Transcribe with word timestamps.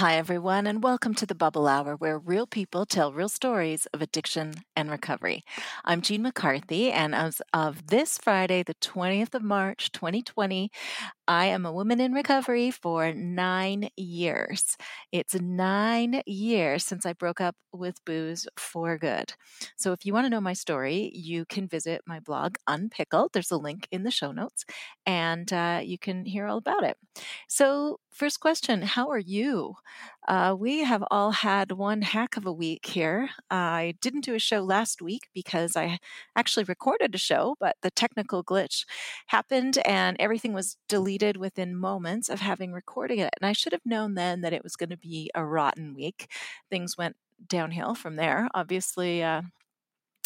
Hi, 0.00 0.16
everyone, 0.16 0.66
and 0.66 0.82
welcome 0.82 1.12
to 1.16 1.26
the 1.26 1.34
Bubble 1.34 1.68
Hour, 1.68 1.94
where 1.94 2.18
real 2.18 2.46
people 2.46 2.86
tell 2.86 3.12
real 3.12 3.28
stories 3.28 3.84
of 3.92 4.00
addiction 4.00 4.54
and 4.74 4.90
recovery. 4.90 5.44
I'm 5.84 6.00
Jean 6.00 6.22
McCarthy, 6.22 6.90
and 6.90 7.14
as 7.14 7.42
of 7.52 7.88
this 7.88 8.16
Friday, 8.16 8.62
the 8.62 8.76
20th 8.76 9.34
of 9.34 9.42
March, 9.42 9.92
2020, 9.92 10.70
I 11.28 11.44
am 11.46 11.66
a 11.66 11.72
woman 11.72 12.00
in 12.00 12.14
recovery 12.14 12.70
for 12.70 13.12
nine 13.12 13.90
years. 13.94 14.78
It's 15.12 15.34
nine 15.34 16.22
years 16.24 16.82
since 16.82 17.04
I 17.04 17.12
broke 17.12 17.42
up 17.42 17.56
with 17.70 18.02
booze 18.06 18.48
for 18.56 18.96
good. 18.96 19.34
So, 19.76 19.92
if 19.92 20.06
you 20.06 20.14
want 20.14 20.24
to 20.24 20.30
know 20.30 20.40
my 20.40 20.54
story, 20.54 21.12
you 21.14 21.44
can 21.44 21.68
visit 21.68 22.00
my 22.06 22.20
blog, 22.20 22.56
Unpickled. 22.66 23.32
There's 23.34 23.50
a 23.50 23.58
link 23.58 23.86
in 23.92 24.02
the 24.04 24.10
show 24.10 24.32
notes, 24.32 24.64
and 25.04 25.52
uh, 25.52 25.80
you 25.84 25.98
can 25.98 26.24
hear 26.24 26.46
all 26.46 26.58
about 26.58 26.84
it. 26.84 26.96
So, 27.48 27.98
first 28.10 28.40
question 28.40 28.82
How 28.82 29.08
are 29.10 29.18
you? 29.18 29.76
Uh, 30.28 30.54
we 30.58 30.80
have 30.80 31.02
all 31.10 31.30
had 31.30 31.72
one 31.72 32.02
heck 32.02 32.36
of 32.36 32.46
a 32.46 32.52
week 32.52 32.86
here. 32.86 33.30
I 33.50 33.94
didn't 34.00 34.24
do 34.24 34.34
a 34.34 34.38
show 34.38 34.60
last 34.62 35.02
week 35.02 35.28
because 35.34 35.76
I 35.76 35.98
actually 36.36 36.64
recorded 36.64 37.14
a 37.14 37.18
show, 37.18 37.56
but 37.58 37.76
the 37.82 37.90
technical 37.90 38.44
glitch 38.44 38.84
happened 39.28 39.78
and 39.84 40.16
everything 40.20 40.52
was 40.52 40.76
deleted 40.88 41.36
within 41.36 41.74
moments 41.74 42.28
of 42.28 42.40
having 42.40 42.72
recorded 42.72 43.18
it. 43.18 43.30
And 43.40 43.48
I 43.48 43.52
should 43.52 43.72
have 43.72 43.86
known 43.86 44.14
then 44.14 44.42
that 44.42 44.52
it 44.52 44.62
was 44.62 44.76
going 44.76 44.90
to 44.90 44.96
be 44.96 45.30
a 45.34 45.44
rotten 45.44 45.94
week. 45.94 46.30
Things 46.68 46.96
went 46.96 47.16
downhill 47.48 47.94
from 47.94 48.16
there. 48.16 48.48
Obviously, 48.54 49.22
uh, 49.22 49.42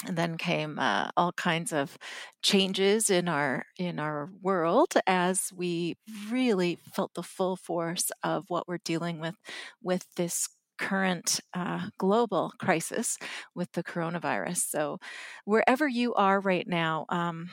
and 0.06 0.16
then 0.16 0.36
came 0.38 0.78
uh, 0.78 1.10
all 1.16 1.32
kinds 1.32 1.72
of 1.72 1.98
changes 2.42 3.10
in 3.10 3.28
our 3.28 3.64
in 3.78 3.98
our 3.98 4.30
world 4.42 4.94
as 5.06 5.50
we 5.54 5.96
really 6.30 6.78
felt 6.94 7.14
the 7.14 7.22
full 7.22 7.56
force 7.56 8.10
of 8.22 8.44
what 8.48 8.68
we're 8.68 8.78
dealing 8.84 9.20
with 9.20 9.34
with 9.82 10.06
this 10.16 10.48
current 10.78 11.40
uh, 11.54 11.88
global 11.98 12.52
crisis 12.58 13.16
with 13.54 13.70
the 13.72 13.82
coronavirus. 13.84 14.58
So 14.68 14.98
wherever 15.44 15.86
you 15.88 16.14
are 16.14 16.40
right 16.40 16.66
now, 16.66 17.06
um, 17.08 17.50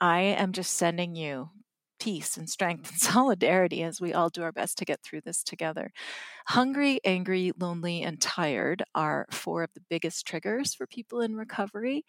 I 0.00 0.20
am 0.20 0.52
just 0.52 0.74
sending 0.74 1.14
you 1.16 1.50
peace 2.02 2.36
and 2.36 2.50
strength 2.50 2.90
and 2.90 3.00
solidarity 3.12 3.82
as 3.84 4.00
we 4.00 4.12
all 4.12 4.28
do 4.28 4.42
our 4.42 4.50
best 4.50 4.76
to 4.78 4.84
get 4.84 5.00
through 5.02 5.20
this 5.20 5.44
together. 5.44 5.92
Hungry, 6.48 6.98
angry, 7.04 7.52
lonely, 7.56 8.02
and 8.02 8.20
tired 8.20 8.82
are 8.94 9.26
four 9.30 9.62
of 9.62 9.70
the 9.74 9.82
biggest 9.88 10.26
triggers 10.26 10.74
for 10.74 10.86
people 10.88 11.20
in 11.20 11.36
recovery. 11.36 12.04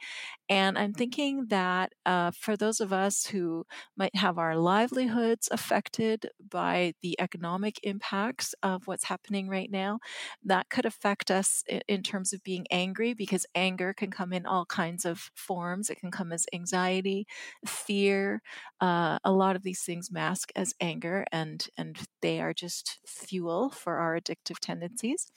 And 0.50 0.78
I'm 0.78 0.94
thinking 0.94 1.46
that 1.50 1.94
uh, 2.06 2.32
for 2.32 2.58
those 2.58 2.82
of 2.82 2.92
us 2.92 3.28
who 3.28 3.66
might 3.96 4.16
have 4.16 4.40
our 4.40 4.58
livelihoods 4.58 5.48
affected 5.52 6.30
by 6.50 6.94
the 7.04 7.16
economic 7.20 7.80
impacts 7.84 8.56
of 8.64 8.88
what's 8.88 9.04
happening 9.04 9.48
right 9.48 9.70
now, 9.70 10.00
that 10.44 10.70
could 10.70 10.86
affect 10.86 11.30
us 11.30 11.64
in 11.88 12.02
terms 12.02 12.34
of 12.34 12.44
being 12.44 12.66
angry 12.72 13.14
because 13.14 13.46
anger 13.54 13.94
can 13.94 14.10
come 14.10 14.34
in 14.34 14.48
all 14.48 14.66
kinds 14.66 15.06
of 15.06 15.30
forms. 15.36 15.92
It 15.92 16.00
can 16.00 16.10
come 16.10 16.32
as 16.32 16.48
anxiety, 16.52 17.28
fear. 17.68 18.42
Uh, 18.82 19.20
a 19.24 19.32
lot 19.32 19.56
of 19.56 19.62
these 19.62 19.83
things 19.86 20.12
mask 20.12 20.52
as 20.56 20.74
anger, 20.82 21.26
and 21.32 21.68
and 21.78 21.98
they 22.22 22.40
are 22.42 22.54
just 22.54 23.00
fuel 23.06 23.70
for 23.70 23.98
our 23.98 24.20
addictive 24.20 24.60
tendencies. 24.60 25.28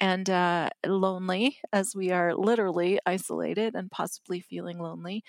And 0.00 0.28
uh, 0.28 0.70
lonely, 0.86 1.58
as 1.72 1.94
we 1.94 2.10
are 2.10 2.34
literally 2.34 2.98
isolated 3.06 3.74
and 3.74 3.90
possibly 3.90 4.40
feeling 4.40 4.78
lonely 4.78 5.24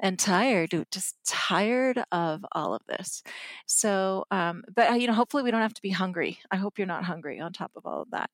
and 0.00 0.18
tired, 0.18 0.86
just 0.90 1.16
tired 1.24 2.02
of 2.12 2.44
all 2.52 2.74
of 2.74 2.82
this. 2.86 3.22
So, 3.66 4.24
um, 4.30 4.64
but 4.74 4.90
uh, 4.90 4.94
you 4.94 5.06
know, 5.06 5.12
hopefully 5.12 5.42
we 5.42 5.50
don't 5.50 5.62
have 5.62 5.74
to 5.74 5.82
be 5.82 5.90
hungry. 5.90 6.38
I 6.50 6.56
hope 6.56 6.78
you're 6.78 6.86
not 6.86 7.04
hungry 7.04 7.40
on 7.40 7.52
top 7.52 7.72
of 7.76 7.86
all 7.86 8.02
of 8.02 8.10
that. 8.10 8.30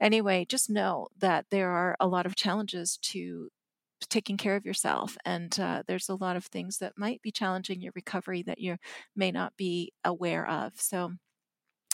Anyway, 0.00 0.46
just 0.48 0.70
know 0.70 1.08
that 1.18 1.46
there 1.50 1.70
are 1.70 1.96
a 2.00 2.06
lot 2.06 2.26
of 2.26 2.36
challenges 2.36 2.98
to 3.02 3.50
taking 4.08 4.36
care 4.36 4.56
of 4.56 4.64
yourself. 4.66 5.16
And 5.24 5.58
uh, 5.60 5.82
there's 5.86 6.08
a 6.08 6.14
lot 6.16 6.36
of 6.36 6.46
things 6.46 6.78
that 6.78 6.94
might 6.96 7.22
be 7.22 7.32
challenging 7.32 7.80
your 7.80 7.92
recovery 7.94 8.42
that 8.44 8.58
you 8.58 8.76
may 9.16 9.30
not 9.32 9.56
be 9.56 9.92
aware 10.04 10.48
of. 10.48 10.72
So 10.76 11.12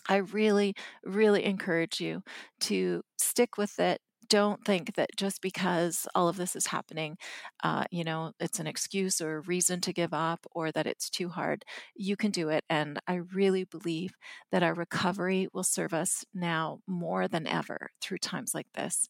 I 0.09 0.17
really, 0.19 0.75
really 1.05 1.45
encourage 1.45 2.01
you 2.01 2.23
to 2.61 3.03
stick 3.19 3.59
with 3.59 3.79
it. 3.79 4.01
Don't 4.29 4.63
think 4.65 4.95
that 4.97 5.11
just 5.17 5.41
because 5.41 6.07
all 6.15 6.29
of 6.29 6.37
this 6.37 6.55
is 6.55 6.67
happening, 6.67 7.17
uh, 7.63 7.85
you 7.91 8.05
know, 8.05 8.33
it's 8.39 8.61
an 8.61 8.67
excuse 8.67 9.21
or 9.21 9.37
a 9.37 9.41
reason 9.41 9.81
to 9.83 9.93
give 9.93 10.13
up 10.13 10.47
or 10.53 10.71
that 10.73 10.87
it's 10.87 11.09
too 11.09 11.31
hard. 11.31 11.65
You 11.97 12.17
can 12.17 12.31
do 12.31 12.51
it. 12.51 12.65
And 12.69 13.01
I 13.07 13.17
really 13.35 13.65
believe 13.65 14.13
that 14.53 14.63
our 14.63 14.75
recovery 14.75 15.49
will 15.55 15.63
serve 15.65 15.95
us 15.95 16.25
now 16.35 16.81
more 16.87 17.27
than 17.27 17.47
ever 17.47 17.91
through 18.03 18.19
times 18.19 18.55
like 18.55 18.73
this. 18.75 19.09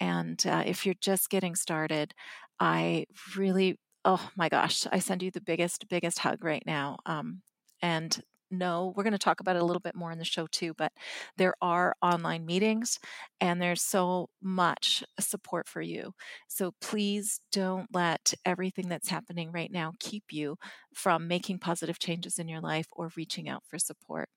And 0.00 0.44
uh, 0.46 0.64
if 0.66 0.84
you're 0.84 0.94
just 1.00 1.30
getting 1.30 1.54
started, 1.54 2.12
I 2.60 3.06
really, 3.36 3.78
oh 4.04 4.30
my 4.36 4.48
gosh, 4.48 4.86
I 4.92 4.98
send 4.98 5.22
you 5.22 5.30
the 5.30 5.40
biggest, 5.40 5.88
biggest 5.88 6.18
hug 6.20 6.44
right 6.44 6.62
now. 6.66 6.98
Um, 7.06 7.42
and 7.80 8.20
no, 8.50 8.92
we're 8.96 9.02
going 9.04 9.12
to 9.12 9.18
talk 9.18 9.40
about 9.40 9.56
it 9.56 9.62
a 9.62 9.64
little 9.64 9.80
bit 9.80 9.94
more 9.94 10.10
in 10.12 10.18
the 10.18 10.24
show 10.24 10.46
too, 10.46 10.74
but 10.74 10.92
there 11.36 11.54
are 11.60 11.94
online 12.02 12.46
meetings 12.46 12.98
and 13.40 13.60
there's 13.60 13.82
so 13.82 14.28
much 14.42 15.04
support 15.20 15.68
for 15.68 15.80
you. 15.82 16.12
So 16.48 16.72
please 16.80 17.40
don't 17.52 17.88
let 17.94 18.34
everything 18.44 18.88
that's 18.88 19.08
happening 19.08 19.52
right 19.52 19.70
now 19.70 19.92
keep 20.00 20.24
you 20.32 20.56
from 20.94 21.28
making 21.28 21.58
positive 21.58 21.98
changes 21.98 22.38
in 22.38 22.48
your 22.48 22.60
life 22.60 22.86
or 22.92 23.10
reaching 23.16 23.48
out 23.48 23.64
for 23.66 23.78
support. 23.78 24.28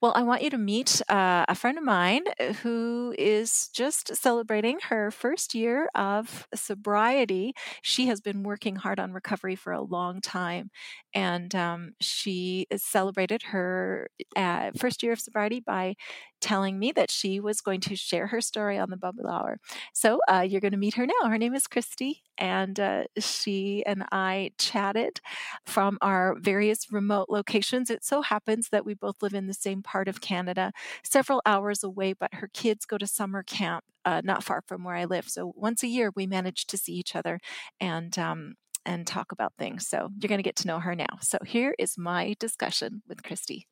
Well, 0.00 0.12
I 0.14 0.22
want 0.22 0.42
you 0.42 0.50
to 0.50 0.58
meet 0.58 1.00
uh, 1.08 1.44
a 1.48 1.54
friend 1.54 1.78
of 1.78 1.84
mine 1.84 2.22
uh, 2.40 2.52
who 2.54 3.14
is 3.18 3.68
just 3.72 4.14
celebrating 4.16 4.78
her 4.88 5.10
first 5.10 5.54
year 5.54 5.88
of 5.94 6.46
sobriety. 6.54 7.54
She 7.82 8.06
has 8.06 8.20
been 8.20 8.42
working 8.42 8.76
hard 8.76 8.98
on 8.98 9.12
recovery 9.12 9.56
for 9.56 9.72
a 9.72 9.80
long 9.82 10.20
time, 10.20 10.70
and 11.14 11.54
um, 11.54 11.92
she 12.00 12.66
celebrated 12.76 13.42
her 13.44 14.08
uh, 14.36 14.70
first 14.76 15.02
year 15.02 15.12
of 15.12 15.20
sobriety 15.20 15.60
by 15.60 15.94
telling 16.40 16.78
me 16.78 16.90
that 16.92 17.10
she 17.10 17.38
was 17.40 17.60
going 17.60 17.80
to 17.80 17.96
share 17.96 18.26
her 18.28 18.40
story 18.40 18.78
on 18.78 18.90
the 18.90 18.96
Bubble 18.96 19.28
Hour. 19.28 19.58
So 19.92 20.20
uh, 20.28 20.44
you're 20.48 20.60
going 20.60 20.72
to 20.72 20.78
meet 20.78 20.94
her 20.94 21.06
now. 21.06 21.28
Her 21.28 21.38
name 21.38 21.54
is 21.54 21.66
Kristie, 21.68 22.16
and 22.42 22.80
uh, 22.80 23.04
she 23.20 23.84
and 23.86 24.02
I 24.10 24.50
chatted 24.58 25.20
from 25.64 25.96
our 26.02 26.34
various 26.40 26.90
remote 26.90 27.28
locations. 27.30 27.88
It 27.88 28.04
so 28.04 28.20
happens 28.20 28.68
that 28.70 28.84
we 28.84 28.94
both 28.94 29.22
live 29.22 29.32
in 29.32 29.46
the 29.46 29.54
same 29.54 29.80
part 29.80 30.08
of 30.08 30.20
Canada, 30.20 30.72
several 31.04 31.40
hours 31.46 31.84
away, 31.84 32.14
but 32.14 32.34
her 32.34 32.50
kids 32.52 32.84
go 32.84 32.98
to 32.98 33.06
summer 33.06 33.44
camp 33.44 33.84
uh, 34.04 34.22
not 34.24 34.42
far 34.42 34.60
from 34.66 34.82
where 34.82 34.96
I 34.96 35.04
live. 35.04 35.28
So 35.28 35.52
once 35.54 35.84
a 35.84 35.86
year, 35.86 36.10
we 36.16 36.26
manage 36.26 36.66
to 36.66 36.76
see 36.76 36.94
each 36.94 37.14
other 37.14 37.38
and 37.78 38.18
um, 38.18 38.54
and 38.84 39.06
talk 39.06 39.30
about 39.30 39.52
things. 39.56 39.86
So 39.86 40.10
you're 40.18 40.28
going 40.28 40.40
to 40.40 40.42
get 40.42 40.56
to 40.56 40.66
know 40.66 40.80
her 40.80 40.96
now. 40.96 41.18
So 41.20 41.38
here 41.46 41.76
is 41.78 41.96
my 41.96 42.34
discussion 42.40 43.02
with 43.06 43.22
Kristie. 43.22 43.66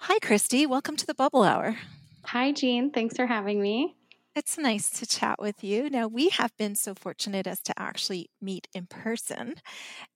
Hi, 0.00 0.18
Kristie. 0.18 0.66
Welcome 0.66 0.96
to 0.96 1.06
the 1.06 1.14
Bubble 1.14 1.44
Hour. 1.44 1.76
Hi, 2.24 2.50
Jean. 2.50 2.90
Thanks 2.90 3.14
for 3.14 3.26
having 3.26 3.62
me. 3.62 3.94
It's 4.34 4.56
nice 4.56 4.88
to 4.98 5.06
chat 5.06 5.38
with 5.38 5.62
you. 5.62 5.90
Now, 5.90 6.06
we 6.08 6.30
have 6.30 6.56
been 6.56 6.74
so 6.74 6.94
fortunate 6.94 7.46
as 7.46 7.60
to 7.64 7.78
actually 7.78 8.30
meet 8.40 8.66
in 8.72 8.86
person, 8.86 9.56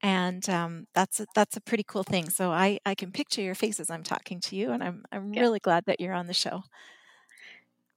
and 0.03 0.49
um, 0.49 0.87
that's 0.95 1.21
a, 1.21 1.27
that's 1.35 1.57
a 1.59 1.61
pretty 1.61 1.85
cool 1.87 2.03
thing. 2.03 2.31
So 2.31 2.51
I, 2.51 2.79
I 2.87 2.95
can 2.95 3.13
picture 3.13 3.43
your 3.43 3.55
face 3.55 3.79
as 3.79 3.91
I'm 3.91 4.03
talking 4.03 4.41
to 4.41 4.57
you, 4.57 4.71
and 4.71 4.83
I'm 4.83 5.05
I'm 5.13 5.35
yeah. 5.35 5.43
really 5.43 5.59
glad 5.59 5.85
that 5.87 6.01
you're 6.01 6.15
on 6.15 6.29
the 6.29 6.35
show. 6.35 6.63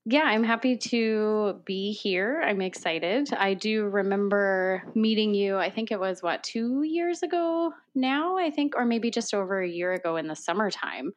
Yeah, 0.06 0.24
I'm 0.24 0.44
happy 0.44 0.75
to 0.75 1.62
be 1.66 1.94
here. 1.94 2.42
I'm 2.45 2.62
excited. 2.62 3.31
I 3.33 3.54
do 3.54 3.86
remember 3.86 4.83
meeting 4.95 5.33
you. 5.33 5.57
I 5.57 5.69
think 5.69 5.92
it 5.92 6.00
was 6.00 6.21
what 6.21 6.44
two 6.44 6.83
years 6.83 7.24
ago 7.24 7.74
now. 7.95 8.38
I 8.38 8.50
think, 8.50 8.74
or 8.75 8.83
maybe 8.83 9.10
just 9.10 9.33
over 9.33 9.62
a 9.62 9.69
year 9.69 9.94
ago 9.94 10.18
in 10.18 10.27
the 10.27 10.36
summertime 10.36 11.13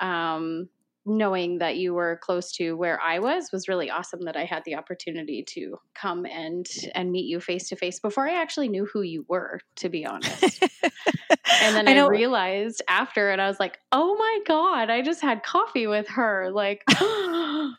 um, 0.00 0.68
knowing 1.16 1.58
that 1.58 1.76
you 1.76 1.94
were 1.94 2.18
close 2.22 2.52
to 2.52 2.76
where 2.76 3.00
I 3.00 3.18
was 3.18 3.50
was 3.52 3.68
really 3.68 3.90
awesome 3.90 4.20
that 4.24 4.36
I 4.36 4.44
had 4.44 4.62
the 4.64 4.76
opportunity 4.76 5.44
to 5.50 5.78
come 5.94 6.24
and 6.26 6.66
and 6.94 7.10
meet 7.10 7.26
you 7.26 7.40
face 7.40 7.68
to 7.68 7.76
face 7.76 8.00
before 8.00 8.28
I 8.28 8.40
actually 8.40 8.68
knew 8.68 8.86
who 8.86 9.02
you 9.02 9.24
were 9.28 9.60
to 9.76 9.88
be 9.88 10.06
honest. 10.06 10.62
and 10.82 11.74
then 11.74 11.88
I, 11.88 11.96
I, 11.96 12.06
realized 12.06 12.82
after 12.88 13.30
and 13.30 13.40
I 13.40 13.48
was 13.48 13.60
like, 13.60 13.78
"Oh 13.92 14.14
my 14.16 14.38
god, 14.46 14.90
I 14.90 15.02
just 15.02 15.20
had 15.20 15.42
coffee 15.42 15.86
with 15.86 16.08
her." 16.08 16.50
Like 16.52 16.82
it 16.88 17.76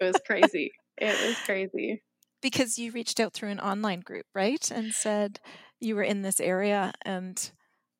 was 0.00 0.16
crazy. 0.26 0.72
It 0.98 1.26
was 1.26 1.36
crazy. 1.44 2.02
Because 2.42 2.78
you 2.78 2.92
reached 2.92 3.20
out 3.20 3.34
through 3.34 3.50
an 3.50 3.60
online 3.60 4.00
group, 4.00 4.26
right? 4.34 4.70
And 4.70 4.92
said 4.92 5.40
you 5.80 5.94
were 5.94 6.02
in 6.02 6.22
this 6.22 6.40
area 6.40 6.92
and 7.04 7.50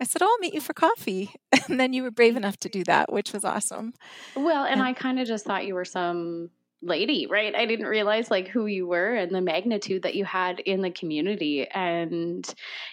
I 0.00 0.04
said, 0.04 0.22
oh, 0.22 0.26
I'll 0.26 0.38
meet 0.38 0.54
you 0.54 0.60
for 0.60 0.74
coffee. 0.74 1.32
And 1.68 1.78
then 1.78 1.92
you 1.92 2.02
were 2.02 2.10
brave 2.10 2.36
enough 2.36 2.56
to 2.60 2.68
do 2.68 2.82
that, 2.84 3.12
which 3.12 3.32
was 3.32 3.44
awesome. 3.44 3.94
Well, 4.34 4.64
and, 4.64 4.80
and 4.80 4.82
I 4.82 4.92
kind 4.92 5.20
of 5.20 5.28
just 5.28 5.44
thought 5.44 5.66
you 5.66 5.74
were 5.74 5.84
some 5.84 6.50
lady, 6.82 7.26
right? 7.30 7.54
I 7.54 7.66
didn't 7.66 7.86
realize 7.86 8.28
like 8.28 8.48
who 8.48 8.66
you 8.66 8.88
were 8.88 9.14
and 9.14 9.32
the 9.32 9.40
magnitude 9.40 10.02
that 10.02 10.16
you 10.16 10.24
had 10.24 10.58
in 10.60 10.80
the 10.80 10.90
community. 10.90 11.68
And 11.68 12.52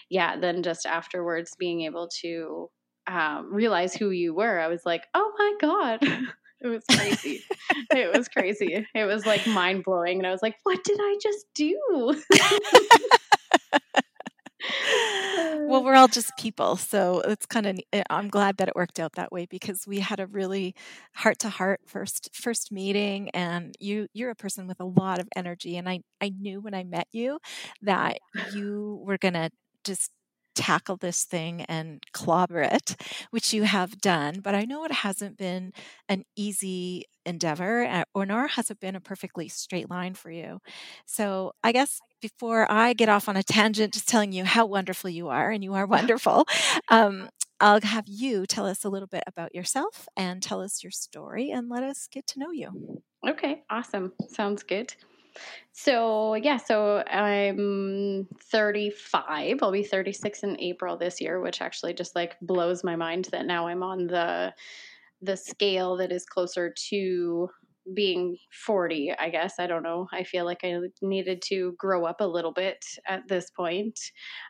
yeah, 0.09 0.37
then 0.37 0.61
just 0.61 0.85
afterwards 0.85 1.55
being 1.57 1.81
able 1.81 2.09
to 2.21 2.69
um, 3.07 3.51
realize 3.51 3.95
who 3.95 4.11
you 4.11 4.33
were, 4.35 4.59
I 4.59 4.67
was 4.67 4.85
like, 4.85 5.05
oh 5.15 5.33
my 5.37 5.53
God. 5.59 5.99
it 6.61 6.67
was 6.67 6.83
crazy. 6.91 7.41
it 7.91 8.15
was 8.15 8.27
crazy. 8.27 8.85
It 8.93 9.05
was 9.05 9.25
like 9.25 9.47
mind 9.47 9.83
blowing. 9.85 10.19
And 10.19 10.27
I 10.27 10.31
was 10.31 10.41
like, 10.41 10.55
what 10.63 10.83
did 10.83 10.99
I 11.01 11.17
just 11.21 11.45
do? 11.55 12.21
well, 15.65 15.83
we're 15.83 15.95
all 15.95 16.07
just 16.07 16.35
people, 16.37 16.77
so 16.77 17.21
it's 17.21 17.45
kind 17.45 17.65
of. 17.65 17.79
Eh, 17.93 18.03
I'm 18.09 18.29
glad 18.29 18.57
that 18.57 18.67
it 18.69 18.75
worked 18.75 18.99
out 18.99 19.13
that 19.13 19.31
way 19.31 19.45
because 19.49 19.85
we 19.87 19.99
had 19.99 20.19
a 20.19 20.27
really 20.27 20.75
heart 21.15 21.39
to 21.39 21.49
heart 21.49 21.81
first 21.85 22.29
first 22.33 22.71
meeting, 22.71 23.29
and 23.31 23.75
you 23.79 24.07
you're 24.13 24.31
a 24.31 24.35
person 24.35 24.67
with 24.67 24.79
a 24.79 24.85
lot 24.85 25.19
of 25.19 25.27
energy, 25.35 25.77
and 25.77 25.89
I 25.89 26.01
I 26.21 26.29
knew 26.29 26.61
when 26.61 26.73
I 26.73 26.83
met 26.83 27.07
you 27.11 27.39
that 27.81 28.19
you 28.43 29.01
were 29.05 29.17
gonna 29.17 29.49
just 29.83 30.11
tackle 30.55 30.97
this 30.97 31.23
thing 31.23 31.61
and 31.63 32.03
clobber 32.13 32.61
it, 32.61 32.95
which 33.31 33.53
you 33.53 33.63
have 33.63 33.99
done. 34.01 34.39
But 34.41 34.55
I 34.55 34.63
know 34.65 34.85
it 34.85 34.91
hasn't 34.91 35.37
been 35.37 35.71
an 36.09 36.23
easy 36.35 37.05
endeavor, 37.25 37.83
eh, 37.83 38.03
or 38.15 38.25
nor 38.25 38.47
has 38.47 38.71
it 38.71 38.79
been 38.79 38.95
a 38.95 39.01
perfectly 39.01 39.49
straight 39.49 39.89
line 39.89 40.13
for 40.15 40.31
you. 40.31 40.59
So 41.05 41.53
I 41.63 41.71
guess 41.73 41.99
before 42.21 42.69
I 42.71 42.93
get 42.93 43.09
off 43.09 43.29
on 43.29 43.37
a 43.37 43.43
tangent, 43.43 43.93
just 43.93 44.07
telling 44.07 44.31
you 44.31 44.45
how 44.45 44.65
wonderful 44.65 45.09
you 45.09 45.29
are, 45.29 45.51
and 45.51 45.63
you 45.63 45.73
are 45.73 45.85
wonderful. 45.97 46.45
Um, 46.89 47.29
I'll 47.59 47.81
have 47.81 48.07
you 48.07 48.45
tell 48.45 48.67
us 48.67 48.83
a 48.83 48.89
little 48.89 49.07
bit 49.07 49.23
about 49.25 49.55
yourself 49.55 50.07
and 50.15 50.43
tell 50.43 50.61
us 50.61 50.83
your 50.83 50.91
story 50.91 51.49
and 51.49 51.69
let 51.69 51.83
us 51.83 52.07
get 52.11 52.27
to 52.27 52.39
know 52.39 52.51
you. 52.51 53.01
Okay, 53.27 53.63
awesome. 53.69 54.13
Sounds 54.29 54.61
good. 54.63 54.93
So, 55.71 56.35
yeah, 56.35 56.57
so 56.57 57.03
I'm 57.07 58.27
35. 58.51 59.59
I'll 59.61 59.71
be 59.71 59.83
36 59.83 60.43
in 60.43 60.59
April 60.59 60.97
this 60.97 61.21
year, 61.21 61.39
which 61.41 61.61
actually 61.61 61.93
just 61.93 62.15
like 62.15 62.35
blows 62.41 62.83
my 62.83 62.95
mind 62.95 63.25
that 63.31 63.45
now 63.45 63.67
I'm 63.67 63.83
on 63.83 64.07
the 64.07 64.53
the 65.21 65.35
scale 65.35 65.97
that 65.97 66.11
is 66.11 66.25
closer 66.25 66.73
to 66.89 67.49
being 67.93 68.37
40, 68.65 69.13
I 69.17 69.29
guess. 69.29 69.55
I 69.59 69.67
don't 69.67 69.83
know. 69.83 70.07
I 70.11 70.23
feel 70.23 70.45
like 70.45 70.63
I 70.63 70.77
needed 71.01 71.41
to 71.47 71.73
grow 71.77 72.05
up 72.05 72.21
a 72.21 72.25
little 72.25 72.51
bit 72.51 72.85
at 73.07 73.27
this 73.27 73.49
point. 73.49 73.99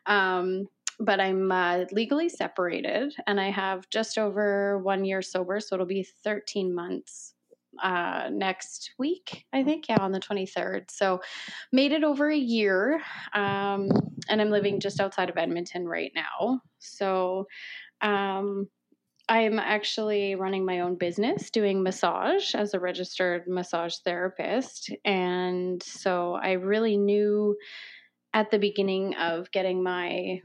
Um, 0.05 0.67
but 0.99 1.19
I'm 1.19 1.51
uh, 1.51 1.85
legally 1.91 2.29
separated 2.29 3.13
and 3.27 3.39
I 3.39 3.51
have 3.51 3.87
just 3.89 4.17
over 4.17 4.79
one 4.79 5.05
year 5.05 5.21
sober. 5.21 5.59
So 5.59 5.75
it'll 5.75 5.85
be 5.85 6.07
13 6.23 6.73
months 6.73 7.35
uh, 7.83 8.29
next 8.31 8.91
week, 8.97 9.45
I 9.53 9.63
think. 9.63 9.87
Yeah, 9.87 9.97
on 9.99 10.11
the 10.11 10.19
23rd. 10.19 10.89
So 10.89 11.21
made 11.71 11.91
it 11.91 12.03
over 12.03 12.29
a 12.29 12.37
year. 12.37 12.95
Um, 13.33 13.89
and 14.29 14.41
I'm 14.41 14.49
living 14.49 14.79
just 14.79 14.99
outside 14.99 15.29
of 15.29 15.37
Edmonton 15.37 15.87
right 15.87 16.11
now. 16.15 16.61
So, 16.79 17.45
um, 18.01 18.67
I'm 19.29 19.59
actually 19.59 20.35
running 20.35 20.65
my 20.65 20.79
own 20.79 20.95
business 20.95 21.49
doing 21.49 21.83
massage 21.83 22.55
as 22.55 22.73
a 22.73 22.79
registered 22.79 23.43
massage 23.47 23.95
therapist. 24.05 24.89
And 25.03 25.83
so 25.83 26.35
I 26.41 26.53
really 26.53 26.97
knew 26.97 27.57
at 28.33 28.51
the 28.51 28.59
beginning 28.59 29.15
of 29.15 29.51
getting 29.51 29.83
my 29.83 30.39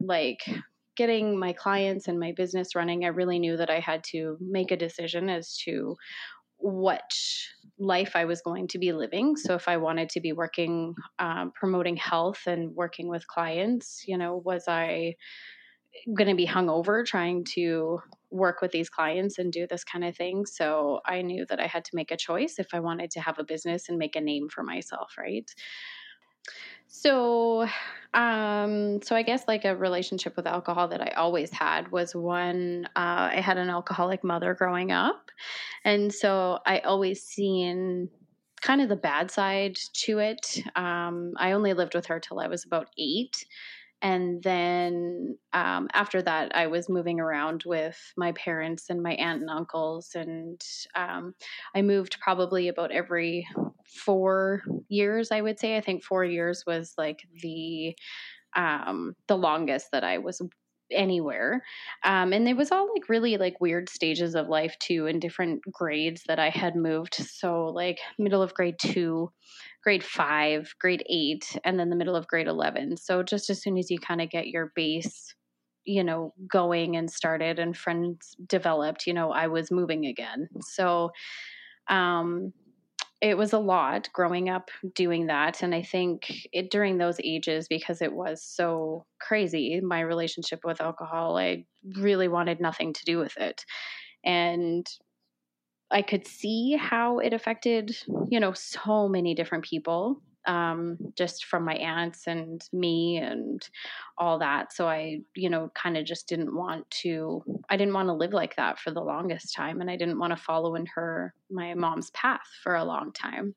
like 0.00 0.48
getting 0.96 1.38
my 1.38 1.52
clients 1.52 2.08
and 2.08 2.18
my 2.18 2.32
business 2.32 2.74
running, 2.74 3.04
I 3.04 3.08
really 3.08 3.38
knew 3.38 3.56
that 3.56 3.70
I 3.70 3.80
had 3.80 4.02
to 4.12 4.36
make 4.40 4.70
a 4.70 4.76
decision 4.76 5.28
as 5.28 5.56
to 5.64 5.96
what 6.56 7.10
life 7.78 8.12
I 8.16 8.24
was 8.24 8.40
going 8.42 8.66
to 8.68 8.78
be 8.78 8.92
living. 8.92 9.36
So, 9.36 9.54
if 9.54 9.68
I 9.68 9.76
wanted 9.76 10.10
to 10.10 10.20
be 10.20 10.32
working, 10.32 10.94
um, 11.20 11.52
promoting 11.54 11.96
health 11.96 12.42
and 12.46 12.74
working 12.74 13.08
with 13.08 13.26
clients, 13.28 14.02
you 14.06 14.18
know, 14.18 14.42
was 14.44 14.64
I 14.66 15.14
going 16.14 16.28
to 16.28 16.36
be 16.36 16.46
hungover 16.46 17.06
trying 17.06 17.44
to 17.54 18.00
work 18.30 18.60
with 18.60 18.72
these 18.72 18.90
clients 18.90 19.38
and 19.38 19.52
do 19.52 19.66
this 19.66 19.84
kind 19.84 20.04
of 20.04 20.16
thing? 20.16 20.46
So, 20.46 21.00
I 21.06 21.22
knew 21.22 21.46
that 21.46 21.60
I 21.60 21.66
had 21.66 21.84
to 21.86 21.96
make 21.96 22.10
a 22.10 22.16
choice 22.16 22.58
if 22.58 22.68
I 22.74 22.80
wanted 22.80 23.10
to 23.12 23.20
have 23.20 23.38
a 23.38 23.44
business 23.44 23.88
and 23.88 23.98
make 23.98 24.16
a 24.16 24.20
name 24.20 24.48
for 24.48 24.62
myself, 24.62 25.14
right? 25.18 25.50
So, 26.86 27.66
um, 28.14 29.02
so 29.02 29.14
I 29.14 29.22
guess 29.22 29.44
like 29.46 29.64
a 29.64 29.76
relationship 29.76 30.36
with 30.36 30.46
alcohol 30.46 30.88
that 30.88 31.02
I 31.02 31.10
always 31.10 31.50
had 31.50 31.92
was 31.92 32.14
one. 32.14 32.86
Uh, 32.96 33.28
I 33.32 33.40
had 33.40 33.58
an 33.58 33.68
alcoholic 33.68 34.24
mother 34.24 34.54
growing 34.54 34.90
up, 34.90 35.30
and 35.84 36.12
so 36.12 36.60
I 36.66 36.78
always 36.80 37.22
seen 37.22 38.08
kind 38.62 38.80
of 38.80 38.88
the 38.88 38.96
bad 38.96 39.30
side 39.30 39.76
to 39.92 40.18
it. 40.18 40.62
Um, 40.76 41.34
I 41.36 41.52
only 41.52 41.74
lived 41.74 41.94
with 41.94 42.06
her 42.06 42.18
till 42.18 42.40
I 42.40 42.48
was 42.48 42.64
about 42.64 42.88
eight, 42.98 43.44
and 44.02 44.42
then 44.42 45.36
um, 45.52 45.88
after 45.92 46.22
that 46.22 46.54
i 46.54 46.66
was 46.66 46.88
moving 46.88 47.20
around 47.20 47.62
with 47.66 47.98
my 48.16 48.32
parents 48.32 48.90
and 48.90 49.02
my 49.02 49.12
aunt 49.14 49.40
and 49.40 49.50
uncles 49.50 50.10
and 50.14 50.60
um, 50.94 51.34
i 51.74 51.82
moved 51.82 52.18
probably 52.20 52.68
about 52.68 52.90
every 52.92 53.46
four 53.86 54.62
years 54.88 55.30
i 55.30 55.40
would 55.40 55.58
say. 55.58 55.76
I 55.76 55.80
think 55.80 56.02
four 56.02 56.24
years 56.24 56.64
was 56.66 56.94
like 56.98 57.20
the 57.42 57.96
um, 58.56 59.14
the 59.28 59.36
longest 59.36 59.88
that 59.92 60.04
i 60.04 60.18
was 60.18 60.40
anywhere. 60.90 61.62
Um, 62.04 62.32
and 62.32 62.48
it 62.48 62.56
was 62.56 62.72
all 62.72 62.88
like 62.94 63.08
really 63.08 63.36
like 63.36 63.60
weird 63.60 63.88
stages 63.88 64.34
of 64.34 64.48
life 64.48 64.74
too 64.78 65.06
in 65.06 65.20
different 65.20 65.60
grades 65.70 66.22
that 66.28 66.38
i 66.38 66.48
had 66.48 66.76
moved. 66.76 67.14
So 67.14 67.66
like 67.66 67.98
middle 68.18 68.42
of 68.42 68.54
grade 68.54 68.78
two 68.78 69.30
grade 69.82 70.04
five, 70.04 70.74
grade 70.80 71.04
eight, 71.08 71.56
and 71.64 71.78
then 71.78 71.90
the 71.90 71.96
middle 71.96 72.16
of 72.16 72.26
grade 72.26 72.48
11. 72.48 72.96
So 72.96 73.22
just 73.22 73.50
as 73.50 73.62
soon 73.62 73.78
as 73.78 73.90
you 73.90 73.98
kind 73.98 74.20
of 74.20 74.30
get 74.30 74.48
your 74.48 74.72
base, 74.74 75.34
you 75.84 76.04
know, 76.04 76.34
going 76.50 76.96
and 76.96 77.10
started 77.10 77.58
and 77.58 77.76
friends 77.76 78.36
developed, 78.46 79.06
you 79.06 79.14
know, 79.14 79.30
I 79.30 79.46
was 79.46 79.70
moving 79.70 80.06
again. 80.06 80.48
So, 80.60 81.10
um, 81.88 82.52
it 83.20 83.36
was 83.36 83.52
a 83.52 83.58
lot 83.58 84.08
growing 84.12 84.48
up 84.48 84.70
doing 84.94 85.26
that 85.26 85.62
and 85.62 85.74
i 85.74 85.82
think 85.82 86.46
it 86.52 86.70
during 86.70 86.98
those 86.98 87.18
ages 87.24 87.66
because 87.68 88.00
it 88.00 88.12
was 88.12 88.42
so 88.42 89.04
crazy 89.20 89.80
my 89.80 90.00
relationship 90.00 90.60
with 90.64 90.80
alcohol 90.80 91.36
i 91.36 91.64
really 91.96 92.28
wanted 92.28 92.60
nothing 92.60 92.92
to 92.92 93.04
do 93.04 93.18
with 93.18 93.36
it 93.36 93.64
and 94.24 94.86
I 95.90 96.02
could 96.02 96.26
see 96.26 96.76
how 96.76 97.18
it 97.18 97.32
affected, 97.32 97.96
you 98.28 98.40
know, 98.40 98.52
so 98.52 99.08
many 99.08 99.34
different 99.34 99.64
people, 99.64 100.20
um, 100.46 100.98
just 101.16 101.46
from 101.46 101.64
my 101.64 101.74
aunts 101.74 102.26
and 102.26 102.62
me 102.72 103.16
and 103.18 103.66
all 104.18 104.38
that. 104.38 104.72
So 104.72 104.86
I, 104.86 105.20
you 105.34 105.48
know, 105.48 105.70
kind 105.74 105.96
of 105.96 106.04
just 106.04 106.28
didn't 106.28 106.54
want 106.54 106.90
to, 107.02 107.42
I 107.70 107.76
didn't 107.76 107.94
want 107.94 108.08
to 108.08 108.14
live 108.14 108.32
like 108.32 108.56
that 108.56 108.78
for 108.78 108.90
the 108.90 109.00
longest 109.00 109.54
time. 109.54 109.80
And 109.80 109.90
I 109.90 109.96
didn't 109.96 110.18
want 110.18 110.36
to 110.36 110.42
follow 110.42 110.74
in 110.74 110.86
her, 110.94 111.34
my 111.50 111.74
mom's 111.74 112.10
path 112.10 112.48
for 112.62 112.76
a 112.76 112.84
long 112.84 113.12
time. 113.12 113.54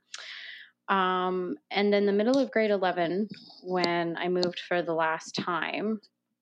Um, 0.88 1.56
and 1.70 1.92
then 1.92 2.06
the 2.06 2.12
middle 2.12 2.38
of 2.38 2.52
grade 2.52 2.72
11, 2.72 3.30
when 3.64 4.18
I 4.18 4.28
moved 4.28 4.62
for 4.68 4.82
the 4.82 4.94
last 4.94 5.36
time, 5.36 6.02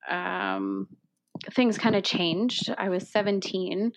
um, 0.09 0.87
things 1.51 1.77
kind 1.77 1.95
of 1.95 2.03
changed. 2.03 2.73
I 2.77 2.89
was 2.89 3.09
17 3.09 3.91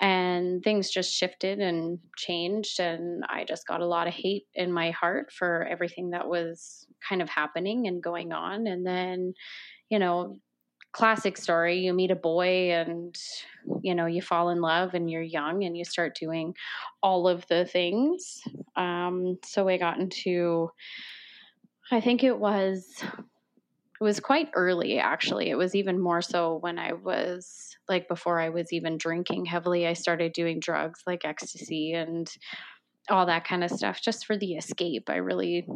and 0.00 0.62
things 0.62 0.90
just 0.90 1.12
shifted 1.12 1.58
and 1.58 1.98
changed 2.16 2.78
and 2.80 3.24
i 3.28 3.44
just 3.44 3.66
got 3.66 3.80
a 3.80 3.86
lot 3.86 4.06
of 4.06 4.14
hate 4.14 4.44
in 4.54 4.72
my 4.72 4.90
heart 4.90 5.32
for 5.32 5.66
everything 5.70 6.10
that 6.10 6.28
was 6.28 6.86
kind 7.08 7.20
of 7.20 7.28
happening 7.28 7.86
and 7.86 8.02
going 8.02 8.32
on 8.32 8.66
and 8.66 8.86
then 8.86 9.32
you 9.90 9.98
know 9.98 10.36
classic 10.92 11.36
story 11.36 11.78
you 11.78 11.92
meet 11.92 12.10
a 12.10 12.16
boy 12.16 12.72
and 12.72 13.16
you 13.82 13.94
know 13.94 14.06
you 14.06 14.22
fall 14.22 14.50
in 14.50 14.60
love 14.60 14.94
and 14.94 15.10
you're 15.10 15.22
young 15.22 15.64
and 15.64 15.76
you 15.76 15.84
start 15.84 16.16
doing 16.18 16.54
all 17.02 17.28
of 17.28 17.46
the 17.48 17.66
things. 17.66 18.40
Um, 18.74 19.38
so 19.44 19.68
i 19.68 19.76
got 19.76 19.98
into 19.98 20.70
i 21.90 22.00
think 22.00 22.24
it 22.24 22.38
was 22.38 23.04
it 24.00 24.04
was 24.04 24.20
quite 24.20 24.48
early 24.54 24.98
actually. 24.98 25.50
It 25.50 25.58
was 25.58 25.74
even 25.74 26.00
more 26.00 26.22
so 26.22 26.56
when 26.56 26.78
i 26.78 26.92
was 26.92 27.76
like 27.88 28.08
before 28.08 28.40
i 28.40 28.48
was 28.50 28.72
even 28.72 28.98
drinking 28.98 29.46
heavily 29.46 29.86
i 29.86 29.94
started 29.94 30.32
doing 30.32 30.60
drugs 30.60 31.00
like 31.06 31.24
ecstasy 31.24 31.92
and 31.92 32.30
all 33.10 33.26
that 33.26 33.46
kind 33.46 33.64
of 33.64 33.70
stuff 33.70 34.00
just 34.02 34.26
for 34.26 34.36
the 34.36 34.54
escape. 34.54 35.08
I 35.08 35.16
really 35.16 35.66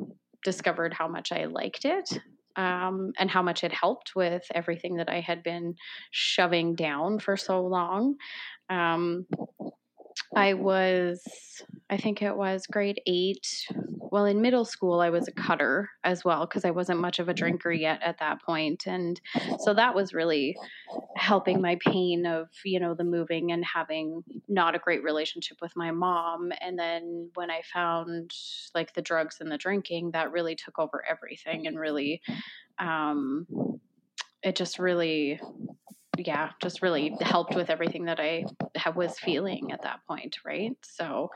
discovered 0.44 0.92
how 0.92 1.08
much 1.08 1.32
i 1.32 1.44
liked 1.46 1.84
it 1.84 2.08
um, 2.56 3.12
and 3.18 3.30
how 3.30 3.42
much 3.42 3.64
it 3.64 3.72
helped 3.72 4.12
with 4.14 4.42
everything 4.54 4.96
that 4.96 5.08
i 5.08 5.20
had 5.20 5.42
been 5.42 5.74
shoving 6.10 6.74
down 6.74 7.18
for 7.18 7.36
so 7.36 7.64
long. 7.64 8.16
Um, 8.68 9.26
I 10.34 10.54
was, 10.54 11.22
I 11.90 11.96
think 11.96 12.22
it 12.22 12.36
was 12.36 12.66
grade 12.66 13.00
eight. 13.06 13.46
Well, 14.10 14.26
in 14.26 14.42
middle 14.42 14.64
school, 14.64 15.00
I 15.00 15.08
was 15.08 15.26
a 15.26 15.32
cutter 15.32 15.88
as 16.04 16.24
well 16.24 16.46
because 16.46 16.64
I 16.64 16.70
wasn't 16.70 17.00
much 17.00 17.18
of 17.18 17.28
a 17.28 17.34
drinker 17.34 17.72
yet 17.72 18.02
at 18.02 18.18
that 18.18 18.42
point. 18.42 18.86
And 18.86 19.18
so 19.60 19.72
that 19.72 19.94
was 19.94 20.12
really 20.12 20.56
helping 21.16 21.62
my 21.62 21.78
pain 21.80 22.26
of, 22.26 22.48
you 22.64 22.78
know, 22.78 22.94
the 22.94 23.04
moving 23.04 23.52
and 23.52 23.64
having 23.64 24.22
not 24.48 24.74
a 24.74 24.78
great 24.78 25.02
relationship 25.02 25.58
with 25.62 25.72
my 25.76 25.90
mom. 25.90 26.52
And 26.60 26.78
then 26.78 27.30
when 27.34 27.50
I 27.50 27.62
found 27.72 28.32
like 28.74 28.92
the 28.92 29.02
drugs 29.02 29.38
and 29.40 29.50
the 29.50 29.58
drinking, 29.58 30.10
that 30.10 30.32
really 30.32 30.56
took 30.56 30.78
over 30.78 31.02
everything 31.08 31.66
and 31.66 31.78
really, 31.78 32.20
um, 32.78 33.46
it 34.42 34.56
just 34.56 34.78
really 34.78 35.40
yeah, 36.24 36.50
just 36.62 36.82
really 36.82 37.16
helped 37.20 37.54
with 37.54 37.70
everything 37.70 38.04
that 38.06 38.20
I 38.20 38.44
was 38.94 39.18
feeling 39.18 39.72
at 39.72 39.82
that 39.82 40.00
point, 40.08 40.36
right? 40.44 40.72
So, 40.82 41.28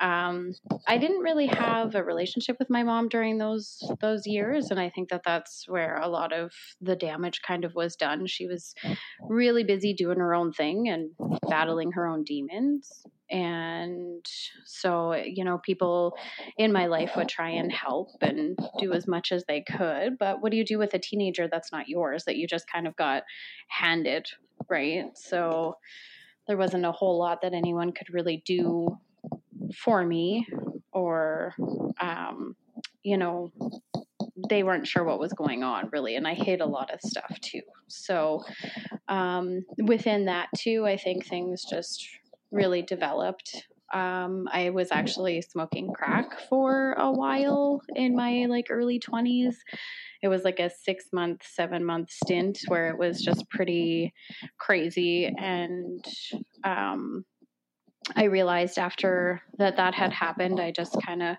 um, 0.00 0.52
I 0.86 0.98
didn't 0.98 1.20
really 1.22 1.46
have 1.46 1.94
a 1.94 2.04
relationship 2.04 2.56
with 2.58 2.70
my 2.70 2.82
mom 2.82 3.08
during 3.08 3.38
those 3.38 3.82
those 4.00 4.26
years, 4.26 4.70
and 4.70 4.80
I 4.80 4.90
think 4.90 5.10
that 5.10 5.22
that's 5.24 5.64
where 5.68 5.96
a 5.96 6.08
lot 6.08 6.32
of 6.32 6.52
the 6.80 6.96
damage 6.96 7.42
kind 7.42 7.64
of 7.64 7.74
was 7.74 7.96
done. 7.96 8.26
She 8.26 8.46
was 8.46 8.74
really 9.20 9.64
busy 9.64 9.94
doing 9.94 10.18
her 10.18 10.34
own 10.34 10.52
thing 10.52 10.88
and 10.88 11.10
battling 11.48 11.92
her 11.92 12.06
own 12.06 12.24
demons, 12.24 13.04
and 13.30 14.26
so 14.64 15.14
you 15.14 15.44
know, 15.44 15.58
people 15.58 16.16
in 16.56 16.72
my 16.72 16.86
life 16.86 17.12
would 17.16 17.28
try 17.28 17.50
and 17.50 17.72
help 17.72 18.08
and 18.20 18.58
do 18.78 18.92
as 18.92 19.06
much 19.06 19.32
as 19.32 19.44
they 19.46 19.62
could. 19.62 20.18
But 20.18 20.42
what 20.42 20.50
do 20.50 20.56
you 20.56 20.64
do 20.64 20.78
with 20.78 20.94
a 20.94 20.98
teenager 20.98 21.48
that's 21.48 21.72
not 21.72 21.88
yours 21.88 22.24
that 22.24 22.36
you 22.36 22.46
just 22.46 22.70
kind 22.70 22.86
of 22.86 22.96
got 22.96 23.24
handed, 23.68 24.26
right? 24.68 25.06
So 25.14 25.76
there 26.46 26.56
wasn't 26.56 26.84
a 26.84 26.92
whole 26.92 27.18
lot 27.18 27.42
that 27.42 27.54
anyone 27.54 27.92
could 27.92 28.12
really 28.12 28.42
do 28.44 28.98
for 29.74 30.04
me 30.04 30.46
or 30.92 31.54
um, 32.00 32.56
you 33.02 33.16
know 33.16 33.52
they 34.48 34.62
weren't 34.62 34.86
sure 34.86 35.04
what 35.04 35.20
was 35.20 35.32
going 35.32 35.62
on 35.62 35.88
really 35.92 36.16
and 36.16 36.26
i 36.26 36.34
hid 36.34 36.60
a 36.60 36.66
lot 36.66 36.90
of 36.92 37.00
stuff 37.00 37.38
too 37.40 37.60
so 37.88 38.42
um, 39.08 39.64
within 39.84 40.24
that 40.24 40.48
too 40.56 40.86
i 40.86 40.96
think 40.96 41.26
things 41.26 41.64
just 41.68 42.08
really 42.50 42.82
developed. 42.82 43.66
Um, 43.92 44.48
i 44.52 44.70
was 44.70 44.92
actually 44.92 45.42
smoking 45.42 45.92
crack 45.92 46.38
for 46.48 46.92
a 46.92 47.10
while 47.10 47.80
in 47.96 48.14
my 48.14 48.46
like 48.48 48.66
early 48.70 49.00
20s 49.00 49.56
it 50.22 50.28
was 50.28 50.44
like 50.44 50.60
a 50.60 50.70
six 50.70 51.06
month 51.12 51.42
seven 51.44 51.84
month 51.84 52.10
stint 52.10 52.58
where 52.68 52.88
it 52.90 52.98
was 52.98 53.22
just 53.22 53.48
pretty 53.48 54.12
crazy. 54.58 55.26
And 55.26 56.04
um, 56.62 57.24
I 58.14 58.24
realized 58.24 58.78
after 58.78 59.40
that 59.58 59.76
that 59.76 59.94
had 59.94 60.12
happened, 60.12 60.60
I 60.60 60.72
just 60.72 60.96
kind 61.04 61.22
of 61.22 61.36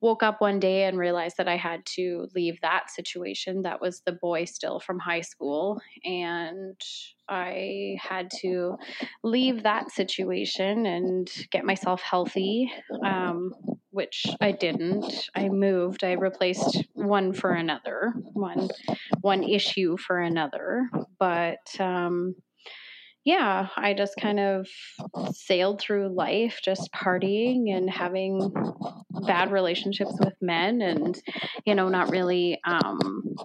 woke 0.00 0.22
up 0.22 0.40
one 0.40 0.60
day 0.60 0.84
and 0.84 0.98
realized 0.98 1.36
that 1.38 1.48
I 1.48 1.56
had 1.56 1.84
to 1.96 2.28
leave 2.34 2.60
that 2.60 2.90
situation. 2.90 3.62
That 3.62 3.80
was 3.80 4.02
the 4.06 4.12
boy 4.12 4.44
still 4.44 4.80
from 4.80 4.98
high 4.98 5.22
school. 5.22 5.80
And 6.04 6.80
I 7.28 7.96
had 8.00 8.30
to 8.40 8.76
leave 9.22 9.64
that 9.64 9.90
situation 9.90 10.86
and 10.86 11.28
get 11.50 11.64
myself 11.64 12.00
healthy, 12.00 12.72
um, 13.04 13.52
which 13.90 14.24
I 14.40 14.52
didn't. 14.52 15.28
I 15.34 15.48
moved. 15.48 16.04
I 16.04 16.12
replaced 16.12 16.84
one 16.94 17.32
for 17.32 17.50
another, 17.50 18.14
one 18.32 18.68
one 19.20 19.42
issue 19.42 19.96
for 19.96 20.18
another. 20.18 20.88
But 21.18 21.58
um, 21.80 22.34
yeah, 23.28 23.68
I 23.76 23.92
just 23.92 24.16
kind 24.16 24.40
of 24.40 24.66
sailed 25.34 25.82
through 25.82 26.08
life 26.08 26.60
just 26.64 26.90
partying 26.94 27.76
and 27.76 27.90
having 27.90 28.50
bad 29.26 29.52
relationships 29.52 30.14
with 30.18 30.32
men 30.40 30.80
and 30.80 31.20
you 31.66 31.74
know 31.74 31.90
not 31.90 32.08
really 32.10 32.58
um 32.64 33.36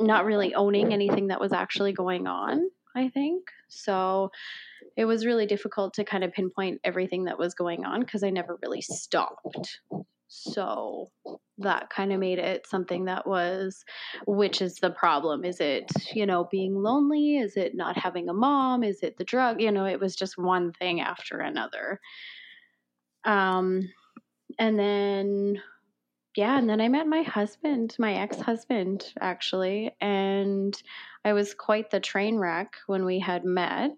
not 0.00 0.24
really 0.24 0.52
owning 0.56 0.92
anything 0.92 1.28
that 1.28 1.40
was 1.40 1.52
actually 1.52 1.92
going 1.92 2.26
on, 2.26 2.68
I 2.96 3.08
think. 3.10 3.44
So 3.68 4.32
it 4.96 5.04
was 5.04 5.24
really 5.24 5.46
difficult 5.46 5.94
to 5.94 6.04
kind 6.04 6.24
of 6.24 6.32
pinpoint 6.32 6.80
everything 6.82 7.26
that 7.26 7.38
was 7.38 7.54
going 7.54 7.84
on 7.84 8.00
because 8.00 8.24
I 8.24 8.30
never 8.30 8.58
really 8.62 8.80
stopped. 8.80 9.78
So 10.32 11.08
that 11.58 11.90
kind 11.90 12.12
of 12.12 12.20
made 12.20 12.38
it 12.38 12.66
something 12.66 13.06
that 13.06 13.26
was 13.26 13.84
which 14.26 14.62
is 14.62 14.76
the 14.76 14.90
problem? 14.90 15.44
Is 15.44 15.60
it, 15.60 15.90
you 16.14 16.24
know, 16.24 16.48
being 16.50 16.76
lonely? 16.76 17.38
Is 17.38 17.56
it 17.56 17.74
not 17.74 17.98
having 17.98 18.28
a 18.28 18.32
mom? 18.32 18.84
Is 18.84 19.02
it 19.02 19.18
the 19.18 19.24
drug? 19.24 19.60
You 19.60 19.72
know, 19.72 19.86
it 19.86 19.98
was 20.00 20.14
just 20.14 20.38
one 20.38 20.72
thing 20.72 21.00
after 21.00 21.40
another. 21.40 22.00
Um 23.24 23.82
and 24.58 24.78
then 24.78 25.60
yeah, 26.36 26.56
and 26.58 26.70
then 26.70 26.80
I 26.80 26.88
met 26.88 27.08
my 27.08 27.22
husband, 27.22 27.96
my 27.98 28.14
ex-husband 28.14 29.12
actually, 29.20 29.90
and 30.00 30.80
I 31.24 31.32
was 31.32 31.54
quite 31.54 31.90
the 31.90 31.98
train 31.98 32.38
wreck 32.38 32.72
when 32.86 33.04
we 33.04 33.18
had 33.18 33.44
met. 33.44 33.90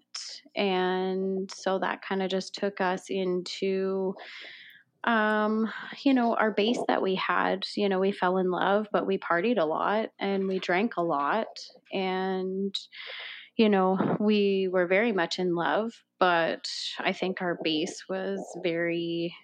And 0.55 1.49
so 1.53 1.77
that 1.77 2.01
kind 2.01 2.23
of 2.23 2.31
just 2.31 2.55
took 2.55 2.81
us 2.81 3.11
into 3.11 4.15
um, 5.03 5.71
you 6.03 6.13
know, 6.13 6.35
our 6.35 6.51
base 6.51 6.79
that 6.87 7.01
we 7.01 7.15
had, 7.15 7.65
you 7.75 7.89
know, 7.89 7.99
we 7.99 8.11
fell 8.11 8.37
in 8.37 8.49
love, 8.51 8.87
but 8.91 9.05
we 9.05 9.17
partied 9.17 9.59
a 9.59 9.65
lot 9.65 10.09
and 10.19 10.47
we 10.47 10.59
drank 10.59 10.97
a 10.97 11.01
lot. 11.01 11.47
And, 11.91 12.73
you 13.57 13.69
know, 13.69 14.17
we 14.19 14.69
were 14.71 14.87
very 14.87 15.11
much 15.11 15.39
in 15.39 15.55
love, 15.55 15.91
but 16.19 16.67
I 16.99 17.11
think 17.11 17.41
our 17.41 17.59
base 17.63 18.03
was 18.07 18.39
very 18.63 19.35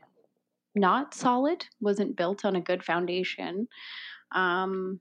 not 0.75 1.13
solid, 1.13 1.65
wasn't 1.81 2.15
built 2.15 2.45
on 2.45 2.55
a 2.55 2.61
good 2.61 2.83
foundation. 2.83 3.67
Um, 4.31 4.99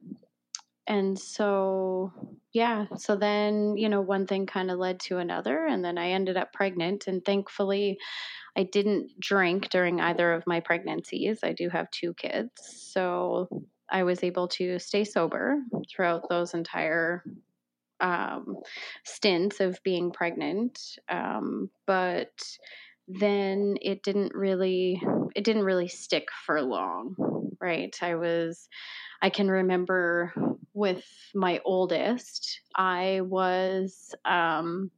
and 0.86 1.18
so, 1.18 2.12
yeah, 2.52 2.86
so 2.96 3.14
then, 3.14 3.76
you 3.76 3.90
know, 3.90 4.00
one 4.00 4.26
thing 4.26 4.46
kind 4.46 4.70
of 4.70 4.78
led 4.78 5.00
to 5.00 5.18
another, 5.18 5.66
and 5.66 5.84
then 5.84 5.98
I 5.98 6.12
ended 6.12 6.38
up 6.38 6.52
pregnant. 6.54 7.06
And 7.06 7.22
thankfully, 7.22 7.98
I 8.58 8.64
didn't 8.64 9.20
drink 9.20 9.68
during 9.70 10.00
either 10.00 10.32
of 10.32 10.46
my 10.46 10.58
pregnancies. 10.58 11.38
I 11.44 11.52
do 11.52 11.68
have 11.68 11.88
two 11.92 12.12
kids. 12.14 12.50
So 12.60 13.48
I 13.88 14.02
was 14.02 14.24
able 14.24 14.48
to 14.48 14.80
stay 14.80 15.04
sober 15.04 15.60
throughout 15.88 16.28
those 16.28 16.54
entire 16.54 17.22
um, 18.00 18.56
stints 19.04 19.60
of 19.60 19.80
being 19.84 20.10
pregnant. 20.10 20.80
Um, 21.08 21.70
but 21.86 22.32
then 23.06 23.76
it 23.80 24.02
didn't 24.02 24.34
really 24.34 25.00
it 25.34 25.44
didn't 25.44 25.64
really 25.64 25.88
stick 25.88 26.28
for 26.44 26.60
long 26.60 27.16
right 27.58 27.96
i 28.02 28.14
was 28.14 28.68
i 29.22 29.30
can 29.30 29.48
remember 29.48 30.34
with 30.74 31.04
my 31.34 31.58
oldest 31.64 32.60
i 32.76 33.22
was 33.22 34.14
um 34.26 34.90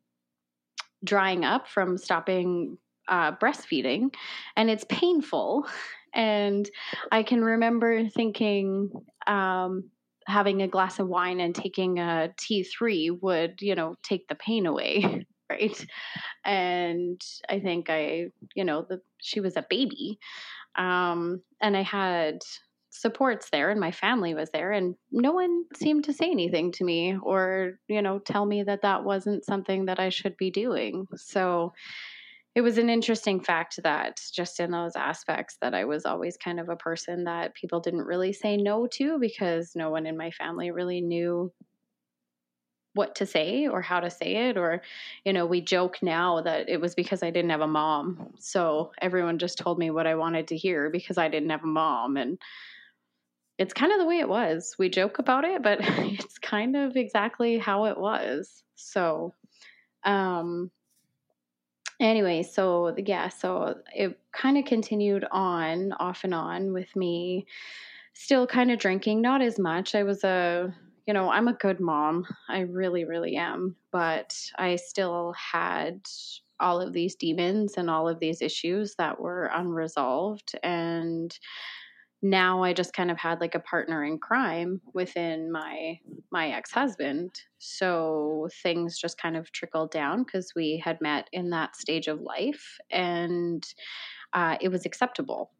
drying 1.05 1.45
up 1.45 1.69
from 1.69 1.97
stopping 1.97 2.77
uh, 3.11 3.33
breastfeeding 3.37 4.15
and 4.57 4.71
it's 4.71 4.85
painful. 4.89 5.67
And 6.15 6.69
I 7.13 7.23
can 7.23 7.45
remember 7.45 8.09
thinking, 8.09 8.91
um, 9.27 9.91
having 10.27 10.63
a 10.63 10.69
glass 10.69 10.99
of 10.99 11.09
wine 11.09 11.41
and 11.41 11.55
taking 11.55 11.99
a 11.99 12.33
T3 12.39 13.11
would, 13.21 13.61
you 13.61 13.75
know, 13.75 13.97
take 14.03 14.29
the 14.29 14.35
pain 14.37 14.67
away. 14.67 15.27
Right. 15.51 15.85
And 16.45 17.21
I 17.49 17.59
think 17.59 17.91
I, 17.91 18.27
you 18.55 18.65
know, 18.65 18.87
the, 18.89 19.01
she 19.19 19.41
was 19.41 19.57
a 19.57 19.67
baby. 19.69 20.21
Um, 20.79 21.43
and 21.61 21.77
I 21.77 21.83
had 21.83 22.39
supports 22.91 23.51
there 23.51 23.71
and 23.71 23.81
my 23.81 23.93
family 23.93 24.35
was 24.35 24.51
there 24.51 24.73
and 24.73 24.97
no 25.13 25.33
one 25.33 25.65
seemed 25.77 26.05
to 26.05 26.13
say 26.13 26.31
anything 26.31 26.73
to 26.73 26.85
me 26.85 27.17
or 27.23 27.79
you 27.89 28.03
know 28.03 28.19
tell 28.19 28.45
me 28.45 28.65
that 28.65 28.83
that 28.83 29.05
wasn't 29.05 29.45
something 29.45 29.85
that 29.87 30.01
I 30.01 30.09
should 30.09 30.37
be 30.37 30.51
doing 30.51 31.07
so 31.15 31.73
it 32.55 32.63
was 32.63 32.79
an 32.79 32.91
interesting 32.91 33.41
fact 33.41 33.81
that 33.83 34.21
just 34.33 34.59
in 34.59 34.73
those 34.73 34.97
aspects 34.97 35.57
that 35.61 35.75
I 35.75 35.85
was 35.85 36.05
always 36.05 36.37
kind 36.37 36.59
of 36.59 36.69
a 36.69 36.77
person 36.77 37.25
that 37.25 37.55
people 37.55 37.81
didn't 37.81 38.03
really 38.03 38.33
say 38.33 38.57
no 38.57 38.87
to 38.89 39.19
because 39.19 39.73
no 39.77 39.91
one 39.91 40.07
in 40.07 40.17
my 40.17 40.31
family 40.33 40.71
really 40.71 41.01
knew 41.01 41.53
what 42.95 43.15
to 43.15 43.27
say 43.27 43.69
or 43.69 43.81
how 43.81 44.01
to 44.01 44.11
say 44.11 44.49
it 44.49 44.57
or 44.57 44.83
you 45.25 45.33
know 45.33 45.47
we 45.47 45.61
joke 45.61 45.99
now 46.03 46.41
that 46.43 46.69
it 46.69 46.81
was 46.81 46.95
because 46.97 47.23
I 47.23 47.31
didn't 47.31 47.51
have 47.51 47.61
a 47.61 47.67
mom. 47.69 48.35
So 48.41 48.91
everyone 49.01 49.39
just 49.39 49.59
told 49.59 49.79
me 49.79 49.91
what 49.91 50.09
I 50.09 50.17
wanted 50.17 50.49
to 50.49 50.57
hear 50.57 50.91
because 50.91 51.17
I 51.17 51.29
didn't 51.29 51.51
have 51.51 51.63
a 51.63 51.69
mom 51.69 52.17
and 52.17 52.39
it's 53.59 53.75
kind 53.75 53.93
of 53.93 53.99
the 53.99 54.07
way 54.07 54.19
it 54.19 54.29
was. 54.29 54.75
We 54.79 54.89
joke 54.89 55.19
about 55.19 55.45
it 55.45 55.63
but 55.63 55.79
it's 55.83 56.39
kind 56.39 56.77
of 56.77 56.97
exactly 56.97 57.59
how 57.59 57.85
it 57.87 57.99
was. 57.99 58.65
So 58.75 59.35
um 60.05 60.71
anyway, 62.01 62.43
so 62.43 62.95
yeah, 62.97 63.29
so 63.29 63.77
it 63.95 64.19
kind 64.33 64.59
of 64.59 64.65
continued 64.65 65.25
on, 65.31 65.93
off 65.93 66.25
and 66.25 66.35
on 66.35 66.73
with 66.73 66.95
me 66.97 67.47
still 68.15 68.47
kind 68.47 68.71
of 68.71 68.79
drinking, 68.79 69.23
not 69.23 69.43
as 69.43 69.59
much. 69.59 69.95
I 69.95 70.03
was 70.03 70.25
a, 70.25 70.75
you 71.07 71.15
know, 71.15 71.31
I'm 71.31 71.49
a 71.49 71.55
good 71.55 71.81
mom. 71.81 72.27
I 72.49 72.61
really, 72.61 73.05
really 73.05 73.37
am. 73.37 73.77
But 73.93 74.37
I 74.59 74.77
still 74.77 75.33
had 75.33 76.01
all 76.59 76.81
of 76.81 76.93
these 76.93 77.15
demons 77.15 77.75
and 77.77 77.89
all 77.89 78.09
of 78.09 78.21
these 78.21 78.43
issues 78.43 78.95
that 78.97 79.19
were 79.19 79.51
unresolved 79.55 80.53
and 80.63 81.37
now 82.23 82.63
I 82.63 82.73
just 82.73 82.93
kind 82.93 83.11
of 83.11 83.19
had 83.19 83.41
like 83.41 83.55
a 83.55 83.61
partner 83.61 84.05
in 84.05 84.19
crime 84.19 84.81
within 84.93 85.51
my 85.51 85.99
my 86.31 86.49
ex-husband. 86.51 87.31
So 87.59 88.49
things 88.63 88.99
just 88.99 89.21
kind 89.21 89.37
of 89.37 89.51
trickled 89.53 89.91
down 89.91 90.25
because 90.25 90.53
we 90.55 90.81
had 90.85 91.01
met 91.01 91.29
in 91.33 91.51
that 91.51 91.77
stage 91.77 92.09
of 92.09 92.21
life 92.21 92.79
and 92.91 93.67
uh, 94.33 94.57
it 94.61 94.69
was 94.69 94.87
acceptable. 94.87 95.51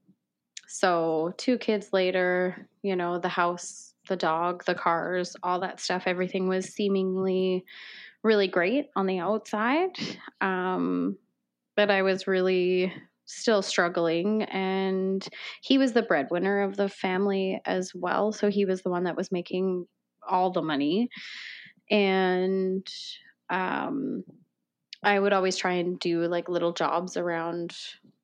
So 0.69 1.33
two 1.37 1.59
kids 1.59 1.89
later, 1.93 2.69
you 2.83 2.95
know, 2.95 3.19
the 3.19 3.29
house, 3.29 3.95
the 4.07 4.17
dog, 4.17 4.65
the 4.67 4.75
cars, 4.75 5.35
all 5.43 5.61
that 5.61 5.81
stuff, 5.81 6.05
everything 6.07 6.47
was 6.47 6.67
seemingly 6.67 7.65
really 8.23 8.47
great 8.47 8.91
on 8.95 9.07
the 9.07 9.19
outside. 9.19 9.91
Um, 10.41 11.17
but 11.75 11.91
I 11.91 12.03
was 12.03 12.27
really 12.27 12.93
still 13.31 13.63
struggling 13.63 14.43
and 14.45 15.29
he 15.63 15.79
was 15.79 15.93
the 15.93 16.03
breadwinner 16.03 16.63
of 16.63 16.77
the 16.77 16.89
family 16.89 17.61
as 17.67 17.93
well 17.95 18.33
so 18.33 18.51
he 18.51 18.65
was 18.65 18.83
the 18.83 18.91
one 18.91 19.05
that 19.05 19.17
was 19.17 19.33
making 19.33 19.87
all 20.29 20.51
the 20.51 20.63
money. 20.63 21.09
And 21.91 22.87
um 23.51 24.25
i 25.03 25.19
would 25.19 25.33
always 25.33 25.57
try 25.57 25.73
and 25.75 25.99
do 26.01 26.23
like 26.27 26.49
little 26.49 26.73
jobs 26.73 27.17
around 27.17 27.77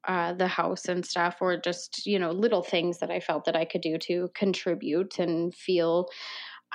uh, 0.09 0.33
the 0.35 0.47
house 0.47 0.87
and 0.87 1.05
stuff 1.05 1.39
or 1.41 1.57
just 1.57 2.07
you 2.07 2.19
know 2.19 2.31
little 2.31 2.63
things 2.63 2.99
that 2.99 3.11
i 3.11 3.19
felt 3.21 3.45
that 3.45 3.57
i 3.57 3.65
could 3.65 3.81
do 3.81 3.99
to 3.99 4.29
contribute 4.35 5.19
and 5.19 5.55
feel 5.55 6.07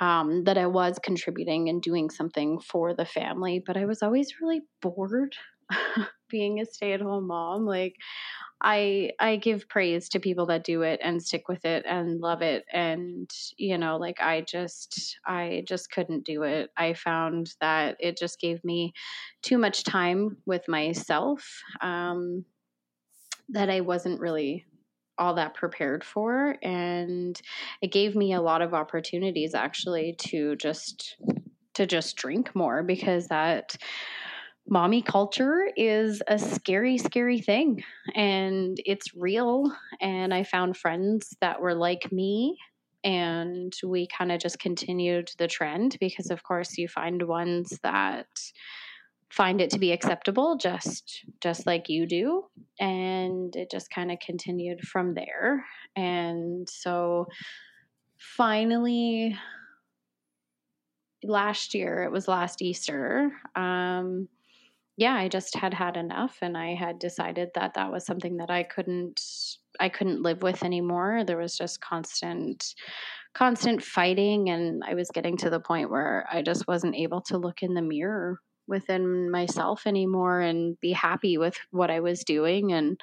um, 0.00 0.44
that 0.44 0.58
i 0.58 0.66
was 0.66 0.98
contributing 1.02 1.68
and 1.68 1.82
doing 1.82 2.10
something 2.10 2.60
for 2.60 2.94
the 2.94 3.06
family 3.06 3.62
but 3.64 3.76
i 3.76 3.84
was 3.86 4.02
always 4.02 4.40
really 4.40 4.62
bored 4.82 5.36
being 6.28 6.60
a 6.60 6.64
stay-at-home 6.64 7.26
mom 7.26 7.66
like 7.66 7.94
i 8.62 9.10
i 9.20 9.36
give 9.36 9.68
praise 9.68 10.08
to 10.08 10.20
people 10.20 10.46
that 10.46 10.64
do 10.64 10.82
it 10.82 11.00
and 11.02 11.22
stick 11.22 11.48
with 11.48 11.64
it 11.64 11.84
and 11.86 12.20
love 12.20 12.42
it. 12.42 12.64
And 12.72 13.30
you 13.56 13.76
know 13.76 13.96
like 13.96 14.20
i 14.20 14.40
just 14.42 15.18
i 15.26 15.64
just 15.66 15.90
couldn't 15.90 16.24
do 16.24 16.42
it. 16.44 16.70
I 16.76 16.94
found 16.94 17.54
that 17.60 17.96
it 18.00 18.16
just 18.16 18.40
gave 18.40 18.64
me 18.64 18.92
too 19.42 19.58
much 19.58 19.84
time 19.84 20.38
with 20.46 20.68
myself 20.68 21.60
um 21.80 22.44
that 23.48 23.68
i 23.68 23.80
wasn't 23.80 24.20
really 24.20 24.64
all 25.18 25.34
that 25.34 25.54
prepared 25.54 26.02
for. 26.04 26.56
And 26.62 27.40
it 27.80 27.92
gave 27.92 28.16
me 28.16 28.32
a 28.32 28.40
lot 28.40 28.62
of 28.62 28.74
opportunities 28.74 29.54
actually 29.54 30.14
to 30.18 30.56
just 30.56 31.16
to 31.74 31.86
just 31.86 32.16
drink 32.16 32.54
more 32.54 32.82
because 32.82 33.28
that 33.28 33.76
mommy 34.68 35.02
culture 35.02 35.68
is 35.76 36.22
a 36.28 36.38
scary, 36.38 36.98
scary 36.98 37.40
thing 37.40 37.82
and 38.14 38.78
it's 38.86 39.14
real. 39.14 39.72
And 40.00 40.32
I 40.32 40.44
found 40.44 40.76
friends 40.76 41.36
that 41.40 41.60
were 41.60 41.74
like 41.74 42.12
me 42.12 42.56
and 43.04 43.72
we 43.84 44.06
kind 44.06 44.30
of 44.30 44.40
just 44.40 44.58
continued 44.58 45.30
the 45.38 45.48
trend 45.48 45.96
because 46.00 46.30
of 46.30 46.42
course 46.42 46.78
you 46.78 46.88
find 46.88 47.22
ones 47.22 47.78
that 47.82 48.26
find 49.30 49.60
it 49.60 49.70
to 49.70 49.78
be 49.78 49.92
acceptable 49.92 50.56
just 50.56 51.24
just 51.40 51.66
like 51.66 51.88
you 51.88 52.06
do 52.06 52.44
and 52.78 53.56
it 53.56 53.70
just 53.70 53.90
kind 53.90 54.12
of 54.12 54.18
continued 54.24 54.80
from 54.82 55.14
there 55.14 55.64
and 55.96 56.68
so 56.68 57.26
finally 58.18 59.36
last 61.24 61.74
year 61.74 62.02
it 62.02 62.12
was 62.12 62.28
last 62.28 62.60
easter 62.62 63.32
um 63.56 64.28
yeah, 64.96 65.14
I 65.14 65.28
just 65.28 65.56
had 65.56 65.72
had 65.72 65.96
enough 65.96 66.38
and 66.42 66.56
I 66.56 66.74
had 66.74 66.98
decided 66.98 67.50
that 67.54 67.74
that 67.74 67.90
was 67.90 68.04
something 68.04 68.36
that 68.38 68.50
I 68.50 68.62
couldn't 68.62 69.22
I 69.80 69.88
couldn't 69.88 70.22
live 70.22 70.42
with 70.42 70.64
anymore. 70.64 71.24
There 71.24 71.38
was 71.38 71.56
just 71.56 71.80
constant 71.80 72.74
constant 73.34 73.82
fighting 73.82 74.50
and 74.50 74.82
I 74.86 74.94
was 74.94 75.10
getting 75.10 75.38
to 75.38 75.50
the 75.50 75.60
point 75.60 75.90
where 75.90 76.26
I 76.30 76.42
just 76.42 76.68
wasn't 76.68 76.96
able 76.96 77.22
to 77.22 77.38
look 77.38 77.62
in 77.62 77.72
the 77.72 77.80
mirror 77.80 78.38
within 78.68 79.30
myself 79.30 79.86
anymore 79.86 80.40
and 80.40 80.78
be 80.80 80.92
happy 80.92 81.38
with 81.38 81.56
what 81.70 81.90
I 81.90 82.00
was 82.00 82.24
doing 82.24 82.72
and 82.72 83.00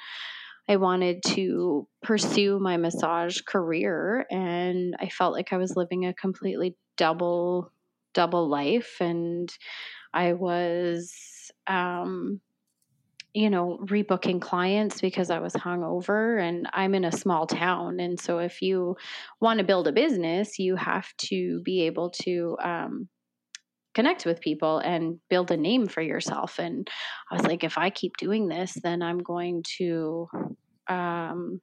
I 0.68 0.76
wanted 0.76 1.24
to 1.28 1.88
pursue 2.04 2.60
my 2.60 2.76
massage 2.76 3.40
career 3.40 4.24
and 4.30 4.94
I 5.00 5.08
felt 5.08 5.32
like 5.32 5.52
I 5.52 5.56
was 5.56 5.74
living 5.76 6.06
a 6.06 6.14
completely 6.14 6.76
double 6.96 7.72
double 8.14 8.48
life 8.48 8.96
and 9.00 9.52
I 10.12 10.32
was 10.34 11.12
um, 11.66 12.40
you 13.32 13.48
know, 13.48 13.78
rebooking 13.84 14.40
clients 14.40 15.00
because 15.00 15.30
I 15.30 15.38
was 15.38 15.52
hungover 15.52 16.42
and 16.42 16.68
I'm 16.72 16.94
in 16.94 17.04
a 17.04 17.12
small 17.12 17.46
town. 17.46 18.00
And 18.00 18.18
so 18.18 18.38
if 18.38 18.60
you 18.60 18.96
want 19.40 19.58
to 19.58 19.64
build 19.64 19.86
a 19.86 19.92
business, 19.92 20.58
you 20.58 20.74
have 20.76 21.06
to 21.18 21.60
be 21.62 21.82
able 21.82 22.10
to 22.22 22.56
um, 22.62 23.08
connect 23.94 24.26
with 24.26 24.40
people 24.40 24.78
and 24.78 25.18
build 25.28 25.50
a 25.52 25.56
name 25.56 25.86
for 25.86 26.00
yourself. 26.00 26.58
And 26.58 26.88
I 27.30 27.36
was 27.36 27.46
like, 27.46 27.62
if 27.62 27.78
I 27.78 27.90
keep 27.90 28.16
doing 28.16 28.48
this, 28.48 28.76
then 28.82 29.00
I'm 29.00 29.18
going 29.18 29.62
to, 29.78 30.28
um, 30.88 31.60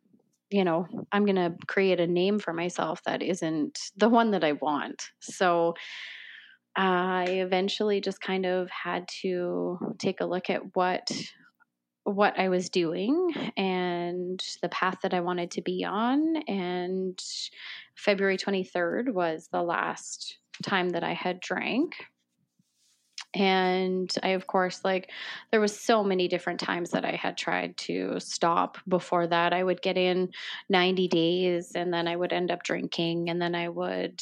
you 0.50 0.64
know, 0.64 0.88
I'm 1.12 1.26
going 1.26 1.36
to 1.36 1.54
create 1.68 2.00
a 2.00 2.08
name 2.08 2.40
for 2.40 2.54
myself 2.54 3.02
that 3.06 3.22
isn't 3.22 3.78
the 3.98 4.08
one 4.08 4.32
that 4.32 4.46
I 4.46 4.54
want. 4.54 5.04
So, 5.20 5.74
I 6.78 7.26
eventually 7.30 8.02
just 8.02 8.22
kind 8.22 8.46
of 8.46 8.70
had 8.70 9.08
to 9.24 9.96
take 9.98 10.22
a 10.22 10.26
look 10.26 10.50
at 10.52 10.76
what 10.76 11.12
what 12.04 12.40
I 12.40 12.48
was 12.48 12.70
doing 12.70 13.34
and 13.58 14.42
the 14.62 14.70
path 14.70 15.00
that 15.04 15.14
I 15.14 15.20
wanted 15.20 15.52
to 15.52 15.62
be 15.62 15.84
on. 15.84 16.38
And 16.48 17.22
February 17.98 18.38
23rd 18.38 19.12
was 19.12 19.50
the 19.52 19.62
last 19.62 20.38
time 20.64 20.90
that 20.92 21.04
I 21.04 21.12
had 21.14 21.42
drank. 21.42 21.96
And 23.34 24.12
i 24.24 24.30
of 24.30 24.48
course 24.48 24.82
like 24.86 25.12
there 25.52 25.60
was 25.60 25.78
so 25.78 26.02
many 26.04 26.28
different 26.30 26.60
times 26.62 26.92
that 26.92 27.04
i 27.04 27.12
had 27.12 27.38
tried 27.38 27.76
to 27.78 28.20
stop 28.20 28.78
before 28.88 29.28
that. 29.28 29.52
I 29.52 29.64
would 29.64 29.82
get 29.82 29.98
in 29.98 30.30
90 30.70 31.08
days 31.10 31.74
and 31.76 31.94
then 31.94 32.08
i 32.08 32.16
would 32.16 32.32
end 32.32 32.52
up 32.52 32.64
drinking 32.64 33.30
and 33.30 33.42
then 33.42 33.54
i 33.54 33.68
would 33.68 34.22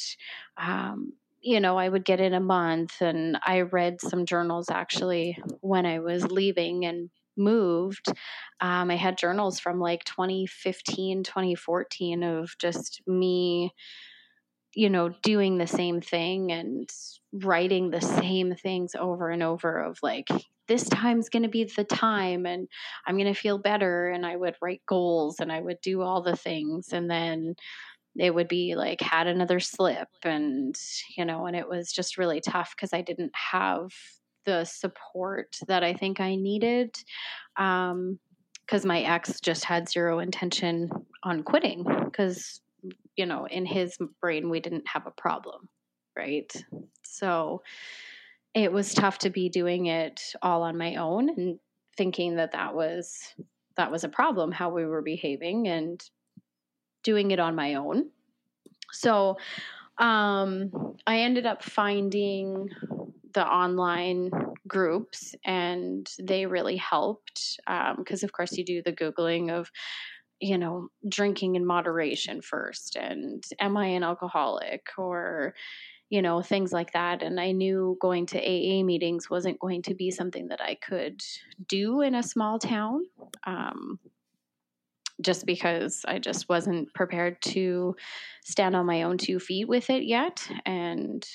um, 0.58 1.12
you 1.46 1.60
know, 1.60 1.78
I 1.78 1.88
would 1.88 2.04
get 2.04 2.20
in 2.20 2.34
a 2.34 2.40
month. 2.40 3.00
And 3.00 3.38
I 3.46 3.60
read 3.60 4.00
some 4.00 4.26
journals 4.26 4.68
actually 4.68 5.38
when 5.60 5.86
I 5.86 6.00
was 6.00 6.26
leaving 6.26 6.84
and 6.84 7.08
moved. 7.36 8.08
Um, 8.60 8.90
I 8.90 8.96
had 8.96 9.16
journals 9.16 9.60
from 9.60 9.78
like 9.78 10.02
2015, 10.04 11.22
2014 11.22 12.24
of 12.24 12.50
just 12.58 13.00
me, 13.06 13.72
you 14.74 14.90
know, 14.90 15.10
doing 15.22 15.56
the 15.56 15.68
same 15.68 16.00
thing 16.00 16.50
and 16.50 16.90
writing 17.32 17.90
the 17.90 18.00
same 18.00 18.56
things 18.56 18.96
over 18.98 19.30
and 19.30 19.44
over 19.44 19.78
of 19.78 19.98
like, 20.02 20.26
this 20.66 20.88
time's 20.88 21.28
going 21.28 21.44
to 21.44 21.48
be 21.48 21.62
the 21.62 21.84
time 21.84 22.44
and 22.44 22.66
I'm 23.06 23.16
going 23.16 23.32
to 23.32 23.40
feel 23.40 23.58
better. 23.58 24.10
And 24.10 24.26
I 24.26 24.34
would 24.34 24.56
write 24.60 24.82
goals 24.88 25.38
and 25.38 25.52
I 25.52 25.60
would 25.60 25.80
do 25.80 26.02
all 26.02 26.22
the 26.22 26.34
things. 26.36 26.88
And 26.92 27.08
then, 27.08 27.54
it 28.18 28.34
would 28.34 28.48
be 28.48 28.74
like 28.74 29.00
had 29.00 29.26
another 29.26 29.60
slip 29.60 30.08
and 30.22 30.76
you 31.16 31.24
know 31.24 31.46
and 31.46 31.56
it 31.56 31.68
was 31.68 31.92
just 31.92 32.18
really 32.18 32.40
tough 32.40 32.74
because 32.76 32.92
i 32.92 33.00
didn't 33.00 33.32
have 33.34 33.90
the 34.44 34.64
support 34.64 35.56
that 35.68 35.82
i 35.82 35.92
think 35.92 36.20
i 36.20 36.34
needed 36.34 36.96
um 37.56 38.18
because 38.64 38.84
my 38.84 39.00
ex 39.02 39.40
just 39.40 39.64
had 39.64 39.88
zero 39.88 40.18
intention 40.18 40.90
on 41.22 41.42
quitting 41.42 41.84
because 42.04 42.60
you 43.16 43.26
know 43.26 43.46
in 43.46 43.66
his 43.66 43.96
brain 44.20 44.50
we 44.50 44.60
didn't 44.60 44.86
have 44.88 45.06
a 45.06 45.10
problem 45.10 45.68
right? 46.16 46.50
So 47.02 47.62
it 48.54 48.72
was 48.72 48.94
tough 48.94 49.18
to 49.18 49.30
be 49.30 49.48
doing 49.48 49.86
it 49.86 50.20
all 50.42 50.62
on 50.62 50.78
my 50.78 50.96
own 50.96 51.28
and 51.28 51.58
thinking 51.96 52.36
that 52.36 52.52
that 52.52 52.74
was 52.74 53.16
that 53.76 53.92
was 53.92 54.04
a 54.04 54.08
problem 54.08 54.52
how 54.52 54.70
we 54.70 54.86
were 54.86 55.02
behaving 55.02 55.68
and 55.68 56.02
doing 57.06 57.30
it 57.30 57.38
on 57.38 57.54
my 57.54 57.74
own. 57.74 58.10
So 58.90 59.38
um, 59.98 60.96
I 61.06 61.20
ended 61.20 61.46
up 61.46 61.62
finding 61.62 62.68
the 63.32 63.46
online 63.46 64.30
groups 64.66 65.34
and 65.44 66.10
they 66.18 66.46
really 66.46 66.76
helped 66.76 67.60
because 67.96 68.22
um, 68.22 68.26
of 68.26 68.32
course 68.32 68.56
you 68.58 68.64
do 68.64 68.82
the 68.82 68.92
googling 68.92 69.50
of 69.50 69.70
you 70.40 70.58
know 70.58 70.88
drinking 71.08 71.54
in 71.54 71.64
moderation 71.64 72.42
first 72.42 72.96
and 72.96 73.44
am 73.60 73.76
i 73.76 73.86
an 73.86 74.02
alcoholic 74.02 74.86
or 74.98 75.54
you 76.10 76.20
know 76.20 76.42
things 76.42 76.72
like 76.72 76.92
that 76.92 77.22
and 77.22 77.38
i 77.38 77.52
knew 77.52 77.96
going 78.00 78.26
to 78.26 78.38
aa 78.38 78.82
meetings 78.82 79.30
wasn't 79.30 79.58
going 79.60 79.82
to 79.82 79.94
be 79.94 80.10
something 80.10 80.48
that 80.48 80.60
i 80.60 80.74
could 80.74 81.22
do 81.68 82.00
in 82.00 82.14
a 82.14 82.22
small 82.22 82.58
town 82.58 83.02
um, 83.46 83.98
just 85.20 85.46
because 85.46 86.04
I 86.06 86.18
just 86.18 86.48
wasn't 86.48 86.92
prepared 86.94 87.40
to 87.42 87.96
stand 88.44 88.76
on 88.76 88.86
my 88.86 89.02
own 89.02 89.18
two 89.18 89.38
feet 89.38 89.68
with 89.68 89.90
it 89.90 90.04
yet 90.04 90.46
and 90.64 91.26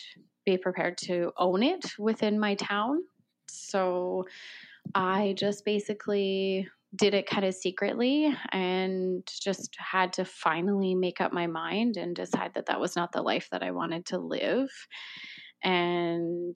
be 0.46 0.58
prepared 0.58 0.98
to 1.00 1.32
own 1.38 1.63
it 1.63 1.86
within 1.98 2.39
my 2.39 2.56
town. 2.56 3.04
So 3.50 4.26
I 4.96 5.36
just 5.38 5.65
basically 5.65 6.67
did 6.96 7.13
it 7.13 7.28
kind 7.28 7.46
of 7.46 7.54
secretly 7.54 8.36
and 8.52 9.24
just 9.41 9.76
had 9.78 10.13
to 10.13 10.26
finally 10.26 10.94
make 10.94 11.22
up 11.22 11.32
my 11.32 11.48
mind 11.48 11.98
and 11.98 12.15
decide 12.15 12.54
that 12.56 12.65
that 12.65 12.82
was 12.82 12.96
not 12.96 13.12
the 13.12 13.22
life 13.22 13.48
that 13.52 13.63
I 13.63 13.72
wanted 13.72 14.06
to 14.08 14.17
live. 14.17 14.70
And 15.63 16.56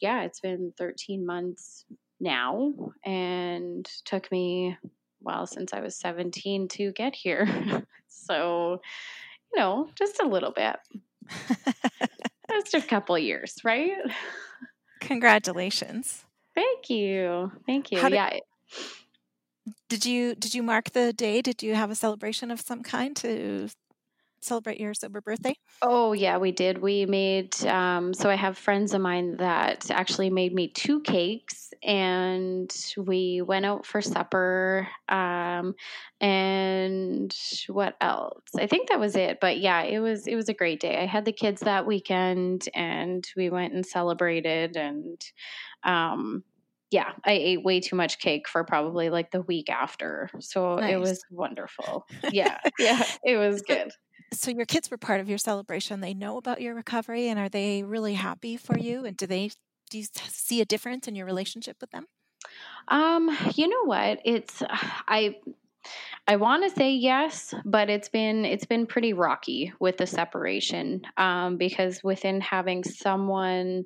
yeah, 0.00 0.22
it's 0.22 0.40
been 0.40 0.72
13 0.78 1.26
months 1.26 1.84
now 2.20 2.72
and 3.04 3.86
took 4.04 4.30
me 4.32 4.76
well 5.20 5.46
since 5.46 5.72
I 5.72 5.80
was 5.80 5.96
17 5.96 6.68
to 6.68 6.92
get 6.92 7.14
here. 7.14 7.46
so, 8.08 8.80
you 9.52 9.60
know, 9.60 9.88
just 9.94 10.20
a 10.20 10.26
little 10.26 10.52
bit. 10.52 10.76
just 12.50 12.74
a 12.74 12.80
couple 12.80 13.18
years, 13.18 13.56
right? 13.64 13.96
Congratulations. 15.00 16.24
Thank 16.54 16.90
you. 16.90 17.52
Thank 17.66 17.92
you. 17.92 18.00
Did, 18.00 18.12
yeah. 18.12 18.38
Did 19.88 20.04
you 20.04 20.34
did 20.34 20.54
you 20.54 20.62
mark 20.62 20.90
the 20.90 21.12
day? 21.12 21.40
Did 21.40 21.62
you 21.62 21.74
have 21.74 21.90
a 21.90 21.94
celebration 21.94 22.50
of 22.50 22.60
some 22.60 22.82
kind 22.82 23.14
to 23.16 23.68
celebrate 24.44 24.80
your 24.80 24.94
sober 24.94 25.20
birthday? 25.20 25.54
Oh 25.82 26.12
yeah, 26.12 26.38
we 26.38 26.52
did. 26.52 26.78
We 26.78 27.06
made 27.06 27.54
um, 27.64 28.12
so 28.12 28.28
I 28.28 28.34
have 28.34 28.58
friends 28.58 28.94
of 28.94 29.00
mine 29.00 29.36
that 29.36 29.90
actually 29.90 30.30
made 30.30 30.54
me 30.54 30.68
two 30.68 31.00
cakes, 31.00 31.72
and 31.82 32.74
we 32.96 33.42
went 33.42 33.64
out 33.64 33.86
for 33.86 34.00
supper. 34.00 34.88
Um, 35.08 35.74
and 36.20 37.34
what 37.68 37.96
else? 38.00 38.42
I 38.56 38.66
think 38.66 38.88
that 38.88 39.00
was 39.00 39.14
it. 39.14 39.38
But 39.40 39.58
yeah, 39.58 39.82
it 39.82 40.00
was 40.00 40.26
it 40.26 40.34
was 40.34 40.48
a 40.48 40.54
great 40.54 40.80
day. 40.80 40.96
I 41.00 41.06
had 41.06 41.24
the 41.24 41.32
kids 41.32 41.60
that 41.62 41.86
weekend, 41.86 42.68
and 42.74 43.26
we 43.36 43.50
went 43.50 43.72
and 43.72 43.86
celebrated, 43.86 44.76
and 44.76 45.20
um, 45.84 46.42
yeah, 46.90 47.12
I 47.24 47.32
ate 47.32 47.64
way 47.64 47.80
too 47.80 47.96
much 47.96 48.18
cake 48.18 48.48
for 48.48 48.64
probably 48.64 49.10
like 49.10 49.30
the 49.30 49.42
week 49.42 49.70
after. 49.70 50.30
So 50.40 50.76
nice. 50.76 50.92
it 50.92 51.00
was 51.00 51.22
wonderful. 51.30 52.06
Yeah. 52.32 52.58
yeah, 52.78 53.02
it 53.24 53.36
was 53.36 53.62
good 53.62 53.92
so 54.32 54.50
your 54.50 54.66
kids 54.66 54.90
were 54.90 54.98
part 54.98 55.20
of 55.20 55.28
your 55.28 55.38
celebration. 55.38 56.00
They 56.00 56.14
know 56.14 56.36
about 56.36 56.60
your 56.60 56.74
recovery, 56.74 57.28
and 57.28 57.38
are 57.38 57.48
they 57.48 57.82
really 57.82 58.14
happy 58.14 58.56
for 58.56 58.78
you? 58.78 59.04
And 59.04 59.16
do 59.16 59.26
they 59.26 59.50
do 59.90 59.98
you 59.98 60.04
see 60.28 60.60
a 60.60 60.64
difference 60.64 61.08
in 61.08 61.14
your 61.14 61.26
relationship 61.26 61.78
with 61.80 61.90
them? 61.90 62.06
Um, 62.88 63.36
you 63.54 63.68
know 63.68 63.84
what? 63.84 64.20
It's 64.24 64.62
I 64.68 65.36
I 66.26 66.36
want 66.36 66.64
to 66.64 66.74
say 66.74 66.92
yes, 66.92 67.54
but 67.64 67.88
it's 67.88 68.08
been 68.08 68.44
it's 68.44 68.66
been 68.66 68.86
pretty 68.86 69.12
rocky 69.12 69.72
with 69.80 69.96
the 69.96 70.06
separation 70.06 71.02
um, 71.16 71.56
because 71.56 72.02
within 72.04 72.40
having 72.40 72.84
someone 72.84 73.84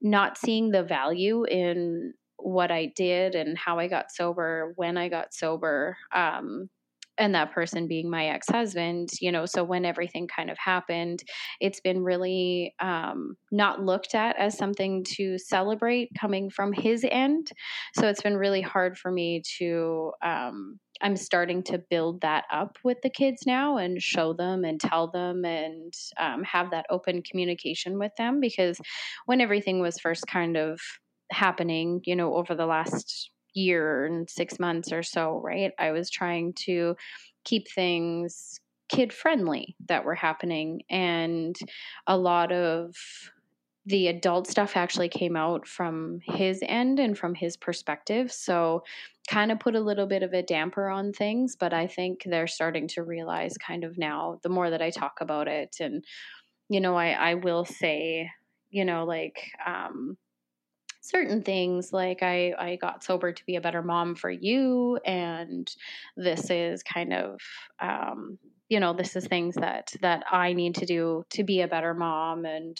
not 0.00 0.38
seeing 0.38 0.70
the 0.70 0.82
value 0.82 1.44
in 1.44 2.14
what 2.38 2.70
I 2.70 2.92
did 2.94 3.34
and 3.34 3.56
how 3.56 3.78
I 3.78 3.88
got 3.88 4.12
sober 4.12 4.72
when 4.76 4.96
I 4.96 5.08
got 5.08 5.34
sober, 5.34 5.96
um, 6.14 6.68
and 7.18 7.34
that 7.34 7.52
person 7.52 7.86
being 7.86 8.10
my 8.10 8.26
ex-husband 8.26 9.08
you 9.20 9.32
know 9.32 9.46
so 9.46 9.64
when 9.64 9.84
everything 9.84 10.28
kind 10.28 10.50
of 10.50 10.58
happened 10.58 11.22
it's 11.60 11.80
been 11.80 12.02
really 12.02 12.74
um, 12.80 13.36
not 13.50 13.80
looked 13.80 14.14
at 14.14 14.36
as 14.38 14.56
something 14.56 15.04
to 15.04 15.38
celebrate 15.38 16.10
coming 16.18 16.50
from 16.50 16.72
his 16.72 17.04
end. 17.10 17.50
So 17.94 18.08
it's 18.08 18.22
been 18.22 18.36
really 18.36 18.60
hard 18.60 18.98
for 18.98 19.10
me 19.10 19.42
to 19.58 20.12
um, 20.22 20.78
i'm 21.02 21.16
starting 21.16 21.62
to 21.62 21.78
build 21.90 22.22
that 22.22 22.44
up 22.50 22.78
with 22.82 22.96
the 23.02 23.10
kids 23.10 23.42
now 23.46 23.76
and 23.76 24.00
show 24.00 24.32
them 24.32 24.64
and 24.64 24.80
tell 24.80 25.10
them 25.10 25.44
and 25.44 25.92
um, 26.18 26.42
have 26.42 26.70
that 26.70 26.86
open 26.88 27.22
communication 27.22 27.98
with 27.98 28.12
them 28.16 28.40
because 28.40 28.78
when 29.26 29.42
everything 29.42 29.80
was 29.80 29.98
first 29.98 30.26
kind 30.26 30.56
of 30.56 30.80
happening 31.30 32.00
you 32.04 32.16
know 32.16 32.34
over 32.34 32.54
the 32.54 32.64
last 32.64 33.30
year 33.56 34.04
and 34.04 34.28
six 34.28 34.58
months 34.58 34.92
or 34.92 35.02
so, 35.02 35.40
right? 35.42 35.72
I 35.78 35.90
was 35.92 36.10
trying 36.10 36.52
to 36.66 36.96
keep 37.44 37.68
things 37.70 38.60
kid 38.88 39.12
friendly 39.12 39.76
that 39.88 40.04
were 40.04 40.14
happening. 40.14 40.82
And 40.90 41.56
a 42.06 42.16
lot 42.16 42.52
of 42.52 42.94
the 43.84 44.08
adult 44.08 44.48
stuff 44.48 44.76
actually 44.76 45.08
came 45.08 45.36
out 45.36 45.66
from 45.66 46.20
his 46.24 46.60
end 46.66 46.98
and 46.98 47.16
from 47.16 47.34
his 47.34 47.56
perspective. 47.56 48.32
So, 48.32 48.82
kind 49.28 49.50
of 49.50 49.58
put 49.58 49.74
a 49.74 49.80
little 49.80 50.06
bit 50.06 50.22
of 50.22 50.32
a 50.32 50.42
damper 50.42 50.88
on 50.88 51.12
things. 51.12 51.56
But 51.58 51.72
I 51.72 51.86
think 51.88 52.22
they're 52.24 52.46
starting 52.46 52.86
to 52.88 53.02
realize 53.02 53.56
kind 53.58 53.84
of 53.84 53.98
now 53.98 54.38
the 54.42 54.48
more 54.48 54.70
that 54.70 54.82
I 54.82 54.90
talk 54.90 55.18
about 55.20 55.48
it. 55.48 55.76
And, 55.80 56.04
you 56.68 56.80
know, 56.80 56.96
I, 56.96 57.10
I 57.10 57.34
will 57.34 57.64
say, 57.64 58.30
you 58.70 58.84
know, 58.84 59.04
like, 59.04 59.50
um, 59.66 60.16
certain 61.06 61.42
things 61.42 61.92
like 61.92 62.22
I, 62.22 62.52
I 62.58 62.76
got 62.76 63.04
sober 63.04 63.32
to 63.32 63.46
be 63.46 63.56
a 63.56 63.60
better 63.60 63.82
mom 63.82 64.14
for 64.16 64.30
you 64.30 64.98
and 65.04 65.70
this 66.16 66.50
is 66.50 66.82
kind 66.82 67.12
of 67.12 67.40
um, 67.80 68.38
you 68.68 68.80
know 68.80 68.92
this 68.92 69.14
is 69.14 69.26
things 69.26 69.54
that 69.56 69.92
that 70.02 70.24
i 70.30 70.52
need 70.52 70.74
to 70.74 70.86
do 70.86 71.24
to 71.30 71.44
be 71.44 71.60
a 71.60 71.68
better 71.68 71.94
mom 71.94 72.44
and 72.44 72.76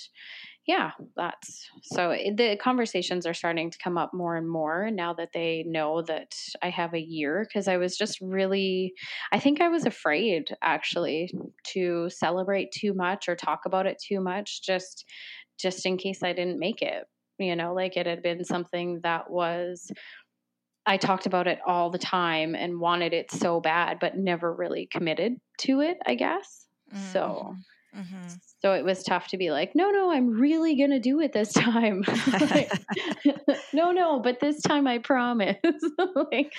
yeah 0.66 0.90
that's 1.16 1.68
so 1.82 2.10
it, 2.10 2.36
the 2.36 2.56
conversations 2.56 3.24
are 3.24 3.34
starting 3.34 3.70
to 3.70 3.78
come 3.78 3.96
up 3.96 4.12
more 4.12 4.36
and 4.36 4.50
more 4.50 4.90
now 4.90 5.12
that 5.14 5.32
they 5.32 5.64
know 5.66 6.02
that 6.02 6.34
i 6.62 6.70
have 6.70 6.92
a 6.92 7.00
year 7.00 7.46
because 7.46 7.68
i 7.68 7.76
was 7.76 7.96
just 7.96 8.20
really 8.20 8.92
i 9.32 9.38
think 9.38 9.60
i 9.60 9.68
was 9.68 9.86
afraid 9.86 10.48
actually 10.62 11.32
to 11.64 12.10
celebrate 12.10 12.72
too 12.72 12.92
much 12.92 13.28
or 13.28 13.36
talk 13.36 13.60
about 13.64 13.86
it 13.86 14.02
too 14.04 14.20
much 14.20 14.62
just 14.62 15.04
just 15.58 15.86
in 15.86 15.96
case 15.96 16.22
i 16.22 16.32
didn't 16.32 16.58
make 16.58 16.82
it 16.82 17.04
you 17.38 17.56
know 17.56 17.74
like 17.74 17.96
it 17.96 18.06
had 18.06 18.22
been 18.22 18.44
something 18.44 19.00
that 19.02 19.30
was 19.30 19.90
I 20.86 20.96
talked 20.96 21.26
about 21.26 21.48
it 21.48 21.58
all 21.66 21.90
the 21.90 21.98
time 21.98 22.54
and 22.54 22.78
wanted 22.78 23.12
it 23.12 23.32
so 23.32 23.60
bad, 23.60 23.98
but 23.98 24.16
never 24.16 24.52
really 24.52 24.86
committed 24.86 25.34
to 25.58 25.80
it, 25.80 25.98
I 26.06 26.14
guess. 26.14 26.66
Mm-hmm. 26.94 27.12
So, 27.12 27.56
mm-hmm. 27.94 28.28
so 28.62 28.72
it 28.72 28.84
was 28.84 29.02
tough 29.02 29.26
to 29.28 29.36
be 29.36 29.50
like, 29.50 29.74
no, 29.74 29.90
no, 29.90 30.12
I'm 30.12 30.30
really 30.30 30.76
going 30.76 30.90
to 30.90 31.00
do 31.00 31.20
it 31.20 31.32
this 31.32 31.52
time. 31.52 32.04
like, 32.40 32.70
no, 33.72 33.90
no, 33.90 34.20
but 34.20 34.38
this 34.38 34.62
time 34.62 34.86
I 34.86 34.98
promise. 34.98 35.56
like, 36.32 36.52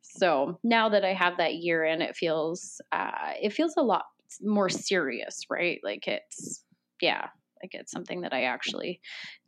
so 0.00 0.58
now 0.64 0.88
that 0.88 1.04
I 1.04 1.12
have 1.12 1.36
that 1.36 1.56
year 1.56 1.84
in, 1.84 2.00
it 2.00 2.16
feels, 2.16 2.80
uh, 2.92 3.32
it 3.42 3.52
feels 3.52 3.74
a 3.76 3.82
lot 3.82 4.06
more 4.40 4.70
serious, 4.70 5.42
right? 5.50 5.80
Like 5.84 6.08
it's, 6.08 6.64
yeah, 7.02 7.28
like 7.66 7.80
it's 7.80 7.92
something 7.92 8.20
that 8.22 8.32
I 8.32 8.44
actually 8.44 9.00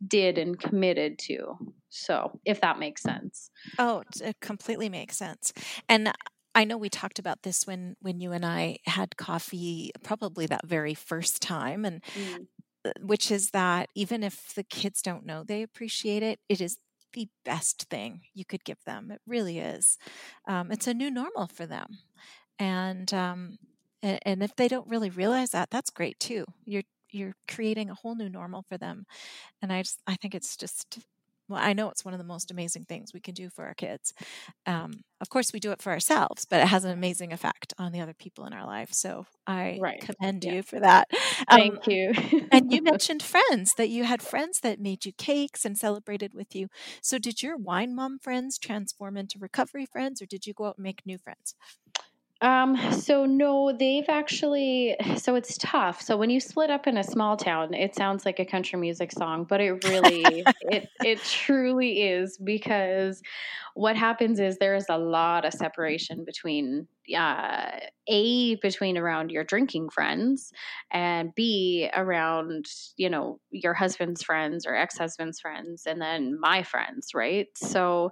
did 0.05 0.37
and 0.37 0.59
committed 0.59 1.19
to. 1.19 1.57
So, 1.89 2.39
if 2.45 2.61
that 2.61 2.79
makes 2.79 3.01
sense. 3.01 3.49
Oh, 3.77 4.03
it 4.21 4.37
completely 4.41 4.89
makes 4.89 5.17
sense. 5.17 5.53
And 5.87 6.11
I 6.53 6.65
know 6.65 6.77
we 6.77 6.89
talked 6.89 7.19
about 7.19 7.43
this 7.43 7.65
when 7.65 7.95
when 8.01 8.19
you 8.19 8.31
and 8.31 8.45
I 8.45 8.77
had 8.85 9.17
coffee 9.17 9.91
probably 10.03 10.45
that 10.47 10.67
very 10.67 10.93
first 10.93 11.41
time 11.41 11.85
and 11.85 12.03
mm. 12.13 12.47
Which 13.01 13.29
is 13.29 13.51
that 13.51 13.89
even 13.93 14.23
if 14.23 14.53
the 14.55 14.63
kids 14.63 15.01
don't 15.01 15.25
know 15.25 15.43
they 15.43 15.63
appreciate 15.63 16.23
it, 16.23 16.39
it 16.47 16.61
is 16.61 16.77
the 17.11 17.27
best 17.43 17.87
thing 17.89 18.21
you 18.33 18.45
could 18.45 18.63
give 18.63 18.77
them. 18.85 19.11
It 19.11 19.19
really 19.27 19.59
is. 19.59 19.97
Um, 20.47 20.71
it's 20.71 20.87
a 20.87 20.93
new 20.93 21.11
normal 21.11 21.47
for 21.47 21.65
them, 21.65 21.99
and 22.57 23.13
um, 23.13 23.57
and 24.01 24.41
if 24.41 24.55
they 24.55 24.69
don't 24.69 24.87
really 24.87 25.09
realize 25.09 25.51
that, 25.51 25.69
that's 25.71 25.89
great 25.89 26.19
too. 26.19 26.45
You're 26.65 26.83
you're 27.11 27.35
creating 27.47 27.89
a 27.89 27.95
whole 27.95 28.15
new 28.15 28.29
normal 28.29 28.63
for 28.67 28.77
them 28.77 29.05
and 29.61 29.71
i 29.71 29.81
just 29.81 29.99
i 30.07 30.15
think 30.15 30.35
it's 30.35 30.55
just 30.55 30.99
well 31.47 31.59
i 31.61 31.73
know 31.73 31.89
it's 31.89 32.05
one 32.05 32.13
of 32.13 32.19
the 32.19 32.23
most 32.23 32.51
amazing 32.51 32.85
things 32.85 33.13
we 33.13 33.19
can 33.19 33.33
do 33.33 33.49
for 33.49 33.65
our 33.65 33.73
kids. 33.73 34.13
Um, 34.65 35.03
of 35.21 35.29
course 35.29 35.51
we 35.51 35.59
do 35.59 35.71
it 35.71 35.81
for 35.81 35.91
ourselves 35.91 36.45
but 36.49 36.61
it 36.61 36.67
has 36.67 36.85
an 36.85 36.91
amazing 36.91 37.33
effect 37.33 37.73
on 37.77 37.91
the 37.91 38.01
other 38.01 38.13
people 38.13 38.45
in 38.45 38.53
our 38.53 38.65
life 38.65 38.93
so 38.93 39.25
i 39.47 39.77
right. 39.81 40.01
commend 40.01 40.43
yeah. 40.43 40.53
you 40.53 40.63
for 40.63 40.79
that. 40.79 41.07
Um, 41.47 41.57
thank 41.57 41.87
you. 41.87 42.13
and 42.51 42.71
you 42.71 42.81
mentioned 42.83 43.23
friends 43.23 43.73
that 43.75 43.89
you 43.89 44.03
had 44.03 44.21
friends 44.21 44.59
that 44.61 44.79
made 44.79 45.05
you 45.05 45.11
cakes 45.13 45.65
and 45.65 45.77
celebrated 45.77 46.33
with 46.33 46.55
you. 46.55 46.67
So 47.01 47.17
did 47.17 47.41
your 47.41 47.57
wine 47.57 47.95
mom 47.95 48.19
friends 48.19 48.57
transform 48.57 49.17
into 49.17 49.39
recovery 49.39 49.85
friends 49.85 50.21
or 50.21 50.25
did 50.25 50.45
you 50.45 50.53
go 50.53 50.65
out 50.65 50.77
and 50.77 50.83
make 50.83 51.05
new 51.05 51.17
friends 51.17 51.55
um, 52.41 52.77
so 52.93 53.25
no, 53.25 53.73
they've 53.77 54.07
actually 54.07 54.95
so 55.17 55.35
it's 55.35 55.57
tough. 55.57 56.01
So 56.01 56.15
when 56.15 56.29
you 56.29 56.39
split 56.39 56.69
up 56.69 56.87
in 56.87 56.97
a 56.97 57.03
small 57.03 57.35
town, 57.35 57.73
it 57.73 57.95
sounds 57.95 58.25
like 58.25 58.39
a 58.39 58.45
country 58.45 58.79
music 58.79 59.11
song, 59.11 59.43
but 59.43 59.59
it 59.59 59.73
really 59.83 60.49
it 60.61 60.89
it 61.01 61.23
truly 61.25 62.03
is 62.03 62.37
because 62.37 63.21
what 63.75 63.95
happens 63.97 64.39
is 64.39 64.57
there 64.57 64.75
is 64.75 64.85
a 64.89 64.97
lot 64.97 65.45
of 65.45 65.53
separation 65.53 66.23
between 66.25 66.87
uh, 67.17 67.71
a 68.07 68.55
between 68.55 68.97
around 68.97 69.31
your 69.31 69.43
drinking 69.43 69.89
friends 69.89 70.51
and 70.91 71.33
b 71.35 71.89
around 71.95 72.67
you 72.97 73.09
know 73.09 73.39
your 73.51 73.73
husband's 73.73 74.23
friends 74.23 74.65
or 74.65 74.75
ex-husband's 74.75 75.39
friends 75.39 75.83
and 75.85 76.01
then 76.01 76.39
my 76.39 76.63
friends 76.63 77.09
right 77.15 77.47
so 77.55 78.11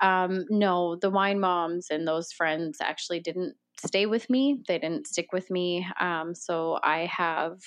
um, 0.00 0.44
no 0.50 0.96
the 0.96 1.10
wine 1.10 1.40
moms 1.40 1.88
and 1.90 2.06
those 2.06 2.32
friends 2.32 2.78
actually 2.80 3.20
didn't 3.20 3.54
stay 3.84 4.06
with 4.06 4.28
me. 4.30 4.62
They 4.66 4.78
didn't 4.78 5.06
stick 5.06 5.32
with 5.32 5.50
me. 5.50 5.86
Um, 6.00 6.34
so 6.34 6.78
I 6.82 7.06
have 7.06 7.58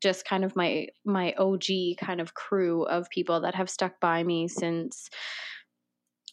just 0.00 0.24
kind 0.24 0.44
of 0.44 0.54
my 0.54 0.86
my 1.04 1.32
OG 1.32 1.98
kind 1.98 2.20
of 2.20 2.34
crew 2.34 2.84
of 2.84 3.10
people 3.10 3.40
that 3.40 3.56
have 3.56 3.68
stuck 3.68 3.98
by 4.00 4.22
me 4.22 4.46
since 4.46 5.10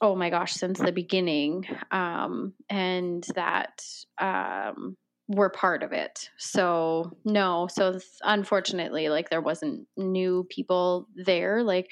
oh 0.01 0.15
my 0.15 0.29
gosh, 0.29 0.53
since 0.53 0.79
the 0.79 0.91
beginning. 0.91 1.65
Um, 1.91 2.53
and 2.69 3.25
that 3.35 3.81
um, 4.19 4.97
we're 5.27 5.49
part 5.49 5.83
of 5.83 5.91
it. 5.91 6.29
So, 6.37 7.11
no. 7.23 7.67
So, 7.71 7.99
unfortunately, 8.21 9.09
like 9.09 9.29
there 9.29 9.41
wasn't 9.41 9.87
new 9.97 10.45
people 10.49 11.07
there. 11.15 11.63
Like, 11.63 11.87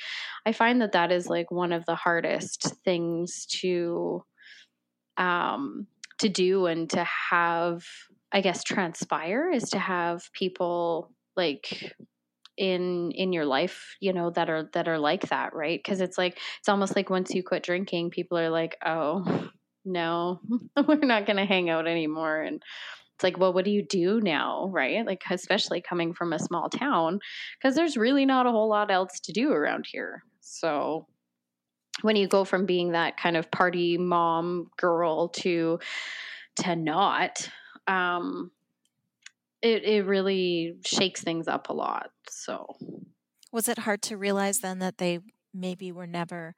I 0.46 0.52
find 0.52 0.82
that 0.82 0.92
that 0.92 1.12
is 1.12 1.28
like 1.28 1.50
one 1.50 1.72
of 1.72 1.86
the 1.86 1.96
hardest 1.96 2.76
things 2.84 3.46
to 3.62 4.24
um 5.18 5.86
to 6.20 6.30
do 6.30 6.66
and 6.66 6.90
to 6.90 7.06
have 7.32 7.84
i 8.32 8.42
guess 8.42 8.64
transpire 8.64 9.52
is 9.52 9.70
to 9.70 9.80
have 9.80 10.24
people 10.34 11.12
like 11.36 11.94
in 12.58 13.12
in 13.12 13.34
your 13.34 13.46
life 13.46 13.96
you 14.00 14.14
know 14.14 14.30
that 14.30 14.50
are 14.50 14.70
that 14.74 14.88
are 14.88 15.00
like 15.00 15.30
that 15.30 15.54
right? 15.54 15.80
Because 15.84 16.02
it's 16.02 16.18
like 16.18 16.38
it's 16.60 16.70
almost 16.70 16.96
like 16.96 17.10
once 17.10 17.34
you 17.34 17.44
quit 17.44 17.64
drinking 17.64 18.12
people 18.12 18.38
are 18.38 18.50
like 18.50 18.78
oh 18.86 19.50
no 19.86 20.40
we're 20.88 20.96
not 20.98 21.26
going 21.26 21.38
to 21.38 21.46
hang 21.46 21.70
out 21.70 21.88
anymore. 21.88 22.42
And 22.42 22.62
it's 23.16 23.24
like 23.24 23.40
well 23.40 23.54
what 23.54 23.66
do 23.66 23.72
you 23.72 23.84
do 23.84 24.22
now? 24.22 24.70
Right? 24.72 25.06
Like 25.06 25.24
especially 25.30 25.82
coming 25.82 26.14
from 26.14 26.32
a 26.32 26.40
small 26.40 26.70
town 26.70 27.20
because 27.60 27.76
there's 27.76 27.98
really 27.98 28.26
not 28.26 28.46
a 28.46 28.52
whole 28.52 28.70
lot 28.70 28.92
else 28.92 29.20
to 29.22 29.34
do 29.34 29.52
around 29.52 29.88
here. 29.92 30.24
So 30.42 31.08
when 32.02 32.16
you 32.16 32.28
go 32.28 32.44
from 32.44 32.66
being 32.66 32.92
that 32.92 33.18
kind 33.18 33.38
of 33.38 33.52
party 33.52 33.98
mom 33.98 34.70
girl 34.78 35.30
to 35.30 35.80
to 36.56 36.76
not 36.76 37.50
um 37.88 38.52
it 39.62 39.84
it 39.84 40.06
really 40.06 40.76
shakes 40.86 41.22
things 41.22 41.48
up 41.48 41.70
a 41.70 41.74
lot. 41.74 42.12
So 42.30 42.76
was 43.52 43.70
it 43.70 43.80
hard 43.80 44.02
to 44.04 44.18
realize 44.18 44.60
then 44.60 44.80
that 44.80 44.98
they 44.98 45.20
maybe 45.54 45.92
were 45.92 46.08
never 46.08 46.56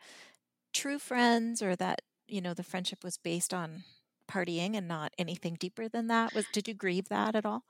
true 0.73 0.97
friends 0.97 1.61
or 1.61 1.75
that, 1.75 2.01
you 2.27 2.41
know, 2.41 2.53
the 2.53 2.63
friendship 2.63 3.03
was 3.03 3.17
based 3.17 3.53
on 3.53 3.83
partying 4.29 4.75
and 4.75 4.87
not 4.87 5.13
anything 5.17 5.55
deeper 5.59 5.87
than 5.87 6.07
that? 6.07 6.33
Was 6.33 6.45
did 6.51 6.67
you 6.67 6.73
grieve 6.73 7.09
that 7.09 7.35
at 7.35 7.45
all? 7.45 7.63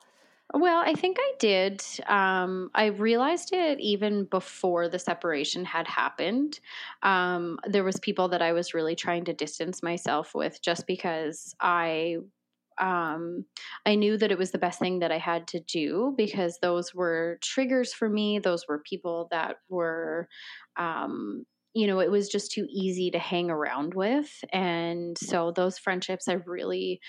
Well, 0.53 0.81
I 0.85 0.93
think 0.93 1.17
I 1.19 1.33
did. 1.39 1.83
Um, 2.07 2.69
I 2.75 2.85
realized 2.85 3.51
it 3.51 3.79
even 3.79 4.25
before 4.25 4.87
the 4.87 4.99
separation 4.99 5.65
had 5.65 5.87
happened. 5.87 6.59
Um, 7.01 7.59
there 7.67 7.83
was 7.83 7.99
people 7.99 8.29
that 8.29 8.41
I 8.41 8.53
was 8.53 8.73
really 8.73 8.95
trying 8.95 9.25
to 9.25 9.33
distance 9.33 9.81
myself 9.83 10.33
with 10.35 10.61
just 10.61 10.85
because 10.87 11.55
I 11.59 12.17
um, 12.79 13.45
I 13.85 13.95
knew 13.95 14.17
that 14.17 14.31
it 14.31 14.37
was 14.37 14.51
the 14.51 14.59
best 14.59 14.79
thing 14.79 14.99
that 14.99 15.11
I 15.11 15.17
had 15.17 15.47
to 15.49 15.61
do 15.61 16.13
because 16.17 16.59
those 16.61 16.93
were 16.93 17.39
triggers 17.41 17.93
for 17.93 18.09
me. 18.09 18.39
Those 18.39 18.67
were 18.69 18.79
people 18.79 19.29
that 19.31 19.57
were, 19.69 20.27
um, 20.77 21.45
you 21.73 21.87
know, 21.87 21.99
it 21.99 22.11
was 22.11 22.29
just 22.29 22.51
too 22.51 22.67
easy 22.69 23.11
to 23.11 23.19
hang 23.19 23.49
around 23.49 23.93
with. 23.95 24.43
And 24.53 25.17
so 25.17 25.51
those 25.51 25.77
friendships, 25.77 26.27
I 26.27 26.33
really 26.45 27.01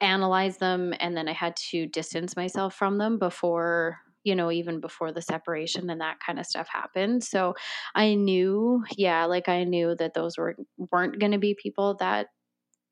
analyzed 0.00 0.60
them 0.60 0.92
and 1.00 1.16
then 1.16 1.28
I 1.28 1.32
had 1.32 1.56
to 1.70 1.86
distance 1.86 2.36
myself 2.36 2.74
from 2.74 2.98
them 2.98 3.18
before 3.18 3.98
you 4.24 4.34
know 4.34 4.50
even 4.50 4.80
before 4.80 5.12
the 5.12 5.22
separation 5.22 5.88
and 5.88 6.00
that 6.00 6.18
kind 6.24 6.40
of 6.40 6.46
stuff 6.46 6.66
happened 6.68 7.22
so 7.22 7.54
i 7.94 8.14
knew 8.14 8.82
yeah 8.96 9.24
like 9.24 9.48
i 9.48 9.62
knew 9.62 9.94
that 9.96 10.14
those 10.14 10.36
were 10.36 10.56
weren't 10.90 11.20
going 11.20 11.30
to 11.30 11.38
be 11.38 11.56
people 11.62 11.94
that 12.00 12.26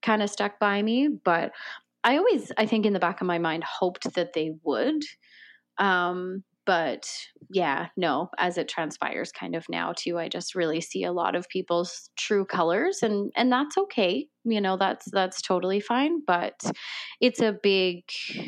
kind 0.01 0.23
of 0.23 0.31
stuck 0.31 0.61
by 0.61 0.81
me 0.81 1.09
but 1.25 1.51
I 2.05 2.19
always, 2.19 2.53
I 2.59 2.67
think, 2.67 2.85
in 2.85 2.93
the 2.93 3.01
back 3.01 3.23
of 3.23 3.27
my 3.27 3.39
mind, 3.39 3.65
hoped 3.65 4.13
that 4.15 4.35
they 4.35 4.53
would. 4.63 5.03
Um, 5.79 6.45
but 6.67 7.11
yeah, 7.51 7.89
no, 7.97 8.31
as 8.39 8.57
it 8.59 8.69
transpires 8.69 9.31
kind 9.33 9.55
of 9.55 9.67
now 9.69 9.93
too, 9.97 10.19
I 10.19 10.29
just 10.29 10.55
really 10.55 10.81
see 10.81 11.05
a 11.05 11.13
lot 11.13 11.35
of 11.37 11.49
people's 11.49 12.11
true 12.17 12.45
colors 12.45 13.03
and 13.03 13.31
and 13.37 13.53
that's 13.53 13.77
okay. 13.77 14.29
You 14.45 14.61
know, 14.61 14.77
that's 14.77 15.07
that's 15.11 15.43
totally 15.43 15.81
fine, 15.81 16.23
but 16.27 16.55
it's 17.21 17.41
a 17.41 17.57
big 17.63 18.05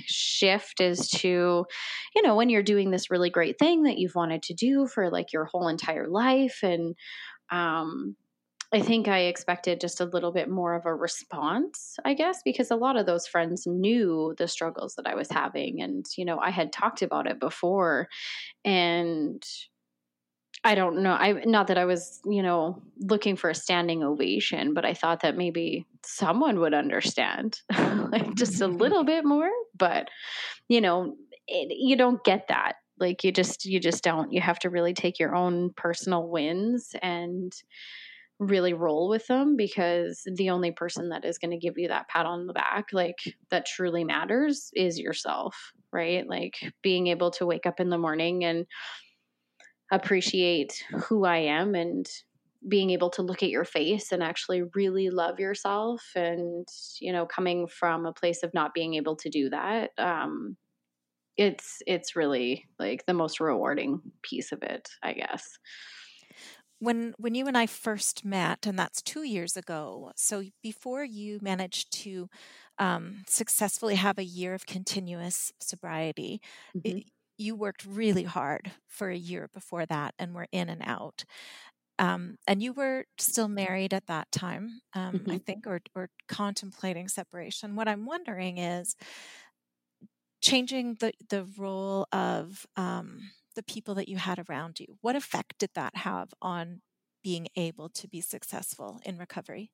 shift 0.06 0.80
as 0.80 1.08
to, 1.10 1.64
you 2.14 2.22
know, 2.22 2.34
when 2.36 2.48
you're 2.50 2.62
doing 2.62 2.90
this 2.90 3.10
really 3.10 3.30
great 3.30 3.58
thing 3.58 3.82
that 3.84 3.98
you've 3.98 4.14
wanted 4.14 4.42
to 4.44 4.54
do 4.54 4.86
for 4.86 5.10
like 5.10 5.32
your 5.32 5.44
whole 5.46 5.68
entire 5.68 6.08
life 6.08 6.60
and 6.62 6.94
um 7.50 8.16
I 8.72 8.80
think 8.80 9.08
I 9.08 9.20
expected 9.20 9.80
just 9.80 10.00
a 10.00 10.06
little 10.06 10.32
bit 10.32 10.48
more 10.48 10.74
of 10.74 10.86
a 10.86 10.94
response, 10.94 11.96
I 12.04 12.14
guess, 12.14 12.40
because 12.44 12.70
a 12.70 12.76
lot 12.76 12.96
of 12.96 13.06
those 13.06 13.26
friends 13.26 13.66
knew 13.66 14.34
the 14.38 14.48
struggles 14.48 14.94
that 14.96 15.06
I 15.06 15.14
was 15.14 15.30
having. 15.30 15.80
And, 15.80 16.04
you 16.16 16.24
know, 16.24 16.38
I 16.38 16.50
had 16.50 16.72
talked 16.72 17.02
about 17.02 17.28
it 17.28 17.38
before. 17.38 18.08
And 18.64 19.44
I 20.64 20.74
don't 20.74 21.02
know. 21.02 21.12
I 21.12 21.44
not 21.44 21.68
that 21.68 21.78
I 21.78 21.84
was, 21.84 22.20
you 22.24 22.42
know, 22.42 22.82
looking 22.98 23.36
for 23.36 23.50
a 23.50 23.54
standing 23.54 24.02
ovation, 24.02 24.74
but 24.74 24.84
I 24.84 24.94
thought 24.94 25.20
that 25.20 25.36
maybe 25.36 25.86
someone 26.04 26.58
would 26.58 26.74
understand 26.74 27.60
like 27.78 28.34
just 28.34 28.60
a 28.60 28.66
little 28.66 29.04
bit 29.04 29.24
more, 29.24 29.50
but 29.78 30.08
you 30.68 30.80
know, 30.80 31.14
it, 31.46 31.76
you 31.78 31.96
don't 31.96 32.22
get 32.24 32.48
that. 32.48 32.74
Like 32.98 33.22
you 33.22 33.30
just 33.30 33.64
you 33.64 33.78
just 33.78 34.02
don't. 34.02 34.32
You 34.32 34.40
have 34.40 34.58
to 34.60 34.70
really 34.70 34.92
take 34.92 35.20
your 35.20 35.36
own 35.36 35.72
personal 35.76 36.26
wins 36.26 36.96
and 37.00 37.52
really 38.38 38.74
roll 38.74 39.08
with 39.08 39.26
them 39.28 39.56
because 39.56 40.22
the 40.34 40.50
only 40.50 40.70
person 40.70 41.08
that 41.08 41.24
is 41.24 41.38
going 41.38 41.50
to 41.50 41.56
give 41.56 41.78
you 41.78 41.88
that 41.88 42.08
pat 42.08 42.26
on 42.26 42.46
the 42.46 42.52
back 42.52 42.86
like 42.92 43.16
that 43.50 43.64
truly 43.66 44.04
matters 44.04 44.70
is 44.74 44.98
yourself 44.98 45.72
right? 45.96 46.28
Like 46.28 46.54
being 46.82 47.06
able 47.06 47.30
to 47.32 47.46
wake 47.46 47.66
up 47.66 47.80
in 47.80 47.88
the 47.88 47.98
morning 47.98 48.44
and 48.44 48.66
appreciate 49.90 50.82
who 51.04 51.24
I 51.24 51.38
am 51.38 51.74
and 51.74 52.06
being 52.68 52.90
able 52.90 53.10
to 53.10 53.22
look 53.22 53.42
at 53.42 53.48
your 53.50 53.64
face 53.64 54.12
and 54.12 54.22
actually 54.22 54.62
really 54.74 55.08
love 55.08 55.38
yourself 55.38 56.02
and 56.16 56.66
you 57.00 57.12
know 57.12 57.24
coming 57.24 57.68
from 57.68 58.04
a 58.04 58.12
place 58.12 58.42
of 58.42 58.52
not 58.52 58.74
being 58.74 58.94
able 58.94 59.14
to 59.14 59.30
do 59.30 59.48
that 59.50 59.90
um 59.98 60.56
it's 61.36 61.78
it's 61.86 62.16
really 62.16 62.66
like 62.78 63.06
the 63.06 63.14
most 63.14 63.38
rewarding 63.38 64.00
piece 64.22 64.50
of 64.50 64.62
it 64.64 64.88
i 65.04 65.12
guess 65.12 65.58
when 66.78 67.14
when 67.18 67.34
you 67.34 67.46
and 67.46 67.56
I 67.56 67.66
first 67.66 68.24
met, 68.24 68.66
and 68.66 68.78
that's 68.78 69.02
two 69.02 69.22
years 69.22 69.56
ago. 69.56 70.12
So 70.16 70.44
before 70.62 71.04
you 71.04 71.38
managed 71.42 71.92
to 72.02 72.28
um, 72.78 73.24
successfully 73.26 73.94
have 73.94 74.18
a 74.18 74.24
year 74.24 74.54
of 74.54 74.66
continuous 74.66 75.52
sobriety, 75.60 76.40
mm-hmm. 76.76 76.98
it, 76.98 77.04
you 77.38 77.54
worked 77.54 77.84
really 77.86 78.24
hard 78.24 78.72
for 78.88 79.10
a 79.10 79.16
year 79.16 79.48
before 79.52 79.86
that, 79.86 80.14
and 80.18 80.34
were 80.34 80.48
in 80.52 80.68
and 80.68 80.82
out. 80.84 81.24
Um, 81.98 82.36
and 82.46 82.62
you 82.62 82.74
were 82.74 83.06
still 83.18 83.48
married 83.48 83.94
at 83.94 84.06
that 84.06 84.30
time, 84.30 84.82
um, 84.92 85.14
mm-hmm. 85.14 85.30
I 85.30 85.38
think, 85.38 85.66
or 85.66 85.80
or 85.94 86.10
contemplating 86.28 87.08
separation. 87.08 87.74
What 87.74 87.88
I'm 87.88 88.04
wondering 88.04 88.58
is 88.58 88.96
changing 90.42 90.96
the 91.00 91.12
the 91.30 91.46
role 91.56 92.06
of 92.12 92.66
um, 92.76 93.30
the 93.56 93.64
people 93.64 93.94
that 93.96 94.08
you 94.08 94.18
had 94.18 94.44
around 94.48 94.78
you? 94.78 94.98
What 95.00 95.16
effect 95.16 95.58
did 95.58 95.70
that 95.74 95.96
have 95.96 96.32
on 96.40 96.82
being 97.24 97.48
able 97.56 97.88
to 97.88 98.06
be 98.06 98.20
successful 98.20 99.00
in 99.04 99.18
recovery? 99.18 99.72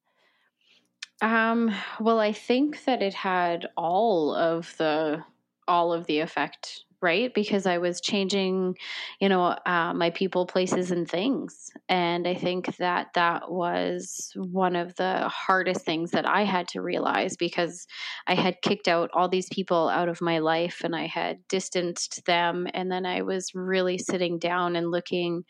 Um, 1.20 1.74
well, 2.00 2.18
I 2.18 2.32
think 2.32 2.84
that 2.84 3.02
it 3.02 3.14
had 3.14 3.68
all 3.76 4.34
of 4.34 4.74
the 4.78 5.24
all 5.68 5.92
of 5.92 6.06
the 6.06 6.20
effect 6.20 6.84
right? 7.02 7.34
Because 7.34 7.66
I 7.66 7.78
was 7.78 8.00
changing, 8.00 8.76
you 9.20 9.28
know, 9.28 9.56
uh, 9.66 9.92
my 9.92 10.10
people, 10.10 10.46
places, 10.46 10.90
and 10.90 11.08
things. 11.08 11.70
And 11.88 12.26
I 12.26 12.34
think 12.34 12.76
that 12.76 13.08
that 13.14 13.50
was 13.50 14.32
one 14.36 14.76
of 14.76 14.94
the 14.94 15.28
hardest 15.28 15.84
things 15.84 16.12
that 16.12 16.26
I 16.26 16.44
had 16.44 16.68
to 16.68 16.80
realize 16.80 17.36
because 17.36 17.86
I 18.26 18.34
had 18.34 18.62
kicked 18.62 18.88
out 18.88 19.10
all 19.12 19.28
these 19.28 19.48
people 19.50 19.88
out 19.88 20.08
of 20.08 20.20
my 20.20 20.38
life 20.38 20.82
and 20.84 20.94
I 20.94 21.06
had 21.06 21.46
distanced 21.48 22.24
them. 22.24 22.66
And 22.72 22.90
then 22.90 23.04
I 23.04 23.22
was 23.22 23.50
really 23.54 23.98
sitting 23.98 24.38
down 24.38 24.76
and 24.76 24.90
looking 24.90 25.44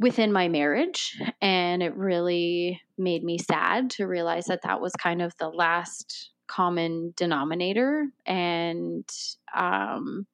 within 0.00 0.32
my 0.32 0.48
marriage 0.48 1.20
and 1.40 1.82
it 1.82 1.94
really 1.96 2.80
made 2.98 3.22
me 3.22 3.38
sad 3.38 3.90
to 3.90 4.06
realize 4.06 4.46
that 4.46 4.62
that 4.62 4.80
was 4.80 4.92
kind 4.92 5.22
of 5.22 5.32
the 5.38 5.48
last 5.48 6.30
common 6.46 7.12
denominator 7.16 8.06
and 8.26 9.08
um, 9.54 10.26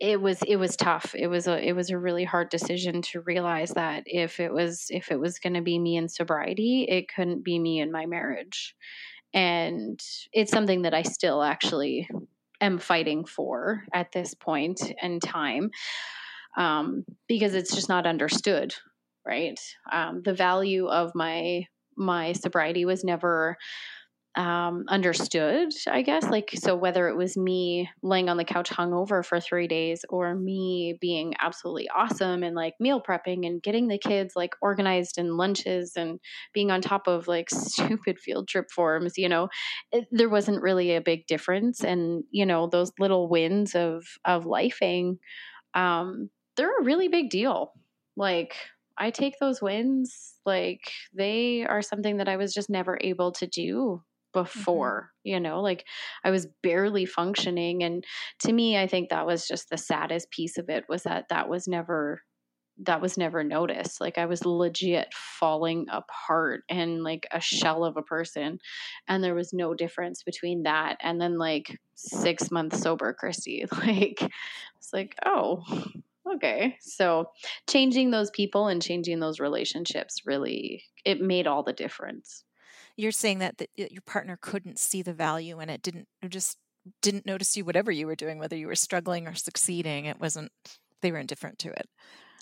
it 0.00 0.20
was 0.20 0.40
it 0.46 0.56
was 0.56 0.76
tough. 0.76 1.14
It 1.14 1.28
was 1.28 1.46
a 1.46 1.66
it 1.66 1.72
was 1.72 1.90
a 1.90 1.98
really 1.98 2.24
hard 2.24 2.50
decision 2.50 3.02
to 3.02 3.20
realize 3.20 3.70
that 3.70 4.04
if 4.06 4.40
it 4.40 4.52
was 4.52 4.86
if 4.90 5.10
it 5.10 5.18
was 5.18 5.38
going 5.38 5.54
to 5.54 5.62
be 5.62 5.78
me 5.78 5.96
in 5.96 6.08
sobriety 6.08 6.86
it 6.88 7.06
couldn't 7.14 7.44
be 7.44 7.58
me 7.58 7.80
in 7.80 7.92
my 7.92 8.06
marriage. 8.06 8.74
And 9.32 10.00
it's 10.32 10.52
something 10.52 10.82
that 10.82 10.94
i 10.94 11.02
still 11.02 11.42
actually 11.42 12.08
am 12.60 12.78
fighting 12.78 13.24
for 13.24 13.84
at 13.92 14.12
this 14.12 14.34
point 14.34 14.92
in 15.02 15.20
time 15.20 15.70
um, 16.56 17.04
because 17.26 17.54
it's 17.54 17.74
just 17.74 17.88
not 17.88 18.06
understood 18.06 18.74
right? 19.26 19.58
Um, 19.92 20.22
the 20.22 20.34
value 20.34 20.86
of 20.86 21.12
my 21.14 21.66
my 21.96 22.32
sobriety 22.32 22.84
was 22.84 23.04
never 23.04 23.56
um, 24.36 24.84
understood, 24.88 25.72
I 25.86 26.02
guess. 26.02 26.24
Like, 26.24 26.50
so 26.54 26.74
whether 26.74 27.08
it 27.08 27.16
was 27.16 27.36
me 27.36 27.88
laying 28.02 28.28
on 28.28 28.36
the 28.36 28.44
couch 28.44 28.68
hungover 28.68 29.24
for 29.24 29.38
three 29.38 29.68
days 29.68 30.04
or 30.08 30.34
me 30.34 30.98
being 31.00 31.34
absolutely 31.38 31.88
awesome 31.88 32.42
and 32.42 32.56
like 32.56 32.74
meal 32.80 33.00
prepping 33.00 33.46
and 33.46 33.62
getting 33.62 33.86
the 33.86 33.98
kids 33.98 34.34
like 34.34 34.54
organized 34.60 35.18
in 35.18 35.36
lunches 35.36 35.92
and 35.96 36.18
being 36.52 36.70
on 36.72 36.80
top 36.80 37.06
of 37.06 37.28
like 37.28 37.48
stupid 37.50 38.18
field 38.18 38.48
trip 38.48 38.70
forms, 38.70 39.16
you 39.16 39.28
know, 39.28 39.48
it, 39.92 40.06
there 40.10 40.28
wasn't 40.28 40.62
really 40.62 40.94
a 40.94 41.00
big 41.00 41.26
difference. 41.26 41.84
And, 41.84 42.24
you 42.30 42.44
know, 42.44 42.66
those 42.66 42.92
little 42.98 43.28
wins 43.28 43.74
of, 43.76 44.04
of 44.24 44.44
lifing, 44.44 45.18
um, 45.74 46.30
they're 46.56 46.78
a 46.78 46.84
really 46.84 47.08
big 47.08 47.30
deal. 47.30 47.72
Like, 48.16 48.54
I 48.96 49.10
take 49.10 49.38
those 49.40 49.60
wins 49.60 50.34
like 50.46 50.80
they 51.12 51.64
are 51.64 51.82
something 51.82 52.18
that 52.18 52.28
I 52.28 52.36
was 52.36 52.54
just 52.54 52.70
never 52.70 52.98
able 53.00 53.32
to 53.32 53.46
do. 53.46 54.02
Before 54.34 55.10
mm-hmm. 55.10 55.28
you 55.30 55.40
know 55.40 55.62
like 55.62 55.84
i 56.24 56.30
was 56.30 56.46
barely 56.62 57.06
functioning 57.06 57.82
and 57.82 58.04
to 58.40 58.52
me 58.52 58.76
i 58.76 58.86
think 58.86 59.08
that 59.08 59.26
was 59.26 59.46
just 59.46 59.70
the 59.70 59.78
saddest 59.78 60.30
piece 60.30 60.58
of 60.58 60.68
it 60.68 60.84
was 60.88 61.04
that 61.04 61.26
that 61.30 61.48
was 61.48 61.66
never 61.66 62.20
that 62.78 63.00
was 63.00 63.16
never 63.16 63.44
noticed 63.44 64.00
like 64.00 64.18
i 64.18 64.26
was 64.26 64.44
legit 64.44 65.06
falling 65.14 65.86
apart 65.90 66.62
and 66.68 67.04
like 67.04 67.26
a 67.30 67.40
shell 67.40 67.84
of 67.84 67.96
a 67.96 68.02
person 68.02 68.58
and 69.06 69.22
there 69.22 69.34
was 69.34 69.52
no 69.52 69.74
difference 69.74 70.24
between 70.24 70.64
that 70.64 70.96
and 71.00 71.20
then 71.20 71.38
like 71.38 71.78
6 71.94 72.50
months 72.50 72.80
sober 72.80 73.14
Kristie 73.14 73.70
like 73.86 74.20
it's 74.76 74.92
like 74.92 75.14
oh 75.24 75.62
okay 76.34 76.76
so 76.80 77.30
changing 77.68 78.10
those 78.10 78.30
people 78.30 78.66
and 78.66 78.82
changing 78.82 79.20
those 79.20 79.38
relationships 79.38 80.22
really 80.26 80.82
it 81.04 81.20
made 81.20 81.46
all 81.46 81.62
the 81.62 81.72
difference 81.72 82.42
you're 82.96 83.12
saying 83.12 83.38
that, 83.40 83.58
that 83.58 83.68
your 83.76 84.02
partner 84.02 84.38
couldn't 84.40 84.78
see 84.78 85.02
the 85.02 85.12
value 85.12 85.60
in 85.60 85.68
it 85.70 85.82
didn't 85.82 86.08
just 86.28 86.58
didn't 87.00 87.26
notice 87.26 87.56
you 87.56 87.64
whatever 87.64 87.90
you 87.90 88.06
were 88.06 88.14
doing 88.14 88.38
whether 88.38 88.56
you 88.56 88.66
were 88.66 88.74
struggling 88.74 89.26
or 89.26 89.34
succeeding 89.34 90.04
it 90.04 90.20
wasn't 90.20 90.50
they 91.00 91.10
were 91.10 91.18
indifferent 91.18 91.58
to 91.58 91.68
it 91.70 91.88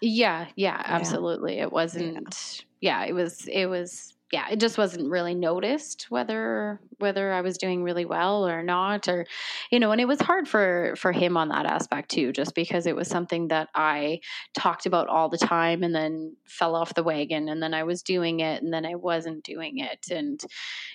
yeah 0.00 0.46
yeah 0.56 0.82
absolutely 0.84 1.56
yeah. 1.56 1.62
it 1.62 1.72
wasn't 1.72 2.64
yeah. 2.80 3.02
yeah 3.02 3.08
it 3.08 3.12
was 3.12 3.46
it 3.46 3.66
was 3.66 4.14
yeah, 4.32 4.48
it 4.50 4.58
just 4.58 4.78
wasn't 4.78 5.10
really 5.10 5.34
noticed 5.34 6.06
whether 6.08 6.80
whether 6.98 7.34
I 7.34 7.42
was 7.42 7.58
doing 7.58 7.82
really 7.82 8.06
well 8.06 8.48
or 8.48 8.62
not 8.62 9.06
or 9.06 9.26
you 9.70 9.78
know, 9.78 9.92
and 9.92 10.00
it 10.00 10.08
was 10.08 10.22
hard 10.22 10.48
for 10.48 10.94
for 10.96 11.12
him 11.12 11.36
on 11.36 11.50
that 11.50 11.66
aspect 11.66 12.10
too 12.10 12.32
just 12.32 12.54
because 12.54 12.86
it 12.86 12.96
was 12.96 13.08
something 13.08 13.48
that 13.48 13.68
I 13.74 14.20
talked 14.54 14.86
about 14.86 15.08
all 15.08 15.28
the 15.28 15.36
time 15.36 15.82
and 15.82 15.94
then 15.94 16.34
fell 16.46 16.74
off 16.74 16.94
the 16.94 17.02
wagon 17.02 17.50
and 17.50 17.62
then 17.62 17.74
I 17.74 17.84
was 17.84 18.02
doing 18.02 18.40
it 18.40 18.62
and 18.62 18.72
then 18.72 18.86
I 18.86 18.94
wasn't 18.94 19.44
doing 19.44 19.78
it. 19.78 20.06
And 20.10 20.42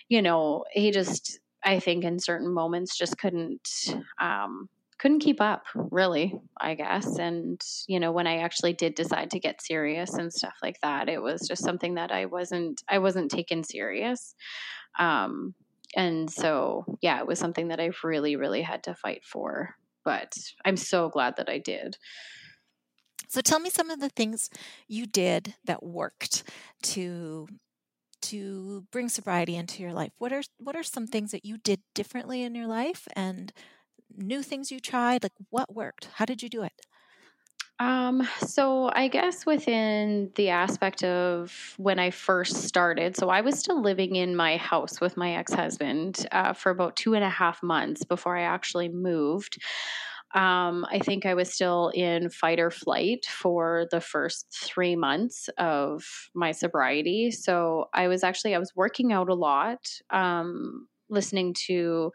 you 0.10 0.24
know, 0.24 0.66
he 0.72 0.90
just 0.90 1.40
I 1.64 1.80
think 1.80 2.06
in 2.06 2.20
certain 2.20 2.52
moments 2.52 2.98
just 2.98 3.20
couldn't 3.20 3.96
um 4.20 4.68
couldn't 5.00 5.20
keep 5.20 5.40
up 5.42 5.64
really 5.76 6.34
i 6.60 6.74
guess 6.74 7.18
and 7.18 7.62
you 7.88 8.00
know 8.00 8.12
when 8.12 8.28
i 8.28 8.38
actually 8.38 8.74
did 8.74 8.96
decide 8.96 9.32
to 9.32 9.40
get 9.40 9.62
serious 9.62 10.14
and 10.16 10.34
stuff 10.34 10.56
like 10.62 10.80
that 10.82 11.10
it 11.10 11.22
was 11.22 11.48
just 11.48 11.64
something 11.64 11.96
that 11.96 12.12
i 12.12 12.26
wasn't 12.26 12.84
i 12.90 12.98
wasn't 12.98 13.30
taken 13.32 13.64
serious 13.64 14.36
um 15.00 15.54
and 15.96 16.30
so 16.30 16.86
yeah 17.02 17.20
it 17.20 17.28
was 17.28 17.40
something 17.40 17.70
that 17.70 17.80
i 17.80 17.90
really 18.04 18.36
really 18.36 18.62
had 18.62 18.84
to 18.84 18.96
fight 18.96 19.24
for 19.24 19.76
but 20.04 20.34
i'm 20.66 20.78
so 20.78 21.10
glad 21.10 21.36
that 21.38 21.50
i 21.50 21.58
did. 21.58 21.98
So 23.30 23.42
tell 23.42 23.60
me 23.60 23.70
some 23.70 23.90
of 23.90 24.00
the 24.00 24.10
things 24.10 24.50
you 24.88 25.06
did 25.06 25.56
that 25.66 25.84
worked 25.84 26.44
to 26.84 27.48
to 28.20 28.86
bring 28.92 29.10
sobriety 29.10 29.56
into 29.56 29.84
your 29.84 29.94
life. 29.94 30.12
What 30.18 30.34
are 30.34 30.44
what 30.58 30.76
are 30.76 30.84
some 30.84 31.08
things 31.08 31.32
that 31.32 31.46
you 31.46 31.58
did 31.58 31.82
differently 31.94 32.42
in 32.44 32.56
your 32.56 32.68
life 32.68 33.08
and 33.16 33.52
new 34.18 34.42
things 34.42 34.72
you 34.72 34.80
tried? 34.80 35.24
Like 35.24 35.34
what 35.50 35.74
worked? 35.74 36.10
How 36.16 36.26
did 36.26 36.42
you 36.42 36.50
do 36.50 36.64
it? 36.64 36.74
Um, 37.80 38.28
so 38.40 38.90
I 38.94 39.08
guess 39.08 39.46
within 39.46 40.32
the 40.36 40.50
aspect 40.50 41.04
of 41.04 41.76
when 41.78 42.00
I 42.00 42.10
first 42.10 42.64
started, 42.64 43.16
so 43.16 43.30
I 43.30 43.42
was 43.42 43.60
still 43.60 43.82
living 43.82 44.16
in 44.16 44.36
my 44.36 44.58
house 44.58 45.00
with 45.00 45.16
my 45.16 45.36
ex 45.36 45.54
husband 45.54 46.26
uh, 46.32 46.54
for 46.54 46.72
about 46.72 46.96
two 46.96 47.14
and 47.14 47.24
a 47.24 47.30
half 47.30 47.62
months 47.62 48.04
before 48.04 48.36
I 48.36 48.42
actually 48.42 48.90
moved. 48.90 49.62
Um, 50.34 50.86
I 50.90 51.00
think 51.00 51.26
I 51.26 51.36
was 51.36 51.54
still 51.54 51.90
in 51.94 52.30
fight 52.30 52.60
or 52.60 52.72
flight 52.72 53.26
for 53.26 53.88
the 53.92 54.02
first 54.02 54.48
three 54.52 54.96
months 54.96 55.48
of 55.58 56.04
my 56.34 56.52
sobriety. 56.52 57.32
So 57.32 57.90
I 57.94 58.08
was 58.08 58.24
actually 58.24 58.56
I 58.56 58.60
was 58.60 58.76
working 58.76 59.14
out 59.14 59.30
a 59.30 59.36
lot. 59.36 59.88
Um, 60.10 60.88
listening 61.10 61.54
to 61.68 62.12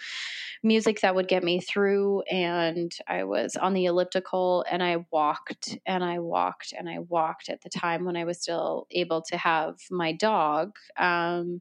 music 0.63 1.01
that 1.01 1.15
would 1.15 1.29
get 1.29 1.43
me 1.43 1.61
through 1.61 2.23
and 2.31 2.93
I 3.09 3.25
was 3.25 3.57
on 3.57 3.75
the 3.75 3.87
elliptical 3.87 4.65
and 4.71 4.83
I 4.83 5.05
walked 5.11 5.79
and 5.87 6.05
I 6.05 6.19
walked 6.19 6.73
and 6.77 6.89
I 6.89 6.99
walked 7.01 7.49
at 7.49 7.63
the 7.63 7.71
time 7.71 8.05
when 8.05 8.17
I 8.17 8.25
was 8.25 8.41
still 8.41 8.87
able 8.91 9.23
to 9.31 9.37
have 9.37 9.77
my 9.91 10.13
dog 10.13 10.73
um, 10.99 11.61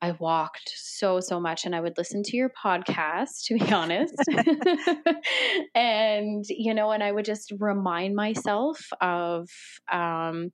I 0.00 0.12
walked 0.12 0.72
so, 0.74 1.20
so 1.20 1.40
much 1.40 1.64
and 1.64 1.74
I 1.74 1.80
would 1.80 1.98
listen 1.98 2.22
to 2.24 2.36
your 2.36 2.50
podcast, 2.50 3.44
to 3.44 3.58
be 3.58 3.72
honest. 3.72 4.14
and, 5.74 6.44
you 6.48 6.74
know, 6.74 6.90
and 6.90 7.02
I 7.02 7.12
would 7.12 7.24
just 7.24 7.52
remind 7.58 8.14
myself 8.14 8.80
of, 9.00 9.48
um, 9.90 10.52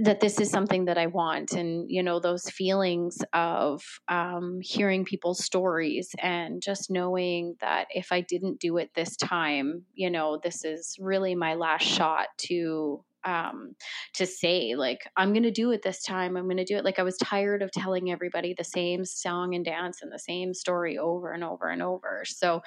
that 0.00 0.20
this 0.20 0.40
is 0.40 0.50
something 0.50 0.86
that 0.86 0.98
I 0.98 1.06
want. 1.06 1.52
And, 1.52 1.88
you 1.88 2.02
know, 2.02 2.18
those 2.18 2.50
feelings 2.50 3.18
of 3.32 3.82
um, 4.08 4.58
hearing 4.60 5.04
people's 5.04 5.44
stories 5.44 6.10
and 6.18 6.60
just 6.60 6.90
knowing 6.90 7.56
that 7.60 7.86
if 7.90 8.10
I 8.10 8.20
didn't 8.20 8.60
do 8.60 8.78
it 8.78 8.90
this 8.94 9.16
time, 9.16 9.84
you 9.94 10.10
know, 10.10 10.40
this 10.42 10.64
is 10.64 10.96
really 11.00 11.34
my 11.34 11.54
last 11.54 11.84
shot 11.84 12.28
to 12.38 13.04
um, 13.24 13.74
to 14.14 14.24
say 14.24 14.76
like 14.76 15.00
i'm 15.16 15.32
to 15.42 15.50
do 15.50 15.72
it 15.72 15.82
this 15.82 16.00
time. 16.02 16.36
I'm 16.36 16.44
to 16.58 16.64
do 16.64 16.76
it. 16.76 16.84
Like 16.84 17.00
i 17.00 17.02
was 17.02 17.16
tired 17.16 17.60
of 17.60 17.72
telling 17.72 18.10
everybody 18.10 18.54
the 18.56 18.62
same 18.62 19.04
song 19.04 19.54
and 19.56 19.64
dance 19.64 19.98
and 20.00 20.12
the 20.12 20.18
same 20.18 20.54
story 20.54 20.96
over 20.96 21.32
and 21.32 21.42
over 21.42 21.68
and 21.68 21.82
over. 21.82 22.22
So 22.24 22.60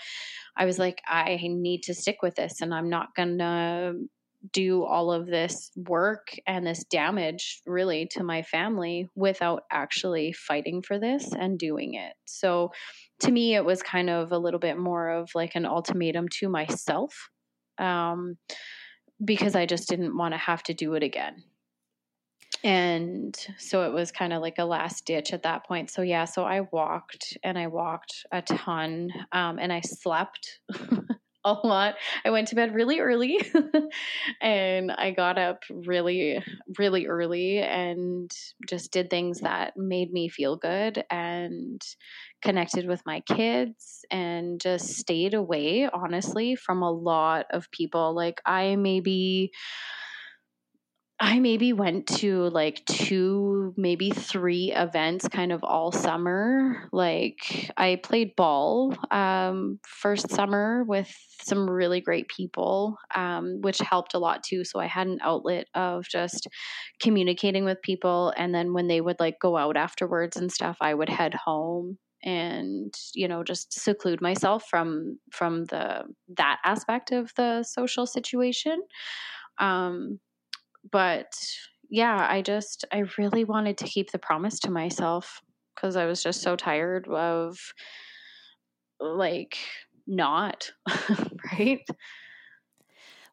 i 0.57 0.65
was 0.65 0.77
like 0.77 1.01
i 1.07 1.39
need 1.41 1.83
to 1.83 1.93
stick 1.93 2.17
with 2.21 2.35
this 2.35 2.61
and 2.61 2.73
i'm 2.73 2.89
not 2.89 3.15
to 3.15 3.93
do 4.53 4.83
all 4.83 5.11
of 5.11 5.27
this 5.27 5.71
work 5.75 6.29
and 6.47 6.65
this 6.65 6.83
damage 6.85 7.61
really 7.65 8.07
to 8.11 8.23
my 8.23 8.41
family 8.41 9.07
without 9.15 9.63
actually 9.71 10.33
fighting 10.33 10.81
for 10.81 10.97
this 10.97 11.33
and 11.33 11.59
doing 11.59 11.95
it. 11.95 12.13
So 12.25 12.71
to 13.21 13.31
me, 13.31 13.55
it 13.55 13.65
was 13.65 13.83
kind 13.83 14.09
of 14.09 14.31
a 14.31 14.37
little 14.37 14.59
bit 14.59 14.77
more 14.77 15.09
of 15.09 15.29
like 15.35 15.55
an 15.55 15.65
ultimatum 15.65 16.27
to 16.39 16.49
myself 16.49 17.29
um, 17.77 18.37
because 19.23 19.55
I 19.55 19.65
just 19.65 19.89
didn't 19.89 20.17
want 20.17 20.33
to 20.33 20.37
have 20.37 20.63
to 20.63 20.73
do 20.73 20.93
it 20.93 21.03
again. 21.03 21.43
And 22.63 23.37
so 23.57 23.83
it 23.83 23.93
was 23.93 24.11
kind 24.11 24.33
of 24.33 24.41
like 24.41 24.57
a 24.57 24.65
last 24.65 25.05
ditch 25.05 25.31
at 25.33 25.43
that 25.43 25.65
point. 25.65 25.89
So, 25.89 26.01
yeah, 26.01 26.25
so 26.25 26.43
I 26.43 26.61
walked 26.71 27.37
and 27.43 27.57
I 27.57 27.67
walked 27.67 28.25
a 28.31 28.41
ton 28.41 29.09
um, 29.31 29.59
and 29.59 29.71
I 29.71 29.81
slept. 29.81 30.59
a 31.51 31.67
lot. 31.67 31.95
I 32.25 32.29
went 32.29 32.47
to 32.49 32.55
bed 32.55 32.73
really 32.73 32.99
early 32.99 33.39
and 34.41 34.91
I 34.91 35.11
got 35.11 35.37
up 35.37 35.63
really, 35.69 36.43
really 36.77 37.07
early 37.07 37.59
and 37.59 38.31
just 38.67 38.91
did 38.91 39.09
things 39.09 39.41
that 39.41 39.75
made 39.77 40.11
me 40.11 40.29
feel 40.29 40.55
good 40.55 41.03
and 41.09 41.81
connected 42.41 42.87
with 42.87 43.01
my 43.05 43.21
kids 43.21 44.05
and 44.11 44.59
just 44.59 44.87
stayed 44.95 45.33
away, 45.33 45.89
honestly, 45.91 46.55
from 46.55 46.81
a 46.81 46.91
lot 46.91 47.45
of 47.51 47.69
people. 47.71 48.15
Like, 48.15 48.41
I 48.45 48.75
maybe 48.75 49.51
I 51.21 51.39
maybe 51.39 51.73
went 51.73 52.07
to 52.19 52.43
like 52.49 52.85
two, 52.85 53.73
maybe 53.75 54.09
three 54.09 54.71
events 54.71 55.27
kind 55.27 55.51
of 55.51 55.65
all 55.65 55.91
summer. 55.91 56.87
Like 56.93 57.69
I 57.75 57.99
played 58.01 58.37
ball 58.37 58.95
um, 59.11 59.79
first 59.85 60.29
summer 60.29 60.85
with 60.85 61.13
some 61.41 61.69
really 61.69 61.99
great 61.99 62.29
people, 62.29 62.97
um, 63.13 63.59
which 63.59 63.79
helped 63.79 64.13
a 64.13 64.19
lot 64.19 64.43
too. 64.43 64.63
So 64.63 64.79
I 64.79 64.85
had 64.87 65.07
an 65.07 65.19
outlet 65.21 65.67
of 65.75 66.05
just 66.07 66.47
communicating 67.01 67.65
with 67.65 67.81
people. 67.81 68.33
And 68.37 68.55
then 68.55 68.71
when 68.71 68.87
they 68.87 69.01
would 69.01 69.19
like 69.19 69.39
go 69.41 69.57
out 69.57 69.75
afterwards 69.75 70.37
and 70.37 70.49
stuff, 70.49 70.77
I 70.79 70.93
would 70.93 71.09
head 71.09 71.33
home 71.33 71.97
and 72.21 72.93
you 73.13 73.29
know 73.29 73.45
just 73.45 73.71
seclude 73.71 74.19
myself 74.19 74.65
from 74.69 75.17
from 75.31 75.63
the 75.67 76.03
that 76.35 76.59
aspect 76.65 77.13
of 77.13 77.31
the 77.37 77.63
social 77.63 78.05
situation 78.05 78.77
um 79.59 80.19
but 80.91 81.31
yeah, 81.89 82.27
I 82.29 82.41
just, 82.41 82.85
I 82.91 83.03
really 83.17 83.43
wanted 83.45 83.77
to 83.79 83.85
keep 83.85 84.11
the 84.11 84.19
promise 84.19 84.59
to 84.61 84.71
myself 84.71 85.41
because 85.75 85.95
I 85.95 86.05
was 86.05 86.21
just 86.21 86.41
so 86.41 86.55
tired 86.55 87.07
of 87.07 87.57
like 88.99 89.57
not, 90.07 90.71
right? 91.53 91.81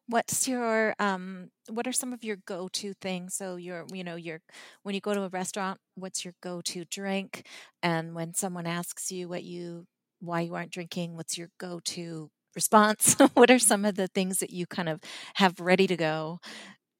What's 0.07 0.47
your 0.47 0.95
um 0.99 1.49
what 1.69 1.85
are 1.87 1.91
some 1.91 2.13
of 2.13 2.23
your 2.23 2.37
go-to 2.45 2.93
things? 3.01 3.35
So 3.35 3.57
you're 3.57 3.85
you 3.93 4.03
know, 4.03 4.15
you're 4.15 4.41
when 4.83 4.95
you 4.95 5.01
go 5.01 5.13
to 5.13 5.23
a 5.23 5.29
restaurant, 5.29 5.79
what's 5.95 6.23
your 6.23 6.33
go-to 6.41 6.85
drink? 6.85 7.45
And 7.83 8.15
when 8.15 8.33
someone 8.33 8.65
asks 8.67 9.11
you 9.11 9.27
what 9.27 9.43
you 9.43 9.85
why 10.19 10.41
you 10.41 10.55
aren't 10.55 10.71
drinking, 10.71 11.15
what's 11.15 11.37
your 11.37 11.49
go-to 11.59 12.29
response? 12.55 13.15
what 13.33 13.51
are 13.51 13.59
some 13.59 13.83
of 13.85 13.95
the 13.95 14.07
things 14.07 14.39
that 14.39 14.51
you 14.51 14.65
kind 14.65 14.87
of 14.89 15.01
have 15.35 15.59
ready 15.59 15.87
to 15.87 15.97
go 15.97 16.39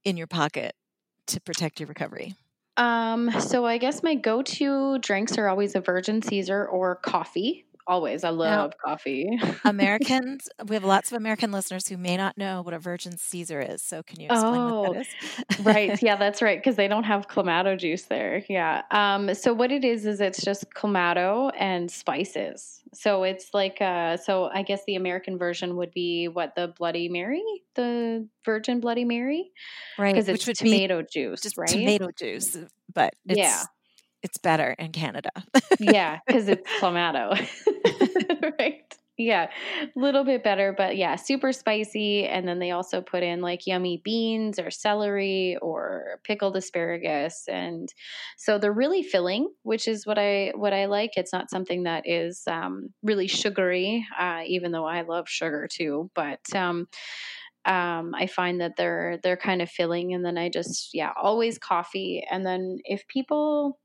in 0.08 0.16
your 0.16 0.28
pocket 0.28 0.74
to 1.28 1.41
protect 1.41 1.82
your 1.82 1.88
recovery? 1.88 2.34
Um, 2.78 3.30
so 3.41 3.66
I 3.66 3.78
guess 3.78 4.01
my 4.01 4.16
go-to 4.16 4.99
drinks 4.99 5.38
are 5.38 5.49
always 5.49 5.76
a 5.76 5.82
virgin 5.82 6.22
Caesar 6.22 6.66
or 6.66 6.95
coffee. 6.95 7.66
Always. 7.88 8.26
I 8.26 8.32
love 8.32 8.72
now, 8.72 8.92
coffee. 8.92 9.40
Americans, 9.64 10.50
we 10.68 10.76
have 10.76 10.84
lots 10.84 11.10
of 11.10 11.16
American 11.18 11.54
listeners 11.54 11.88
who 11.88 11.96
may 11.96 12.18
not 12.18 12.38
know 12.38 12.62
what 12.62 12.74
a 12.74 12.80
Virgin 12.80 13.18
Caesar 13.18 13.62
is. 13.62 13.82
So 13.82 14.04
can 14.04 14.20
you 14.20 14.26
explain 14.26 14.56
oh, 14.56 14.82
what 14.82 14.94
that 14.94 15.08
is? 15.60 15.66
right. 15.66 16.04
Yeah, 16.04 16.16
that's 16.20 16.42
right. 16.42 16.60
Because 16.60 16.76
they 16.76 16.90
don't 16.90 17.06
have 17.06 17.30
Clamato 17.30 17.80
juice 17.80 18.04
there. 18.04 18.44
Yeah. 18.50 18.82
Um, 18.92 19.34
so 19.34 19.54
what 19.54 19.72
it 19.72 19.86
is, 19.86 20.06
is 20.06 20.20
it's 20.20 20.44
just 20.44 20.70
Clamato 20.72 21.50
and 21.58 21.90
spices. 21.90 22.82
So 22.94 23.24
it's 23.24 23.54
like, 23.54 23.82
uh, 23.82 24.18
so 24.18 24.50
I 24.54 24.64
guess 24.64 24.84
the 24.86 24.96
American 24.96 25.38
version 25.38 25.78
would 25.78 25.92
be 25.92 26.28
what 26.28 26.56
the 26.56 26.74
Bloody 26.78 27.08
Mary, 27.08 27.44
the 27.76 28.28
Virgin 28.44 28.82
Bloody 28.82 29.06
Mary. 29.06 29.52
Right. 29.98 30.14
Because 30.14 30.28
it's 30.28 30.44
tomato 30.60 31.04
juice, 31.04 31.40
just 31.40 31.58
right? 31.58 31.70
Tomato 31.70 32.10
juice. 32.18 32.58
But 32.94 33.14
yeah 33.26 33.64
it's 34.24 34.38
better 34.38 34.76
in 34.78 34.91
Canada. 34.91 35.32
yeah, 35.80 36.20
because 36.26 36.47
it's 36.47 36.70
clamato. 36.82 37.38
right. 38.59 38.97
Yeah, 39.20 39.49
a 39.82 39.99
little 39.99 40.24
bit 40.24 40.43
better, 40.43 40.76
but 40.78 40.95
yeah, 40.95 41.15
super 41.15 41.51
spicy. 41.51 42.26
And 42.26 42.47
then 42.47 42.59
they 42.59 42.70
also 42.70 43.01
put 43.01 43.24
in 43.24 43.41
like 43.41 43.65
yummy 43.65 43.99
beans 44.03 44.59
or 44.59 44.70
celery 44.70 45.57
or 45.59 46.20
pickled 46.24 46.55
asparagus, 46.55 47.45
and 47.47 47.89
so 48.38 48.59
they're 48.59 48.72
really 48.72 49.01
filling, 49.01 49.49
which 49.63 49.88
is 49.88 50.05
what 50.05 50.20
I 50.20 50.51
what 50.55 50.72
I 50.72 50.86
like. 50.86 51.18
It's 51.18 51.34
not 51.34 51.49
something 51.49 51.84
that 51.84 52.03
is 52.05 52.43
um, 52.45 52.89
really 53.01 53.28
sugary, 53.28 54.05
uh, 54.20 54.41
even 54.45 54.72
though 54.72 54.86
I 54.86 55.01
love 55.01 55.28
sugar 55.28 55.68
too. 55.68 56.11
But 56.13 56.41
um, 56.53 56.88
um, 57.65 58.13
I 58.13 58.28
find 58.28 58.61
that 58.61 58.74
they're 58.78 59.18
they're 59.24 59.36
kind 59.36 59.63
of 59.63 59.70
filling, 59.70 60.13
and 60.13 60.24
then 60.24 60.38
I 60.38 60.49
just 60.49 60.91
yeah, 60.93 61.11
always 61.20 61.57
coffee. 61.57 62.24
And 62.30 62.45
then 62.45 62.78
if 62.84 63.07
people 63.07 63.80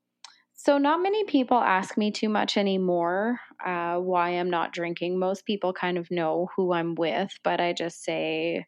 so, 0.55 0.79
not 0.79 1.03
many 1.03 1.25
people 1.25 1.57
ask 1.59 1.97
me 1.97 2.11
too 2.11 2.29
much 2.29 2.57
anymore 2.57 3.41
uh, 3.65 3.97
why 3.97 4.31
I'm 4.31 4.51
not 4.51 4.73
drinking. 4.73 5.19
Most 5.19 5.45
people 5.47 5.73
kind 5.73 5.99
of 5.99 6.11
know 6.11 6.49
who 6.57 6.73
I'm 6.73 6.95
with, 6.95 7.31
but 7.43 7.61
I 7.61 7.73
just 7.73 8.05
say, 8.05 8.67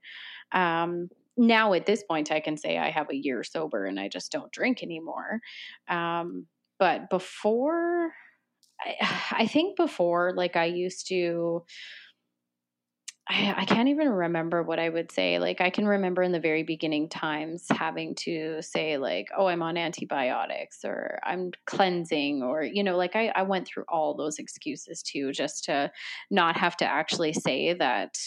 um, 0.52 1.08
now 1.36 1.72
at 1.74 1.86
this 1.86 2.02
point, 2.04 2.32
I 2.32 2.40
can 2.40 2.56
say 2.56 2.78
I 2.78 2.90
have 2.90 3.10
a 3.10 3.16
year 3.16 3.44
sober 3.44 3.86
and 3.86 4.00
I 4.00 4.08
just 4.08 4.32
don't 4.32 4.52
drink 4.52 4.82
anymore. 4.82 5.40
Um, 5.88 6.46
but 6.78 7.10
before, 7.10 8.12
I, 8.80 8.96
I 9.32 9.46
think 9.46 9.76
before, 9.76 10.32
like 10.36 10.56
I 10.56 10.66
used 10.66 11.08
to 11.08 11.64
I, 13.26 13.54
I 13.58 13.64
can't 13.64 13.88
even 13.88 14.10
remember 14.10 14.62
what 14.62 14.78
I 14.78 14.88
would 14.90 15.10
say. 15.10 15.38
Like, 15.38 15.62
I 15.62 15.70
can 15.70 15.86
remember 15.86 16.22
in 16.22 16.32
the 16.32 16.40
very 16.40 16.62
beginning 16.62 17.08
times 17.08 17.64
having 17.70 18.14
to 18.16 18.60
say, 18.60 18.98
like, 18.98 19.28
oh, 19.36 19.46
I'm 19.46 19.62
on 19.62 19.78
antibiotics 19.78 20.84
or 20.84 21.18
I'm 21.24 21.52
cleansing, 21.64 22.42
or, 22.42 22.62
you 22.62 22.82
know, 22.82 22.96
like 22.98 23.16
I, 23.16 23.28
I 23.34 23.42
went 23.42 23.66
through 23.66 23.84
all 23.88 24.14
those 24.14 24.38
excuses 24.38 25.02
too, 25.02 25.32
just 25.32 25.64
to 25.64 25.90
not 26.30 26.58
have 26.58 26.76
to 26.78 26.84
actually 26.84 27.32
say 27.32 27.72
that 27.74 28.18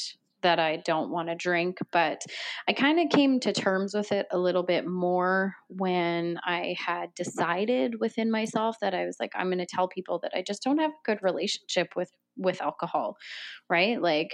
that 0.43 0.59
I 0.59 0.77
don't 0.77 1.09
want 1.09 1.29
to 1.29 1.35
drink, 1.35 1.79
but 1.91 2.21
I 2.67 2.73
kind 2.73 2.99
of 2.99 3.09
came 3.09 3.39
to 3.39 3.51
terms 3.51 3.95
with 3.95 4.11
it 4.11 4.27
a 4.31 4.37
little 4.37 4.61
bit 4.61 4.85
more 4.87 5.55
when 5.67 6.39
I 6.45 6.75
had 6.77 7.13
decided 7.15 7.99
within 7.99 8.29
myself 8.29 8.77
that 8.81 8.93
I 8.93 9.05
was 9.05 9.17
like 9.19 9.31
I'm 9.35 9.47
going 9.47 9.57
to 9.57 9.65
tell 9.65 9.87
people 9.87 10.19
that 10.19 10.31
I 10.35 10.43
just 10.43 10.61
don't 10.61 10.77
have 10.77 10.91
a 10.91 11.05
good 11.05 11.19
relationship 11.23 11.95
with 11.95 12.11
with 12.37 12.61
alcohol, 12.61 13.17
right? 13.67 13.99
Like 13.99 14.29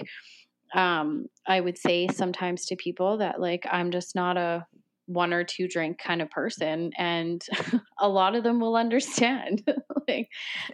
um, 0.74 1.26
I 1.46 1.60
would 1.60 1.78
say 1.78 2.08
sometimes 2.08 2.66
to 2.66 2.76
people 2.76 3.18
that 3.18 3.40
like 3.40 3.66
I'm 3.70 3.90
just 3.90 4.14
not 4.14 4.36
a 4.36 4.66
one 5.06 5.32
or 5.32 5.44
two 5.44 5.68
drink 5.68 5.98
kind 5.98 6.22
of 6.22 6.30
person 6.30 6.90
and 6.96 7.44
a 7.98 8.08
lot 8.08 8.34
of 8.34 8.42
them 8.42 8.60
will 8.60 8.76
understand. 8.76 9.62
Like 10.06 10.28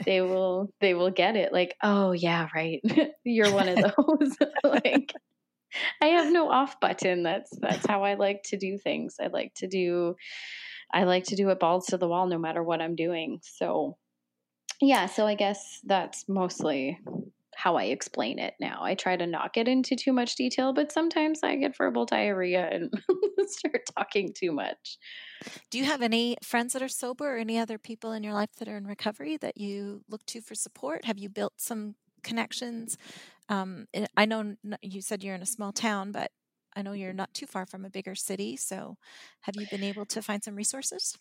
they 0.05 0.23
will 0.23 0.73
they 0.81 0.93
will 0.93 1.13
get 1.13 1.37
it 1.37 1.53
like 1.53 1.77
oh 1.85 2.11
yeah 2.11 2.49
right. 2.53 2.81
You're 3.25 3.53
one 3.53 3.69
of 3.69 3.77
those. 3.77 4.37
Like 4.65 5.13
i 6.03 6.07
have 6.07 6.33
no 6.33 6.51
off 6.51 6.81
button. 6.81 7.23
That's 7.23 7.49
that's 7.61 7.87
how 7.87 8.03
i 8.03 8.15
like 8.15 8.43
to 8.47 8.57
do 8.57 8.77
things. 8.77 9.15
I 9.23 9.29
like 9.29 9.55
to 9.59 9.69
do 9.69 10.17
i 10.93 11.05
like 11.05 11.23
to 11.27 11.37
do 11.37 11.51
it 11.51 11.61
balls 11.61 11.87
to 11.87 11.97
the 11.97 12.09
wall 12.09 12.27
no 12.27 12.39
matter 12.39 12.61
what 12.61 12.83
i'm 12.83 12.97
doing. 12.97 13.39
So 13.41 13.97
yeah 14.81 15.07
so 15.07 15.29
i 15.29 15.37
guess 15.37 15.79
that's 15.85 16.25
mostly 16.29 16.99
how 17.61 17.77
I 17.77 17.85
explain 17.85 18.39
it 18.39 18.55
now. 18.59 18.81
I 18.83 18.95
try 18.95 19.17
to 19.17 19.27
not 19.27 19.53
get 19.53 19.69
into 19.69 19.95
too 19.95 20.13
much 20.13 20.35
detail, 20.35 20.73
but 20.73 20.91
sometimes 20.93 21.41
I 21.43 21.57
get 21.57 21.77
verbal 21.77 22.07
diarrhea 22.07 22.67
and 22.71 22.91
start 23.49 23.83
talking 23.97 24.33
too 24.33 24.51
much. 24.51 24.99
Do 25.71 25.79
you 25.79 25.85
have 25.85 26.01
any 26.01 26.37
friends 26.43 26.73
that 26.73 26.83
are 26.83 26.89
sober 26.89 27.35
or 27.35 27.39
any 27.39 27.59
other 27.59 27.79
people 27.79 28.13
in 28.13 28.23
your 28.23 28.33
life 28.33 28.51
that 28.59 28.69
are 28.69 28.79
in 28.79 28.87
recovery 28.87 29.37
that 29.39 29.59
you 29.59 30.03
look 30.09 30.25
to 30.27 30.41
for 30.41 30.55
support? 30.55 31.05
Have 31.05 31.19
you 31.19 31.29
built 31.29 31.55
some 31.59 31.97
connections? 32.23 32.97
Um, 33.51 33.87
eh, 33.93 34.07
I 34.17 34.25
know 34.25 34.55
you 34.81 35.03
said 35.03 35.23
you're 35.23 35.35
in 35.35 35.43
a 35.43 35.47
small 35.47 35.73
town, 35.73 36.13
but 36.13 36.31
I 36.75 36.83
know 36.83 36.93
you're 36.93 37.13
not 37.13 37.35
too 37.35 37.47
far 37.47 37.67
from 37.67 37.85
a 37.85 37.91
bigger 37.91 38.15
city. 38.15 38.57
So 38.57 38.97
have 39.43 39.57
you 39.57 39.67
been 39.71 39.85
able 39.85 40.07
to 40.07 40.23
find 40.23 40.43
some 40.43 40.57
resources? 40.57 41.17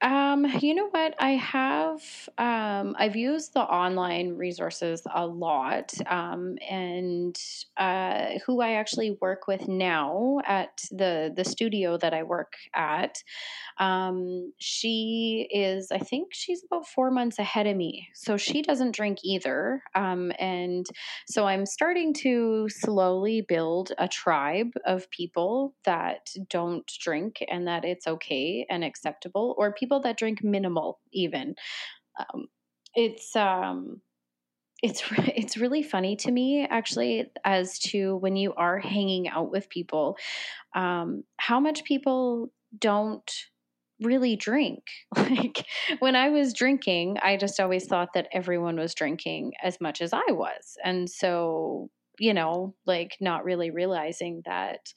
Um, 0.00 0.46
you 0.60 0.74
know 0.76 0.88
what? 0.90 1.16
I 1.18 1.30
have 1.30 2.00
um, 2.38 2.94
I've 2.96 3.16
used 3.16 3.52
the 3.54 3.62
online 3.62 4.34
resources 4.36 5.02
a 5.12 5.26
lot, 5.26 5.92
um, 6.06 6.56
and 6.70 7.36
uh, 7.76 8.38
who 8.46 8.60
I 8.60 8.72
actually 8.74 9.18
work 9.20 9.48
with 9.48 9.66
now 9.66 10.38
at 10.46 10.82
the 10.92 11.32
the 11.34 11.44
studio 11.44 11.96
that 11.98 12.14
I 12.14 12.22
work 12.22 12.52
at. 12.74 13.24
Um, 13.78 14.52
she 14.58 15.48
is, 15.52 15.90
I 15.90 15.98
think, 15.98 16.28
she's 16.32 16.62
about 16.64 16.86
four 16.86 17.10
months 17.10 17.38
ahead 17.40 17.66
of 17.66 17.76
me, 17.76 18.08
so 18.14 18.36
she 18.36 18.62
doesn't 18.62 18.94
drink 18.94 19.18
either, 19.24 19.82
um, 19.96 20.30
and 20.38 20.86
so 21.26 21.46
I'm 21.46 21.66
starting 21.66 22.12
to 22.22 22.68
slowly 22.68 23.40
build 23.40 23.92
a 23.98 24.06
tribe 24.06 24.72
of 24.86 25.10
people 25.10 25.74
that 25.84 26.30
don't 26.50 26.88
drink 27.00 27.44
and 27.48 27.66
that 27.66 27.84
it's 27.84 28.06
okay 28.06 28.64
and 28.70 28.84
acceptable, 28.84 29.54
or 29.58 29.72
people 29.72 29.87
people 29.88 30.00
that 30.02 30.18
drink 30.18 30.44
minimal 30.44 31.00
even. 31.12 31.54
Um, 32.18 32.48
it's 32.94 33.34
um 33.34 34.00
it's 34.82 35.02
it's 35.10 35.56
really 35.56 35.82
funny 35.82 36.16
to 36.16 36.30
me 36.30 36.66
actually 36.68 37.30
as 37.44 37.78
to 37.78 38.16
when 38.16 38.36
you 38.36 38.52
are 38.54 38.78
hanging 38.78 39.28
out 39.28 39.50
with 39.50 39.70
people 39.70 40.16
um, 40.74 41.24
how 41.38 41.58
much 41.58 41.84
people 41.84 42.52
don't 42.78 43.30
really 44.00 44.36
drink. 44.36 44.84
Like 45.16 45.64
when 45.98 46.14
i 46.16 46.28
was 46.28 46.52
drinking 46.52 47.16
i 47.22 47.36
just 47.36 47.58
always 47.60 47.86
thought 47.86 48.10
that 48.14 48.28
everyone 48.32 48.76
was 48.76 48.94
drinking 48.94 49.52
as 49.62 49.80
much 49.80 50.00
as 50.00 50.12
i 50.12 50.30
was. 50.30 50.76
And 50.84 51.08
so 51.08 51.90
you 52.18 52.34
know 52.34 52.74
like 52.86 53.16
not 53.20 53.44
really 53.44 53.70
realizing 53.70 54.42
that 54.44 54.92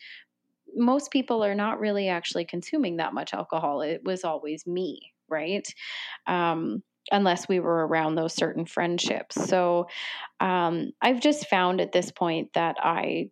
most 0.75 1.11
people 1.11 1.43
are 1.43 1.55
not 1.55 1.79
really 1.79 2.07
actually 2.07 2.45
consuming 2.45 2.97
that 2.97 3.13
much 3.13 3.33
alcohol. 3.33 3.81
It 3.81 4.01
was 4.03 4.23
always 4.23 4.65
me, 4.65 5.13
right? 5.29 5.67
Um, 6.27 6.83
unless 7.11 7.47
we 7.47 7.59
were 7.59 7.87
around 7.87 8.15
those 8.15 8.33
certain 8.33 8.65
friendships. 8.65 9.35
So 9.49 9.87
um, 10.39 10.91
I've 11.01 11.19
just 11.19 11.47
found 11.47 11.81
at 11.81 11.91
this 11.91 12.11
point 12.11 12.49
that 12.53 12.75
I 12.79 13.29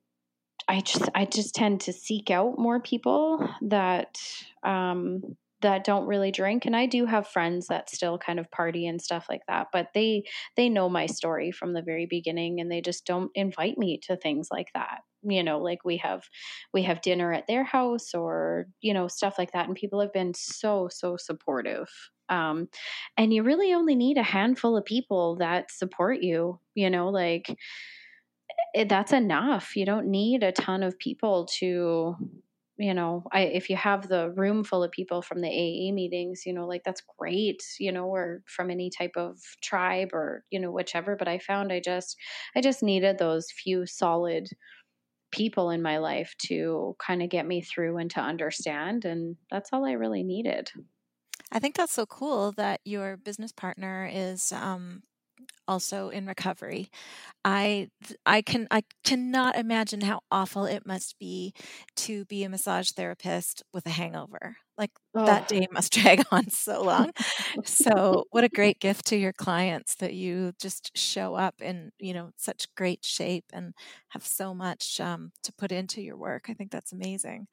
I 0.68 0.82
just 0.82 1.10
I 1.16 1.26
just 1.26 1.56
tend 1.56 1.82
to 1.82 1.94
seek 1.94 2.30
out 2.30 2.60
more 2.60 2.80
people 2.80 3.48
that 3.64 4.18
um, 4.64 5.22
that 5.62 5.84
don't 5.84 6.08
really 6.08 6.32
drink 6.32 6.66
and 6.66 6.76
I 6.76 6.86
do 6.86 7.06
have 7.06 7.28
friends 7.28 7.68
that 7.68 7.90
still 7.90 8.18
kind 8.18 8.40
of 8.40 8.50
party 8.52 8.88
and 8.88 9.02
stuff 9.02 9.26
like 9.30 9.42
that 9.48 9.68
but 9.74 9.88
they 9.94 10.24
they 10.56 10.70
know 10.70 10.88
my 10.88 11.06
story 11.06 11.52
from 11.52 11.74
the 11.74 11.82
very 11.82 12.06
beginning 12.06 12.62
and 12.62 12.72
they 12.72 12.82
just 12.82 13.06
don't 13.06 13.32
invite 13.36 13.78
me 13.78 14.00
to 14.04 14.16
things 14.16 14.48
like 14.52 14.70
that 14.74 15.02
you 15.24 15.44
know 15.44 15.60
like 15.60 15.84
we 15.86 15.98
have 15.98 16.24
we 16.74 16.84
have 16.84 17.02
dinner 17.02 17.34
at 17.34 17.48
their 17.48 17.64
house 17.64 18.14
or 18.14 18.68
you 18.82 18.94
know 18.94 19.08
stuff 19.08 19.38
like 19.38 19.52
that 19.52 19.68
and 19.68 19.76
people 19.76 20.00
have 20.00 20.14
been 20.14 20.34
so 20.34 20.88
so 20.90 21.18
supportive 21.18 21.90
um 22.30 22.68
and 23.18 23.34
you 23.34 23.44
really 23.44 23.74
only 23.74 23.96
need 23.96 24.18
a 24.18 24.24
handful 24.24 24.78
of 24.78 24.86
people 24.86 25.36
that 25.36 25.72
support 25.72 26.22
you 26.22 26.60
you 26.76 26.90
know 26.90 27.10
like 27.10 27.50
it, 27.50 27.58
eh, 28.76 28.84
that's 28.88 29.14
enough. 29.14 29.76
You 29.76 29.86
don't 29.86 30.08
need 30.08 30.44
a 30.44 30.52
ton 30.52 30.84
of 30.84 30.98
people 31.00 31.46
to 31.60 32.16
you 32.82 32.94
know 32.94 33.26
i 33.34 33.42
if 33.42 33.70
you 33.70 33.76
have 33.76 34.08
the 34.08 34.32
room 34.38 34.64
full 34.64 34.82
of 34.84 34.92
people 34.92 35.22
from 35.22 35.42
the 35.42 35.50
aa 35.50 35.92
meetings 35.94 36.44
you 36.46 36.54
know 36.54 36.66
like 36.66 36.82
that's 36.86 37.02
great 37.18 37.62
you 37.78 37.92
know 37.92 38.06
or 38.08 38.42
from 38.48 38.70
any 38.72 38.90
type 38.90 39.12
of 39.18 39.38
tribe 39.62 40.14
or 40.14 40.46
you 40.50 40.58
know 40.58 40.72
whichever 40.72 41.18
but 41.18 41.28
i 41.28 41.38
found 41.38 41.74
i 41.74 41.82
just 41.82 42.16
i 42.56 42.62
just 42.62 42.82
needed 42.82 43.18
those 43.18 43.52
few 43.52 43.86
solid 43.86 44.48
people 45.32 45.70
in 45.70 45.82
my 45.82 45.98
life 45.98 46.36
to 46.40 46.96
kind 47.00 47.22
of 47.22 47.30
get 47.30 47.46
me 47.46 47.62
through 47.62 47.98
and 47.98 48.10
to 48.12 48.20
understand. 48.20 49.06
And 49.06 49.36
that's 49.52 49.72
all 49.72 49.86
I 49.86 49.94
really 49.94 50.24
needed. 50.24 50.72
I 51.52 51.60
think 51.60 51.76
that's 51.76 51.94
so 51.94 52.06
cool 52.06 52.52
that 52.54 52.82
your 52.84 53.18
business 53.18 53.52
partner 53.52 54.10
is 54.12 54.52
um, 54.52 55.04
also 55.70 56.10
in 56.10 56.26
recovery. 56.26 56.90
I 57.46 57.90
I 58.26 58.42
can 58.42 58.68
I 58.72 58.84
cannot 59.06 59.56
imagine 59.56 60.02
how 60.02 60.22
awful 60.32 60.66
it 60.66 60.86
must 60.86 61.18
be 61.20 61.54
to 61.98 62.26
be 62.26 62.44
a 62.44 62.50
massage 62.50 62.90
therapist 62.92 63.64
with 63.72 63.86
a 63.86 63.92
hangover. 63.92 64.58
Like 64.78 64.92
oh. 65.14 65.26
that 65.26 65.48
day 65.48 65.68
must 65.72 65.94
drag 65.94 66.24
on 66.32 66.50
so 66.50 66.82
long. 66.84 67.12
so 67.64 68.26
what 68.32 68.44
a 68.44 68.50
great 68.50 68.80
gift 68.80 69.06
to 69.08 69.18
your 69.18 69.34
clients 69.34 69.96
that 69.96 70.14
you 70.14 70.54
just 70.60 70.98
show 70.98 71.36
up 71.36 71.62
in 71.62 71.92
you 72.00 72.14
know 72.14 72.32
such 72.36 72.74
great 72.76 73.06
shape 73.06 73.46
and 73.54 73.74
have 74.10 74.26
so 74.26 74.54
much 74.56 75.00
um, 75.00 75.32
to 75.44 75.54
put 75.54 75.72
into 75.72 76.02
your 76.02 76.18
work. 76.18 76.48
I 76.50 76.54
think 76.56 76.72
that's 76.72 76.92
amazing. 76.92 77.48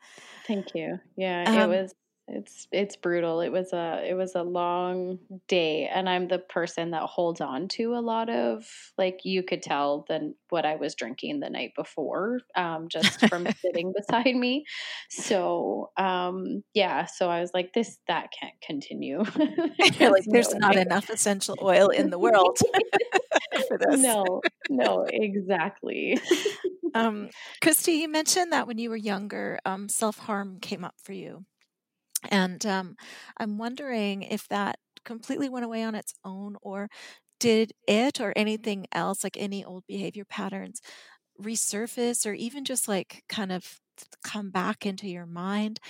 Thank 0.46 0.74
you. 0.74 0.98
Yeah, 1.16 1.44
um, 1.46 1.70
it 1.70 1.82
was 1.82 1.94
it's 2.28 2.66
it's 2.72 2.96
brutal. 2.96 3.40
It 3.40 3.50
was 3.50 3.72
a 3.72 4.02
it 4.04 4.14
was 4.14 4.34
a 4.34 4.42
long 4.42 5.18
day 5.46 5.88
and 5.92 6.08
i'm 6.08 6.28
the 6.28 6.38
person 6.38 6.90
that 6.90 7.02
holds 7.02 7.40
on 7.40 7.68
to 7.68 7.94
a 7.94 8.00
lot 8.00 8.28
of 8.28 8.66
like 8.98 9.20
you 9.24 9.42
could 9.42 9.62
tell 9.62 10.04
than 10.08 10.34
what 10.48 10.64
i 10.64 10.76
was 10.76 10.94
drinking 10.94 11.40
the 11.40 11.50
night 11.50 11.72
before 11.76 12.40
um, 12.54 12.88
just 12.88 13.26
from 13.28 13.46
sitting 13.60 13.92
beside 13.96 14.34
me. 14.34 14.64
So 15.08 15.90
um, 15.96 16.62
yeah 16.74 17.06
so 17.06 17.28
i 17.28 17.40
was 17.40 17.52
like 17.54 17.72
this 17.72 17.98
that 18.08 18.30
can't 18.38 18.60
continue. 18.60 19.24
Like 19.78 20.24
there's 20.26 20.52
no. 20.54 20.58
not 20.58 20.76
way. 20.76 20.82
enough 20.82 21.10
essential 21.10 21.56
oil 21.62 21.88
in 21.88 22.10
the 22.10 22.18
world 22.18 22.58
for 23.68 23.78
this. 23.78 24.00
No 24.00 24.40
no 24.68 25.04
exactly. 25.08 26.18
Um, 26.94 27.28
Kristie 27.62 27.98
you 27.98 28.08
mentioned 28.08 28.52
that 28.52 28.66
when 28.66 28.78
you 28.78 28.90
were 28.90 28.96
younger 28.96 29.58
um, 29.64 29.88
self-harm 29.88 30.58
came 30.60 30.84
up 30.84 30.94
for 31.02 31.12
you 31.12 31.44
and 32.30 32.64
um, 32.66 32.96
I'm 33.38 33.58
wondering 33.58 34.22
if 34.22 34.48
that 34.48 34.78
completely 35.04 35.48
went 35.48 35.64
away 35.64 35.82
on 35.82 35.94
its 35.94 36.14
own, 36.24 36.56
or 36.62 36.88
did 37.40 37.72
it 37.88 38.20
or 38.20 38.32
anything 38.36 38.86
else, 38.92 39.24
like 39.24 39.36
any 39.38 39.64
old 39.64 39.84
behavior 39.86 40.24
patterns, 40.24 40.80
resurface 41.40 42.26
or 42.26 42.34
even 42.34 42.64
just 42.64 42.88
like 42.88 43.24
kind 43.28 43.52
of 43.52 43.80
come 44.24 44.50
back 44.50 44.86
into 44.86 45.08
your 45.08 45.26
mind 45.26 45.80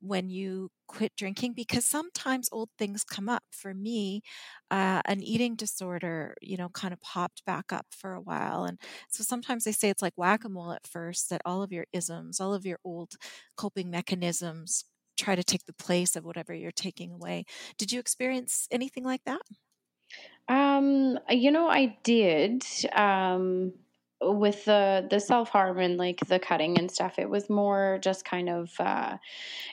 when 0.00 0.30
you 0.30 0.70
quit 0.88 1.12
drinking? 1.16 1.54
Because 1.54 1.86
sometimes 1.86 2.48
old 2.52 2.70
things 2.78 3.04
come 3.04 3.28
up. 3.28 3.44
For 3.52 3.74
me 3.74 4.22
uh, 4.70 5.02
an 5.06 5.22
eating 5.22 5.56
disorder 5.56 6.34
you 6.42 6.56
know 6.56 6.68
kind 6.70 6.92
of 6.94 7.00
popped 7.00 7.44
back 7.44 7.72
up 7.72 7.86
for 7.90 8.14
a 8.14 8.20
while 8.20 8.64
and 8.64 8.78
so 9.10 9.22
sometimes 9.22 9.64
they 9.64 9.72
say 9.72 9.90
it's 9.90 10.02
like 10.02 10.14
whack-a-mole 10.16 10.72
at 10.72 10.86
first 10.86 11.30
that 11.30 11.42
all 11.44 11.62
of 11.62 11.72
your 11.72 11.86
isms 11.92 12.40
all 12.40 12.54
of 12.54 12.66
your 12.66 12.78
old 12.84 13.14
coping 13.56 13.90
mechanisms 13.90 14.84
try 15.18 15.34
to 15.34 15.44
take 15.44 15.66
the 15.66 15.72
place 15.72 16.16
of 16.16 16.24
whatever 16.24 16.54
you're 16.54 16.70
taking 16.70 17.12
away. 17.12 17.44
Did 17.78 17.92
you 17.92 18.00
experience 18.00 18.68
anything 18.70 19.04
like 19.04 19.24
that? 19.24 19.42
Um, 20.48 21.18
you 21.28 21.50
know, 21.50 21.68
I 21.68 21.96
did. 22.02 22.64
Um, 22.94 23.72
with 24.24 24.66
the 24.66 25.04
the 25.10 25.18
self 25.18 25.48
harm 25.48 25.78
and 25.80 25.96
like 25.96 26.20
the 26.28 26.38
cutting 26.38 26.78
and 26.78 26.90
stuff, 26.90 27.18
it 27.18 27.28
was 27.28 27.50
more 27.50 27.98
just 28.02 28.24
kind 28.24 28.48
of 28.48 28.70
uh, 28.78 29.16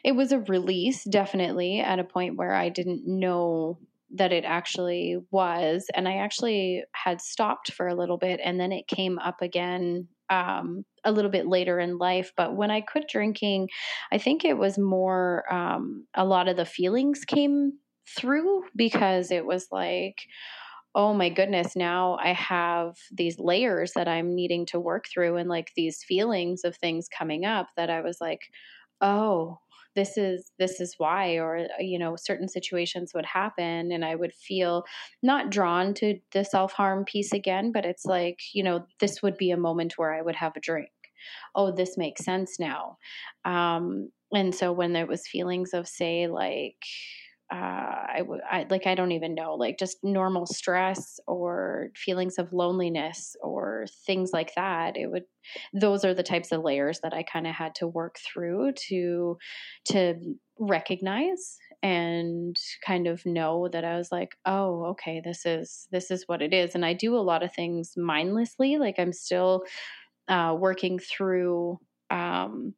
it 0.04 0.14
was 0.14 0.32
a 0.32 0.40
release, 0.40 1.04
definitely 1.04 1.80
at 1.80 2.00
a 2.00 2.04
point 2.04 2.38
where 2.38 2.54
I 2.56 2.70
didn't 2.70 3.08
know 3.08 3.80
that 4.16 4.32
it 4.34 4.46
actually 4.46 5.18
was, 5.32 5.88
and 5.96 6.08
I 6.08 6.18
actually 6.18 6.84
had 6.94 7.22
stopped 7.22 7.74
for 7.74 7.88
a 7.88 7.96
little 7.96 8.18
bit, 8.18 8.40
and 8.44 8.60
then 8.60 8.72
it 8.72 8.88
came 8.88 9.20
up 9.20 9.42
again 9.42 10.08
um, 10.30 10.86
a 11.04 11.12
little 11.12 11.32
bit 11.32 11.48
later 11.48 11.80
in 11.80 11.98
life. 11.98 12.32
But 12.36 12.56
when 12.56 12.72
I 12.72 12.82
quit 12.82 13.06
drinking, 13.10 13.70
I 14.12 14.18
think 14.18 14.44
it 14.46 14.58
was 14.58 14.78
more 14.78 15.52
um, 15.54 16.06
a 16.16 16.26
lot 16.26 16.48
of 16.48 16.58
the 16.58 16.66
feelings 16.66 17.26
came 17.26 17.74
through 18.18 18.64
because 18.76 19.32
it 19.32 19.46
was 19.46 19.68
like, 19.72 20.16
oh 20.96 21.14
my 21.14 21.30
goodness, 21.30 21.76
now 21.76 22.18
I 22.22 22.34
have 22.34 22.96
these 23.12 23.40
layers 23.40 23.92
that 23.96 24.08
I'm 24.08 24.36
needing 24.36 24.66
to 24.68 24.80
work 24.80 25.06
through 25.14 25.38
and 25.38 25.48
like 25.48 25.72
these 25.76 26.04
feelings 26.04 26.64
of 26.64 26.76
things 26.76 27.08
coming 27.16 27.46
up 27.46 27.68
that 27.78 27.90
I 27.90 28.02
was 28.02 28.18
like, 28.20 28.42
oh, 29.02 29.60
this 30.00 30.18
is 30.18 30.52
this 30.58 30.80
is 30.80 30.96
why 30.98 31.34
or 31.34 31.58
uh, 31.58 31.82
you 31.82 32.00
know 32.00 32.16
certain 32.16 32.48
situations 32.48 33.12
would 33.14 33.26
happen 33.26 33.92
and 33.92 34.06
i 34.06 34.16
would 34.16 34.34
feel 34.34 34.86
not 35.22 35.50
drawn 35.50 35.94
to 35.94 36.18
the 36.32 36.46
self-harm 36.46 37.04
piece 37.04 37.34
again 37.34 37.74
but 37.74 37.86
it's 37.86 38.06
like 38.06 38.40
you 38.54 38.64
know 38.64 38.86
this 39.02 39.22
would 39.22 39.36
be 39.36 39.52
a 39.52 39.58
moment 39.58 39.98
where 39.98 40.14
i 40.14 40.22
would 40.22 40.36
have 40.36 40.56
a 40.56 40.62
drink. 40.62 40.90
Oh 41.54 41.72
this 41.72 41.98
makes 41.98 42.24
sense 42.24 42.60
now. 42.60 42.98
Um 43.44 44.12
and 44.32 44.56
so 44.56 44.72
when 44.72 44.94
there 44.94 45.08
was 45.08 45.28
feelings 45.28 45.74
of 45.74 45.88
say 45.88 46.28
like 46.28 46.82
uh, 47.52 47.56
I 47.56 48.22
would 48.26 48.42
I 48.50 48.68
like 48.70 48.86
I 48.86 48.94
don't 48.94 49.12
even 49.12 49.34
know 49.34 49.56
like 49.56 49.80
just 49.80 49.98
normal 50.04 50.46
stress 50.46 51.20
or 51.28 51.90
feelings 51.96 52.38
of 52.38 52.54
loneliness 52.54 53.36
or 53.42 53.88
things 54.06 54.32
like 54.32 54.54
that. 54.56 54.96
It 54.96 55.08
would 55.08 55.24
those 55.74 56.06
are 56.06 56.14
the 56.14 56.22
types 56.22 56.52
of 56.52 56.64
layers 56.64 57.00
that 57.02 57.14
I 57.14 57.24
kind 57.24 57.48
of 57.48 57.56
had 57.56 57.74
to 57.76 57.88
work 57.88 58.18
through 58.20 58.74
to 58.90 59.38
to 59.86 60.16
recognize 60.60 61.58
and 61.82 62.56
kind 62.86 63.08
of 63.08 63.26
know 63.26 63.68
that 63.72 63.86
I 63.86 63.98
was 63.98 64.12
like, 64.12 64.36
oh, 64.46 64.86
okay, 64.92 65.22
this 65.24 65.46
is 65.46 65.88
this 65.92 66.12
is 66.12 66.26
what 66.28 66.44
it 66.44 66.54
is. 66.54 66.76
And 66.76 66.86
I 66.86 66.94
do 66.94 67.16
a 67.16 67.18
lot 67.18 67.42
of 67.42 67.54
things 67.54 67.94
mindlessly. 67.98 68.78
Like 68.78 68.96
I'm 69.00 69.14
still 69.14 69.64
uh, 70.28 70.56
working 70.58 71.00
through 71.00 71.80
um, 72.12 72.76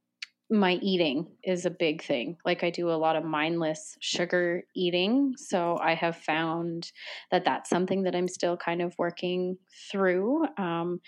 my 0.52 0.74
eating 0.82 1.28
is 1.44 1.66
a 1.66 1.72
big 1.72 2.04
thing. 2.04 2.38
Like 2.46 2.64
I 2.64 2.70
do 2.70 2.92
a 2.92 3.00
lot 3.00 3.16
of 3.16 3.24
mindless 3.24 3.98
sugar 4.02 4.64
eating. 4.76 5.34
So 5.38 5.80
I 5.82 5.96
have 5.96 6.18
found 6.18 6.92
that 7.32 7.46
that's 7.46 7.70
something 7.70 8.04
that 8.04 8.16
I'm 8.16 8.28
still 8.28 8.58
kind 8.58 8.82
of 8.82 8.94
working 8.98 9.58
through 9.90 10.46
um, 10.58 11.00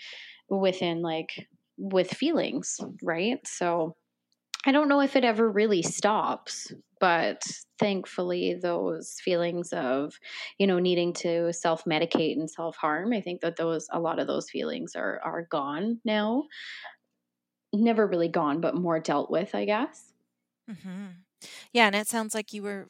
within 0.48 1.02
like 1.02 1.46
with 1.76 2.10
feelings, 2.10 2.78
right? 3.02 3.46
So 3.46 3.96
I 4.66 4.72
don't 4.72 4.88
know 4.88 5.00
if 5.00 5.14
it 5.14 5.24
ever 5.24 5.50
really 5.50 5.82
stops, 5.82 6.72
but 6.98 7.42
thankfully 7.78 8.54
those 8.54 9.16
feelings 9.22 9.74
of, 9.74 10.14
you 10.58 10.66
know, 10.66 10.78
needing 10.78 11.12
to 11.14 11.52
self-medicate 11.52 12.38
and 12.38 12.50
self-harm, 12.50 13.12
I 13.12 13.20
think 13.20 13.42
that 13.42 13.56
those 13.56 13.86
a 13.92 14.00
lot 14.00 14.18
of 14.18 14.26
those 14.26 14.48
feelings 14.48 14.94
are 14.96 15.20
are 15.22 15.46
gone 15.50 16.00
now 16.04 16.44
never 17.80 18.06
really 18.06 18.28
gone, 18.28 18.60
but 18.60 18.74
more 18.74 19.00
dealt 19.00 19.30
with, 19.30 19.54
I 19.54 19.64
guess. 19.64 20.12
Mm-hmm. 20.70 21.06
Yeah, 21.72 21.86
and 21.86 21.94
it 21.94 22.08
sounds 22.08 22.34
like 22.34 22.52
you 22.52 22.62
were 22.62 22.88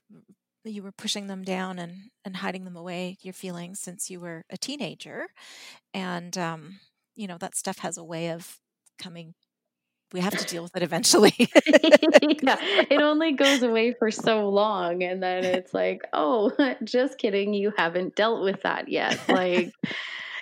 you 0.65 0.83
were 0.83 0.93
pushing 0.93 1.27
them 1.27 1.43
down 1.43 1.79
and 1.79 2.11
and 2.25 2.37
hiding 2.37 2.65
them 2.65 2.77
away 2.77 3.19
your 3.21 3.35
feelings 3.35 3.81
since 3.81 4.11
you 4.11 4.21
were 4.21 4.45
a 4.51 4.57
teenager, 4.57 5.27
and 5.93 6.37
um, 6.39 6.81
you 7.15 7.27
know 7.27 7.39
that 7.39 7.57
stuff 7.57 7.79
has 7.79 7.97
a 7.97 8.05
way 8.05 8.31
of 8.31 8.59
coming. 8.99 9.35
We 10.13 10.21
have 10.21 10.37
to 10.37 10.45
deal 10.45 10.63
with 10.63 10.77
it 10.77 10.83
eventually. 10.83 11.35
yeah, 11.39 12.59
it 12.61 13.03
only 13.03 13.33
goes 13.33 13.63
away 13.63 13.95
for 13.99 14.11
so 14.11 14.49
long, 14.49 15.03
and 15.03 15.23
then 15.23 15.45
it's 15.45 15.75
like, 15.75 16.03
oh, 16.13 16.53
just 16.85 17.19
kidding, 17.19 17.53
you 17.53 17.73
haven't 17.77 18.15
dealt 18.15 18.43
with 18.43 18.63
that 18.63 18.89
yet. 18.89 19.19
Like 19.29 19.73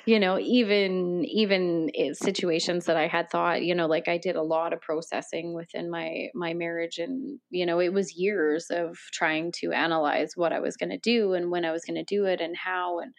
you 0.06 0.18
know 0.18 0.38
even 0.38 1.24
even 1.24 1.90
situations 2.14 2.86
that 2.86 2.96
i 2.96 3.06
had 3.06 3.30
thought 3.30 3.62
you 3.62 3.74
know 3.74 3.86
like 3.86 4.08
i 4.08 4.18
did 4.18 4.36
a 4.36 4.42
lot 4.42 4.72
of 4.72 4.80
processing 4.80 5.54
within 5.54 5.90
my 5.90 6.28
my 6.34 6.52
marriage 6.54 6.98
and 6.98 7.38
you 7.50 7.64
know 7.64 7.78
it 7.78 7.92
was 7.92 8.16
years 8.16 8.66
of 8.70 8.98
trying 9.12 9.52
to 9.52 9.72
analyze 9.72 10.32
what 10.36 10.52
i 10.52 10.58
was 10.58 10.76
going 10.76 10.90
to 10.90 10.98
do 10.98 11.34
and 11.34 11.50
when 11.50 11.64
i 11.64 11.70
was 11.70 11.84
going 11.84 11.94
to 11.94 12.04
do 12.04 12.24
it 12.24 12.40
and 12.40 12.56
how 12.56 12.98
and 12.98 13.12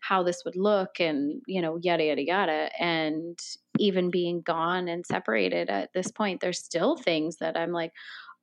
how 0.00 0.22
this 0.22 0.42
would 0.44 0.56
look 0.56 1.00
and 1.00 1.42
you 1.46 1.60
know 1.60 1.78
yada 1.82 2.04
yada 2.04 2.24
yada. 2.24 2.70
And 2.80 3.38
even 3.78 4.10
being 4.10 4.40
gone 4.40 4.88
and 4.88 5.06
separated 5.06 5.70
at 5.70 5.92
this 5.92 6.10
point 6.10 6.40
there's 6.40 6.58
still 6.58 6.96
things 6.96 7.36
that 7.36 7.56
i'm 7.56 7.70
like 7.70 7.92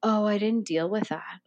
oh, 0.07 0.27
I 0.27 0.37
didn't 0.37 0.67
deal 0.67 0.87
with 0.87 1.09
that. 1.09 1.39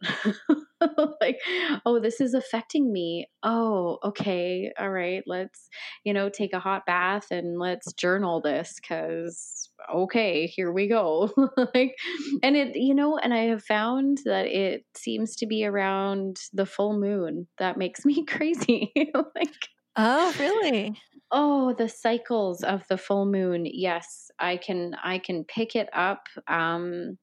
like, 1.21 1.39
oh, 1.85 2.01
this 2.01 2.19
is 2.19 2.33
affecting 2.33 2.91
me. 2.91 3.29
Oh, 3.41 3.99
okay. 4.03 4.69
All 4.77 4.89
right. 4.89 5.23
Let's, 5.25 5.69
you 6.03 6.13
know, 6.13 6.27
take 6.27 6.51
a 6.51 6.59
hot 6.59 6.85
bath 6.85 7.27
and 7.31 7.57
let's 7.57 7.93
journal 7.93 8.41
this 8.41 8.75
because, 8.75 9.69
okay, 9.95 10.45
here 10.45 10.73
we 10.73 10.89
go. 10.89 11.31
like, 11.73 11.95
and 12.43 12.57
it, 12.57 12.75
you 12.75 12.93
know, 12.93 13.17
and 13.17 13.33
I 13.33 13.43
have 13.43 13.63
found 13.63 14.19
that 14.25 14.47
it 14.47 14.83
seems 14.93 15.37
to 15.37 15.47
be 15.47 15.65
around 15.65 16.41
the 16.51 16.65
full 16.65 16.99
moon 16.99 17.47
that 17.59 17.77
makes 17.77 18.03
me 18.03 18.25
crazy. 18.27 18.91
like, 19.15 19.69
oh, 19.95 20.35
really? 20.37 20.97
Oh, 21.31 21.73
the 21.77 21.87
cycles 21.87 22.61
of 22.61 22.83
the 22.89 22.97
full 22.97 23.25
moon. 23.25 23.63
Yes, 23.65 24.31
I 24.37 24.57
can 24.57 24.95
I 25.01 25.19
can 25.19 25.45
pick 25.45 25.75
it 25.75 25.87
up 25.93 26.23
um 26.47 27.19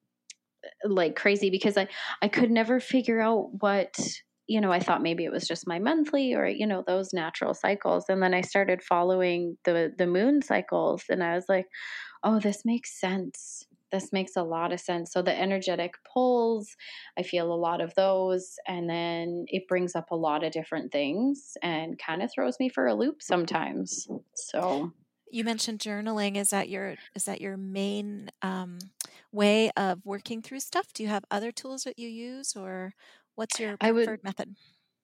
like 0.85 1.17
crazy 1.17 1.51
because 1.51 1.77
I 1.77 1.89
I 2.23 2.29
could 2.29 2.51
never 2.51 2.81
figure 2.81 3.21
out 3.21 3.51
what 3.61 3.97
you 4.47 4.61
know 4.61 4.73
I 4.73 4.81
thought 4.81 5.03
maybe 5.03 5.25
it 5.25 5.33
was 5.33 5.47
just 5.47 5.67
my 5.67 5.79
monthly 5.79 6.35
or 6.35 6.47
you 6.47 6.67
know 6.67 6.85
those 6.87 7.13
natural 7.13 7.55
cycles 7.55 8.07
and 8.09 8.23
then 8.23 8.35
I 8.35 8.41
started 8.41 8.83
following 8.83 9.57
the 9.65 9.93
the 9.97 10.07
moon 10.07 10.43
cycles 10.43 11.05
and 11.09 11.23
I 11.23 11.35
was 11.35 11.47
like 11.49 11.67
oh, 12.27 12.41
this 12.41 12.65
makes 12.65 13.01
sense. 13.01 13.67
This 13.93 14.13
makes 14.13 14.35
a 14.37 14.43
lot 14.43 14.73
of 14.73 14.81
sense. 14.81 15.13
So 15.13 15.23
the 15.23 15.39
energetic 15.39 15.95
pulls, 16.13 16.77
I 17.17 17.23
feel 17.23 17.53
a 17.53 17.55
lot 17.55 17.81
of 17.81 17.95
those. 17.95 18.57
And 18.67 18.91
then 18.91 19.45
it 19.47 19.69
brings 19.69 19.95
up 19.95 20.11
a 20.11 20.17
lot 20.17 20.43
of 20.43 20.53
different 20.53 20.91
things 20.91 21.57
and 21.63 21.99
kind 21.99 22.23
of 22.23 22.31
throws 22.33 22.57
me 22.59 22.69
for 22.69 22.87
a 22.89 22.95
loop 22.95 23.23
sometimes. 23.23 24.09
So 24.35 24.93
you 25.31 25.45
mentioned 25.45 25.79
journaling. 25.79 26.37
Is 26.37 26.49
that 26.49 26.69
your 26.69 26.97
is 27.15 27.25
that 27.25 27.41
your 27.41 27.57
main 27.57 28.29
um, 28.43 28.79
way 29.37 29.71
of 29.77 30.05
working 30.05 30.43
through 30.43 30.61
stuff? 30.61 30.93
Do 30.95 31.03
you 31.05 31.09
have 31.11 31.25
other 31.31 31.53
tools 31.53 31.85
that 31.85 31.99
you 31.99 32.09
use, 32.09 32.57
or 32.57 32.95
what's 33.37 33.61
your 33.61 33.79
preferred 33.79 33.93
would, 33.93 34.23
method? 34.25 34.57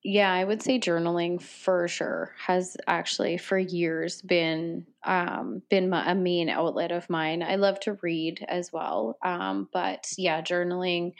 Yeah, 0.05 0.33
I 0.33 0.43
would 0.43 0.61
say 0.61 0.79
journaling 0.79 1.41
for 1.41 1.87
sure 1.87 2.33
has 2.37 2.77
actually 2.87 3.37
for 3.37 3.57
years 3.57 4.21
been 4.21 4.85
um, 5.05 5.61
been 5.69 5.89
my, 5.89 6.11
a 6.11 6.15
main 6.15 6.49
outlet 6.49 6.91
of 6.91 7.09
mine. 7.09 7.43
I 7.43 7.55
love 7.55 7.79
to 7.81 7.93
read 8.01 8.45
as 8.49 8.71
well, 8.73 9.17
um, 9.23 9.69
but 9.73 10.11
yeah, 10.17 10.41
journaling 10.41 11.13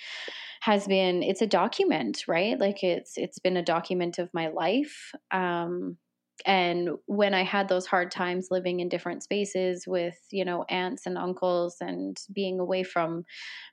has 0.62 0.88
been 0.88 1.24
it's 1.24 1.42
a 1.42 1.48
document, 1.48 2.28
right? 2.28 2.60
Like 2.60 2.84
it's 2.84 3.18
it's 3.18 3.40
been 3.40 3.58
a 3.58 3.64
document 3.64 4.20
of 4.20 4.34
my 4.34 4.50
life. 4.50 5.14
Um, 5.32 5.98
and 6.46 6.90
when 7.06 7.34
i 7.34 7.44
had 7.44 7.68
those 7.68 7.86
hard 7.86 8.12
times 8.12 8.48
living 8.52 8.80
in 8.80 8.90
different 8.90 9.24
spaces 9.24 9.86
with 9.88 10.18
you 10.32 10.44
know 10.44 10.64
aunts 10.70 11.06
and 11.06 11.18
uncles 11.18 11.78
and 11.80 12.18
being 12.34 12.60
away 12.60 12.84
from 12.84 13.24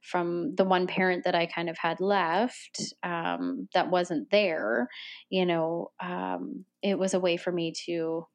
from 0.03 0.55
the 0.57 0.65
one 0.65 0.87
parent 0.87 1.25
that 1.25 1.35
i 1.35 1.47
kind 1.47 1.69
of 1.69 1.79
had 1.79 2.01
left 2.01 2.81
um, 3.03 3.69
that 3.75 3.91
wasn't 3.91 4.31
there 4.31 4.89
you 5.31 5.47
know 5.47 5.91
um, 6.01 6.65
it 6.83 6.99
was 6.99 7.15
a 7.15 7.21
way 7.21 7.37
for 7.37 7.53
me 7.53 7.73
to 7.87 8.27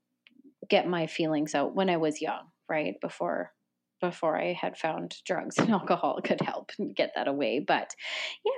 get 0.69 0.87
my 0.87 1.07
feelings 1.07 1.55
out 1.55 1.75
when 1.75 1.89
i 1.89 1.97
was 1.97 2.21
young 2.21 2.43
right 2.67 2.95
before 3.01 3.51
before 3.99 4.37
I 4.39 4.53
had 4.53 4.77
found 4.77 5.17
drugs 5.25 5.57
and 5.59 5.69
alcohol 5.69 6.19
could 6.23 6.41
help 6.41 6.71
get 6.95 7.11
that 7.15 7.27
away. 7.27 7.59
But 7.59 7.95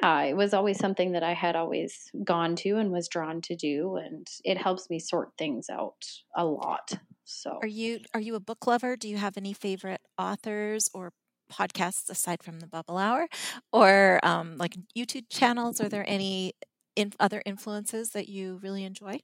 yeah, 0.02 0.22
it 0.24 0.36
was 0.36 0.54
always 0.54 0.78
something 0.80 1.12
that 1.14 1.24
I 1.24 1.34
had 1.34 1.56
always 1.56 2.12
gone 2.24 2.56
to 2.58 2.78
and 2.78 2.92
was 2.92 3.08
drawn 3.08 3.42
to 3.44 3.56
do, 3.56 3.96
and 3.96 4.28
it 4.44 4.58
helps 4.58 4.90
me 4.90 5.00
sort 5.00 5.32
things 5.38 5.70
out 5.70 6.06
a 6.36 6.46
lot. 6.46 6.94
So, 7.26 7.60
are 7.62 7.68
you 7.68 8.00
are 8.14 8.20
you 8.20 8.36
a 8.36 8.40
book 8.40 8.68
lover? 8.68 8.96
Do 8.96 9.10
you 9.10 9.18
have 9.18 9.38
any 9.38 9.54
favorite 9.54 10.02
authors 10.18 10.90
or 10.94 11.12
podcasts 11.52 12.10
aside 12.10 12.44
from 12.44 12.60
the 12.60 12.68
Bubble 12.68 12.98
Hour, 12.98 13.28
or 13.72 14.20
um, 14.24 14.58
like 14.58 14.76
YouTube 14.96 15.26
channels? 15.30 15.82
Are 15.82 15.90
there 15.90 16.06
any 16.08 16.54
in 16.96 17.14
other 17.20 17.42
influences 17.46 18.12
that 18.12 18.30
you 18.30 18.60
really 18.62 18.84
enjoy? 18.84 19.20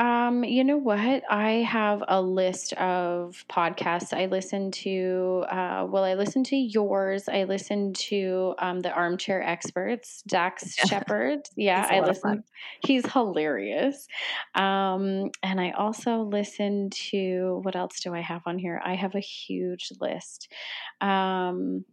Um, 0.00 0.44
you 0.44 0.64
know 0.64 0.78
what? 0.78 1.24
I 1.30 1.66
have 1.68 2.02
a 2.08 2.22
list 2.22 2.72
of 2.72 3.44
podcasts 3.50 4.14
I 4.16 4.26
listen 4.26 4.70
to. 4.70 5.44
Uh, 5.46 5.86
well, 5.90 6.04
I 6.04 6.14
listen 6.14 6.42
to 6.44 6.56
yours. 6.56 7.28
I 7.28 7.44
listen 7.44 7.92
to 8.08 8.54
um, 8.58 8.80
the 8.80 8.90
Armchair 8.90 9.42
Experts, 9.42 10.22
Dax 10.26 10.74
Shepard. 10.88 11.40
Yeah, 11.56 11.86
I 11.90 12.00
listen. 12.00 12.44
He's 12.82 13.04
hilarious. 13.12 14.06
Um, 14.54 15.30
and 15.42 15.60
I 15.60 15.72
also 15.72 16.22
listen 16.22 16.88
to 17.10 17.60
what 17.62 17.76
else 17.76 18.00
do 18.00 18.14
I 18.14 18.20
have 18.20 18.40
on 18.46 18.58
here? 18.58 18.80
I 18.82 18.94
have 18.94 19.14
a 19.14 19.20
huge 19.20 19.90
list. 20.00 20.50
Um, 21.02 21.84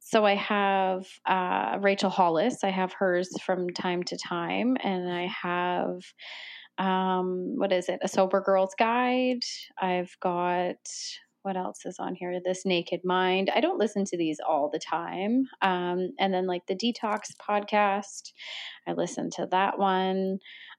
so 0.00 0.26
I 0.26 0.34
have 0.34 1.06
uh, 1.24 1.78
Rachel 1.80 2.10
Hollis. 2.10 2.62
I 2.62 2.68
have 2.68 2.92
hers 2.92 3.30
from 3.40 3.70
time 3.70 4.02
to 4.02 4.18
time, 4.18 4.76
and 4.82 5.10
I 5.10 5.26
have 5.42 6.02
um, 6.78 7.54
what 7.56 7.72
is 7.72 7.88
it? 7.88 8.00
A 8.02 8.08
Sober 8.08 8.40
Girl's 8.40 8.74
Guide. 8.78 9.42
I've 9.80 10.16
got 10.20 10.76
what 11.44 11.56
else 11.58 11.84
is 11.84 11.96
on 11.98 12.14
here? 12.14 12.40
This 12.42 12.64
Naked 12.64 13.00
Mind. 13.04 13.50
I 13.54 13.60
don't 13.60 13.78
listen 13.78 14.06
to 14.06 14.16
these 14.16 14.40
all 14.40 14.70
the 14.72 14.78
time. 14.78 15.46
Um, 15.60 16.14
and 16.18 16.32
then 16.32 16.46
like 16.46 16.66
the 16.66 16.74
Detox 16.74 17.34
podcast, 17.38 18.32
I 18.88 18.94
listen 18.94 19.28
to 19.32 19.46
that 19.50 19.78
one. 19.78 20.38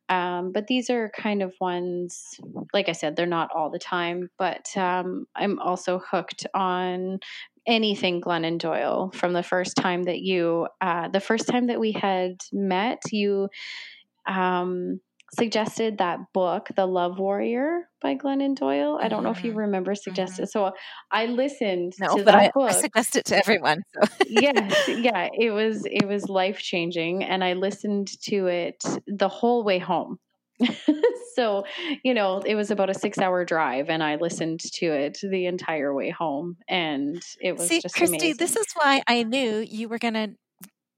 Um, 0.09 0.51
but 0.51 0.65
these 0.65 0.89
are 0.89 1.11
kind 1.15 1.43
of 1.43 1.53
ones, 1.61 2.39
like 2.73 2.89
I 2.89 2.93
said, 2.93 3.15
they're 3.15 3.27
not 3.27 3.51
all 3.55 3.69
the 3.69 3.77
time, 3.77 4.31
but 4.39 4.75
um, 4.75 5.27
I'm 5.35 5.59
also 5.59 5.99
hooked 5.99 6.47
on 6.55 7.19
anything 7.67 8.19
Glennon 8.19 8.57
Doyle 8.57 9.11
from 9.13 9.33
the 9.33 9.43
first 9.43 9.75
time 9.75 10.03
that 10.03 10.21
you, 10.21 10.67
uh, 10.81 11.09
the 11.09 11.19
first 11.19 11.47
time 11.47 11.67
that 11.67 11.79
we 11.79 11.91
had 11.91 12.37
met, 12.51 13.01
you, 13.11 13.49
um, 14.27 14.99
suggested 15.35 15.97
that 15.97 16.19
book, 16.33 16.69
The 16.75 16.85
Love 16.85 17.19
Warrior 17.19 17.89
by 18.01 18.15
Glennon 18.15 18.55
Doyle. 18.55 18.99
I 19.01 19.07
don't 19.07 19.23
know 19.23 19.31
if 19.31 19.43
you 19.43 19.51
mm-hmm. 19.51 19.59
remember 19.59 19.95
suggested. 19.95 20.43
Mm-hmm. 20.43 20.59
So 20.59 20.71
I 21.11 21.25
listened 21.27 21.93
no, 21.99 22.17
to 22.17 22.23
that 22.23 22.35
I, 22.35 22.51
book. 22.53 22.71
I 22.71 22.73
suggest 22.73 23.15
it 23.15 23.25
to 23.25 23.37
everyone. 23.37 23.83
So. 23.93 24.25
yes, 24.27 24.87
yeah, 24.87 25.29
it 25.33 25.51
was 25.51 25.85
it 25.85 26.07
was 26.07 26.29
life 26.29 26.59
changing, 26.59 27.23
and 27.23 27.43
I 27.43 27.53
listened 27.53 28.09
to 28.23 28.47
it 28.47 28.83
the 29.07 29.29
whole 29.29 29.63
way 29.63 29.79
home. 29.79 30.17
so 31.35 31.65
you 32.03 32.13
know 32.13 32.41
it 32.45 32.55
was 32.55 32.71
about 32.71 32.89
a 32.89 32.93
six 32.93 33.17
hour 33.17 33.43
drive 33.43 33.89
and 33.89 34.01
i 34.01 34.15
listened 34.15 34.61
to 34.61 34.85
it 34.85 35.17
the 35.21 35.47
entire 35.47 35.93
way 35.93 36.09
home 36.09 36.55
and 36.69 37.21
it 37.41 37.57
was 37.57 37.67
See, 37.67 37.81
just 37.81 37.93
Kristie 37.93 38.07
amazing. 38.07 38.37
this 38.37 38.55
is 38.55 38.67
why 38.73 39.03
i 39.05 39.23
knew 39.23 39.57
you 39.57 39.89
were 39.89 39.97
going 39.97 40.13
to 40.13 40.29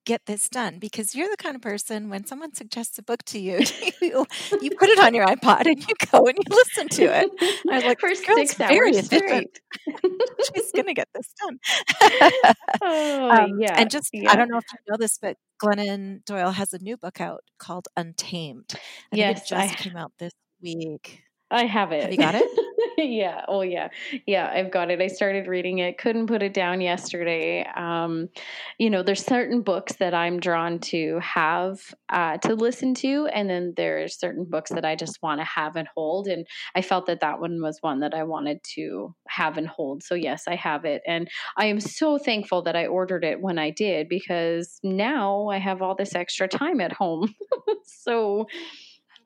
get 0.08 0.26
this 0.26 0.48
done 0.48 0.80
because 0.80 1.14
you're 1.14 1.30
the 1.30 1.36
kind 1.36 1.54
of 1.54 1.62
person 1.62 2.10
when 2.10 2.26
someone 2.26 2.54
suggests 2.54 2.98
a 2.98 3.04
book 3.04 3.24
to 3.24 3.38
you, 3.38 3.60
you, 4.02 4.26
you 4.62 4.72
put 4.72 4.88
it 4.88 5.00
on 5.00 5.14
your 5.14 5.28
iPod 5.28 5.66
and 5.66 5.78
you 5.78 5.94
go 6.10 6.26
and 6.26 6.38
you 6.38 6.44
listen 6.50 6.88
to 6.88 7.04
it. 7.04 7.30
I 7.70 7.76
was 7.76 7.84
like, 7.84 8.00
for 8.00 8.16
six 8.16 8.54
very 8.54 8.88
hours 8.88 8.98
efficient. 8.98 9.60
She's 10.56 10.72
going 10.72 10.86
to 10.86 10.94
get 10.94 11.10
this 11.14 11.28
done. 11.44 11.60
oh, 12.82 13.30
um, 13.32 13.60
yeah. 13.60 13.76
And 13.78 13.92
just, 13.92 14.10
yeah. 14.14 14.32
I 14.32 14.38
don't 14.38 14.50
know 14.50 14.60
if 14.60 14.64
you 14.72 14.80
know 14.90 14.98
this, 14.98 15.18
but 15.22 15.36
Glennon 15.62 16.24
Doyle 16.24 16.52
has 16.52 16.74
a 16.74 16.80
new 16.80 16.96
book 16.96 17.20
out 17.20 17.42
called 17.60 17.90
Untamed. 17.98 18.76
I 19.12 19.18
yes, 19.18 19.42
it 19.42 19.50
just 19.50 19.74
I, 19.74 19.76
came 19.76 19.98
out 19.98 20.14
this 20.20 20.34
week. 20.62 21.22
I 21.52 21.66
have 21.66 21.92
it. 21.92 22.04
Have 22.04 22.12
you 22.14 22.18
got 22.18 22.36
it? 22.36 22.48
yeah. 22.98 23.44
Oh, 23.48 23.62
yeah. 23.62 23.90
Yeah, 24.26 24.52
I've 24.54 24.72
got 24.72 24.92
it. 24.92 25.02
I 25.02 25.08
started 25.08 25.48
reading 25.48 25.80
it. 25.80 25.98
Couldn't 25.98 26.28
put 26.28 26.44
it 26.44 26.54
down 26.54 26.80
yesterday. 26.82 27.66
Um, 27.76 28.30
you 28.78 28.90
know, 28.90 29.02
there's 29.02 29.24
certain 29.26 29.62
books 29.62 29.94
that 29.94 30.14
I'm 30.14 30.40
drawn 30.40 30.80
to 30.80 31.20
have 31.20 31.80
uh, 32.10 32.38
to 32.40 32.54
listen 32.56 32.94
to, 32.96 33.28
and 33.34 33.50
then 33.50 33.74
there's 33.76 34.20
certain 34.20 34.46
books 34.46 34.72
that 34.72 34.86
I 34.86 34.96
just 34.96 35.22
want 35.24 35.42
to 35.42 35.46
have 35.46 35.76
and 35.76 35.88
hold. 35.96 36.28
And 36.28 36.46
I 36.76 36.82
felt 36.82 37.08
that 37.08 37.22
that 37.22 37.40
one 37.40 37.62
was 37.62 37.80
one 37.82 38.00
that 38.02 38.14
I 38.14 38.24
wanted 38.24 38.60
to 38.76 39.14
have 39.28 39.58
and 39.58 39.68
hold. 39.68 40.04
So 40.04 40.14
yes, 40.14 40.44
I 40.48 40.56
have 40.56 40.86
it, 40.86 41.02
and 41.08 41.28
I 41.58 41.66
am 41.66 41.80
so 41.80 42.18
thankful 42.18 42.62
that 42.64 42.76
I 42.76 42.86
ordered 42.86 43.24
it 43.24 43.42
when 43.42 43.58
I 43.58 43.72
did 43.72 44.08
because 44.08 44.80
now 44.84 45.48
I 45.48 45.58
have 45.58 45.82
all 45.82 45.96
this 45.96 46.16
extra 46.16 46.48
time 46.48 46.80
at 46.82 46.94
home. 46.94 47.34
so 47.86 48.46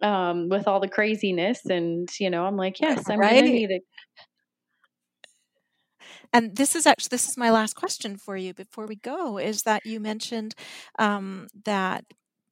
um, 0.04 0.49
with 0.49 0.68
all 0.68 0.80
the 0.80 0.88
craziness. 0.88 1.66
And, 1.66 2.10
you 2.20 2.30
know, 2.30 2.45
I'm 2.45 2.58
like, 2.58 2.80
yes, 2.82 3.10
I'm 3.10 3.20
right? 3.20 3.34
going 3.34 3.45
to 3.45 3.49
need 3.52 3.72
it. 3.72 3.84
And 6.34 6.56
this 6.56 6.76
is 6.76 6.86
actually 6.86 7.10
this 7.10 7.28
is 7.28 7.38
my 7.38 7.52
last 7.52 7.76
question 7.76 8.18
for 8.18 8.38
you 8.38 8.54
before 8.54 8.86
we 8.88 8.95
go. 8.95 9.38
Is 9.38 9.64
that 9.64 9.86
you 9.86 9.99
mentioned 9.99 10.56
um, 10.99 11.47
that 11.66 12.06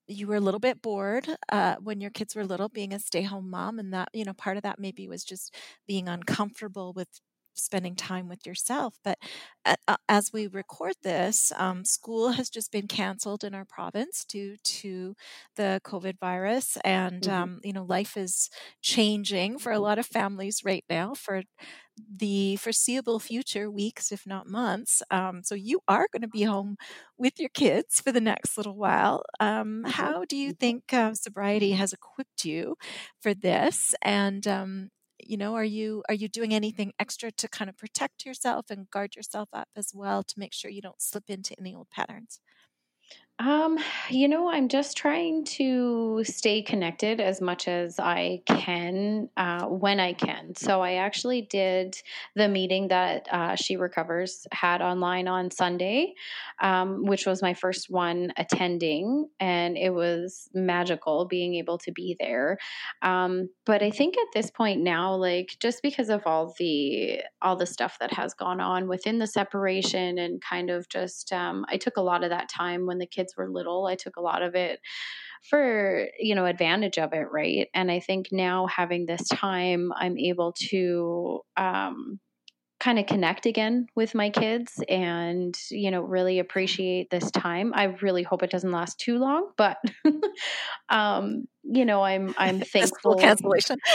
you 0.08 0.28
were 0.28 0.36
a 0.36 0.42
little 0.42 0.60
bit 0.60 0.82
bored 0.82 1.28
uh, 1.52 1.76
when 1.82 2.02
your 2.02 2.12
kids 2.12 2.36
were 2.36 2.46
little, 2.46 2.70
being 2.70 2.94
a 2.94 3.00
stay-home 3.00 3.50
mom, 3.50 3.80
and 3.80 3.94
that 3.94 4.10
you 4.14 4.26
know 4.26 4.34
part 4.34 4.58
of 4.58 4.64
that 4.64 4.80
maybe 4.80 5.08
was 5.08 5.24
just 5.24 5.56
being 5.88 6.08
uncomfortable 6.10 6.94
with 6.94 7.10
spending 7.60 7.96
time 7.96 8.28
with 8.28 8.46
yourself. 8.46 8.96
But 9.04 9.18
uh, 9.66 9.98
as 10.08 10.32
we 10.34 10.48
record 10.48 10.96
this, 11.04 11.52
um, 11.58 11.86
school 11.86 12.30
has 12.30 12.50
just 12.50 12.72
been 12.72 12.88
canceled 12.88 13.44
in 13.44 13.54
our 13.54 13.66
province 13.66 14.26
due 14.26 14.58
to 14.64 15.16
the 15.56 15.82
COVID 15.84 16.20
virus, 16.20 16.78
and 16.84 17.24
mm-hmm. 17.24 17.34
um, 17.34 17.60
you 17.64 17.74
know 17.74 17.84
life 17.84 18.18
is 18.18 18.50
changing 18.82 19.60
for 19.60 19.72
a 19.72 19.80
lot 19.80 20.00
of 20.00 20.06
families 20.06 20.62
right 20.64 20.86
now 20.90 21.14
for 21.14 21.44
the 22.18 22.56
foreseeable 22.58 23.20
future, 23.20 23.70
weeks 23.70 24.12
if 24.12 24.26
not 24.26 24.48
months. 24.48 25.02
Um, 25.12 25.42
so 25.44 25.56
you 25.56 25.82
are 25.88 26.08
going 26.12 26.22
to 26.22 26.28
be 26.28 26.44
home 26.44 26.78
with 27.18 27.40
your 27.40 27.50
kids 27.50 28.00
for 28.02 28.12
the 28.12 28.22
next 28.22 28.58
little 28.58 28.78
while. 28.78 29.24
Um, 29.40 29.84
mm-hmm. 29.84 29.92
how 29.92 30.26
do 30.26 30.36
you 30.36 30.54
think 30.54 30.94
uh, 30.94 31.14
sobriety 31.14 31.72
has 31.72 31.94
equipped 31.94 32.46
you 32.46 32.78
for 33.22 33.34
this? 33.34 33.94
And 34.02 34.48
um, 34.48 34.90
you 35.24 35.38
know 35.38 35.56
are 35.56 35.64
you 35.66 36.04
are 36.10 36.16
you 36.16 36.28
doing 36.28 36.54
anything 36.54 36.94
extra 37.00 37.32
to 37.32 37.48
kind 37.48 37.70
of 37.70 37.78
protect 37.78 38.26
yourself 38.26 38.70
and 38.70 38.90
guard 38.92 39.16
yourself 39.16 39.50
up 39.54 39.70
as 39.76 39.92
well 39.94 40.24
to 40.24 40.40
make 40.40 40.54
sure 40.54 40.72
you 40.72 40.82
don't 40.82 41.02
slip 41.02 41.30
into 41.30 41.56
any 41.60 41.74
old 41.76 41.90
patterns 41.90 42.40
Um, 43.40 43.78
you 44.10 44.28
know, 44.28 44.50
I'm 44.52 44.68
just 44.68 44.98
trying 44.98 45.46
to 45.46 46.26
stay 46.26 46.62
connected 46.62 47.22
as 47.22 47.40
much 47.40 47.70
as 47.70 47.98
I 47.98 48.42
can 48.46 49.30
uh, 49.38 49.64
when 49.66 50.02
I 50.02 50.12
can. 50.12 50.56
So 50.58 50.82
I 50.82 50.96
actually 50.96 51.44
did 51.44 51.96
the 52.36 52.50
meeting 52.50 52.90
that 52.90 53.28
uh, 53.32 53.56
She 53.56 53.78
Recovers 53.78 54.46
had 54.52 54.82
online 54.82 55.30
on 55.30 55.52
Sunday, 55.52 56.16
um, 56.62 57.06
which 57.06 57.26
was 57.26 57.42
my 57.42 57.54
first 57.54 57.90
one 57.90 58.34
attending, 58.36 59.30
and 59.40 59.78
it 59.78 59.94
was 59.94 60.50
magical 60.54 61.26
being 61.26 61.56
able 61.56 61.78
to 61.78 61.94
be 61.94 62.18
there. 62.20 62.58
Um, 63.02 63.48
but 63.66 63.82
I 63.82 63.90
think 63.90 64.18
at 64.18 64.28
this 64.34 64.52
point 64.52 64.82
now, 64.82 65.16
like 65.16 65.56
just 65.62 65.82
because 65.82 66.10
of 66.10 66.24
all 66.26 66.54
the 66.60 67.22
all 67.42 67.56
the 67.56 67.66
stuff 67.66 67.98
that 68.02 68.12
has 68.12 68.34
gone 68.34 68.60
on 68.60 68.90
within 68.90 69.20
the 69.20 69.28
separation 69.28 70.18
and 70.18 70.42
kind 70.42 70.70
of 70.70 70.90
just, 70.90 71.32
um, 71.32 71.66
I 71.70 71.78
took 71.78 71.96
a 71.96 72.02
lot 72.02 72.26
of 72.26 72.32
that 72.32 72.50
time 72.50 72.86
when 72.86 72.98
the 72.98 73.06
kids 73.06 73.29
kids 73.30 73.38
were 73.38 73.50
little, 73.50 73.88
I 73.88 73.96
took 73.96 74.18
a 74.18 74.22
lot 74.22 74.42
of 74.42 74.56
it 74.56 74.80
for 75.50 76.08
you 76.20 76.36
know 76.36 76.46
advantage 76.46 76.98
of 76.98 77.14
it 77.14 77.28
right? 77.32 77.68
And 77.74 77.90
i 77.90 78.00
think 78.02 78.28
now 78.32 78.68
having 78.68 79.06
this 79.06 79.26
time 79.30 79.92
i'm 79.96 80.18
able 80.18 80.54
to 80.70 81.40
um 81.56 82.20
kind 82.80 82.98
of 82.98 83.06
connect 83.06 83.46
again 83.46 83.88
with 83.94 84.16
my 84.16 84.30
kids 84.30 84.82
and 84.88 85.58
you 85.70 85.92
know 85.92 86.02
really 86.02 86.40
appreciate 86.40 87.10
this 87.10 87.30
time. 87.32 87.74
I 87.76 87.86
really 88.02 88.24
hope 88.24 88.42
it 88.42 88.52
doesn't 88.52 88.72
last 88.72 89.00
too 89.00 89.18
long 89.18 89.50
but 89.58 89.78
um 90.90 91.48
you 91.64 91.86
know 91.86 92.02
i'm 92.02 92.34
i'm 92.38 92.60
thankful. 92.74 93.16
cancellation. 93.16 93.78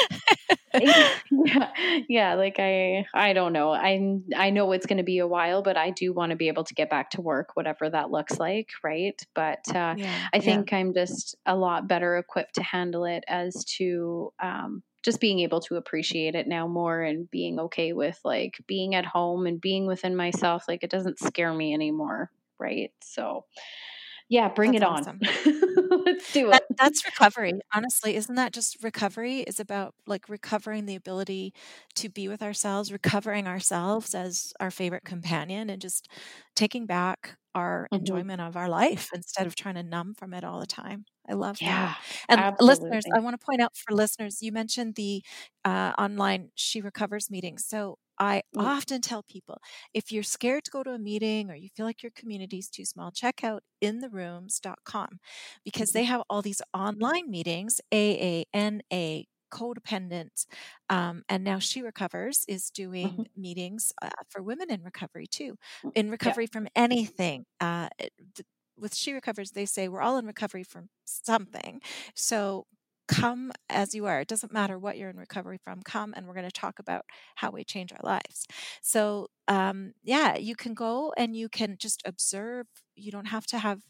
Yeah 0.76 1.70
yeah 2.08 2.34
like 2.34 2.56
i 2.58 3.06
i 3.14 3.32
don't 3.32 3.52
know. 3.52 3.72
I 3.72 4.18
i 4.36 4.50
know 4.50 4.72
it's 4.72 4.86
going 4.86 4.98
to 4.98 5.04
be 5.04 5.18
a 5.18 5.26
while 5.26 5.62
but 5.62 5.76
i 5.76 5.90
do 5.90 6.12
want 6.12 6.30
to 6.30 6.36
be 6.36 6.48
able 6.48 6.64
to 6.64 6.74
get 6.74 6.90
back 6.90 7.10
to 7.10 7.20
work 7.20 7.50
whatever 7.54 7.88
that 7.88 8.10
looks 8.10 8.38
like 8.38 8.70
right? 8.82 9.20
But 9.34 9.64
uh, 9.68 9.94
yeah, 9.96 10.28
i 10.32 10.40
think 10.40 10.72
yeah. 10.72 10.78
i'm 10.78 10.92
just 10.92 11.36
a 11.46 11.56
lot 11.56 11.86
better 11.86 12.18
equipped 12.18 12.56
to 12.56 12.62
handle 12.62 13.04
it 13.04 13.24
as 13.28 13.64
to 13.76 14.32
um 14.42 14.82
just 15.04 15.20
being 15.20 15.40
able 15.40 15.60
to 15.60 15.76
appreciate 15.76 16.34
it 16.34 16.46
now 16.48 16.66
more 16.66 17.02
and 17.02 17.30
being 17.30 17.60
okay 17.60 17.92
with 17.92 18.18
like 18.24 18.56
being 18.66 18.94
at 18.94 19.06
home 19.06 19.46
and 19.46 19.60
being 19.60 19.86
within 19.86 20.16
myself 20.16 20.64
like 20.68 20.82
it 20.82 20.90
doesn't 20.90 21.18
scare 21.18 21.52
me 21.54 21.74
anymore 21.74 22.30
right? 22.58 22.92
So 23.02 23.44
yeah 24.28 24.48
bring 24.48 24.72
that's 24.72 24.74
it 24.74 24.82
awesome. 24.82 25.18
on 25.20 25.20
let's 26.06 26.30
do 26.30 26.50
that, 26.50 26.62
it. 26.62 26.62
that's 26.78 27.04
recovery 27.04 27.52
honestly 27.74 28.16
isn't 28.16 28.34
that 28.36 28.52
just 28.52 28.82
recovery? 28.82 29.40
Is 29.40 29.60
about 29.60 29.94
like 30.06 30.28
recovering 30.28 30.86
the 30.86 30.96
ability 30.96 31.52
to 31.96 32.08
be 32.08 32.28
with 32.28 32.42
ourselves 32.42 32.92
recovering 32.92 33.46
ourselves 33.46 34.14
as 34.14 34.52
our 34.60 34.70
favorite 34.70 35.04
companion 35.04 35.70
and 35.70 35.80
just 35.80 36.08
taking 36.54 36.86
back 36.86 37.36
our 37.54 37.84
mm-hmm. 37.84 38.00
enjoyment 38.00 38.40
of 38.40 38.56
our 38.56 38.68
life 38.68 39.10
instead 39.14 39.46
of 39.46 39.54
trying 39.54 39.76
to 39.76 39.82
numb 39.82 40.14
from 40.14 40.34
it 40.34 40.44
all 40.44 40.60
the 40.60 40.66
time. 40.66 41.04
I 41.28 41.34
love 41.34 41.58
yeah, 41.60 41.70
that. 41.70 41.98
And 42.28 42.40
absolutely. 42.40 42.66
listeners, 42.90 43.04
I 43.14 43.20
want 43.20 43.38
to 43.38 43.44
point 43.44 43.60
out 43.60 43.74
for 43.76 43.94
listeners, 43.94 44.42
you 44.42 44.52
mentioned 44.52 44.94
the 44.94 45.22
uh, 45.64 45.92
online 45.98 46.50
She 46.54 46.80
Recovers 46.80 47.30
meeting. 47.30 47.56
So 47.56 47.98
I 48.18 48.42
mm-hmm. 48.54 48.66
often 48.66 49.00
tell 49.00 49.22
people 49.22 49.58
if 49.92 50.12
you're 50.12 50.22
scared 50.22 50.64
to 50.64 50.70
go 50.70 50.82
to 50.82 50.90
a 50.90 50.98
meeting 50.98 51.50
or 51.50 51.54
you 51.54 51.68
feel 51.74 51.86
like 51.86 52.02
your 52.02 52.12
community 52.14 52.58
is 52.58 52.68
too 52.68 52.84
small, 52.84 53.10
check 53.10 53.42
out 53.42 53.62
intherooms.com 53.82 55.18
because 55.64 55.90
they 55.90 56.02
mm-hmm. 56.02 56.12
have 56.12 56.22
all 56.28 56.42
these 56.42 56.62
online 56.72 57.30
meetings, 57.30 57.80
AANA, 57.92 59.24
codependent 59.54 60.46
um, 60.90 61.22
and 61.28 61.44
now 61.44 61.58
she 61.58 61.80
recovers 61.80 62.44
is 62.48 62.70
doing 62.70 63.08
mm-hmm. 63.08 63.40
meetings 63.40 63.92
uh, 64.02 64.10
for 64.28 64.42
women 64.42 64.70
in 64.70 64.82
recovery 64.82 65.26
too 65.26 65.56
mm, 65.84 65.92
in 65.94 66.10
recovery 66.10 66.44
yeah. 66.44 66.52
from 66.52 66.68
anything 66.74 67.44
uh, 67.60 67.88
with 68.76 68.94
she 68.94 69.12
recovers 69.12 69.52
they 69.52 69.66
say 69.66 69.88
we're 69.88 70.02
all 70.02 70.18
in 70.18 70.26
recovery 70.26 70.64
from 70.64 70.88
something 71.04 71.80
so 72.14 72.66
come 73.06 73.52
as 73.68 73.94
you 73.94 74.06
are 74.06 74.20
it 74.20 74.28
doesn't 74.28 74.52
matter 74.52 74.78
what 74.78 74.96
you're 74.96 75.10
in 75.10 75.16
recovery 75.16 75.58
from 75.62 75.82
come 75.82 76.14
and 76.16 76.26
we're 76.26 76.34
going 76.34 76.48
to 76.48 76.60
talk 76.60 76.78
about 76.78 77.04
how 77.36 77.50
we 77.50 77.62
change 77.62 77.92
our 77.92 78.00
lives 78.02 78.46
so 78.82 79.28
um, 79.46 79.92
yeah 80.02 80.36
you 80.36 80.56
can 80.56 80.74
go 80.74 81.12
and 81.16 81.36
you 81.36 81.48
can 81.48 81.76
just 81.78 82.02
observe 82.04 82.66
you 82.96 83.12
don't 83.12 83.26
have 83.26 83.46
to 83.46 83.58
have 83.58 83.80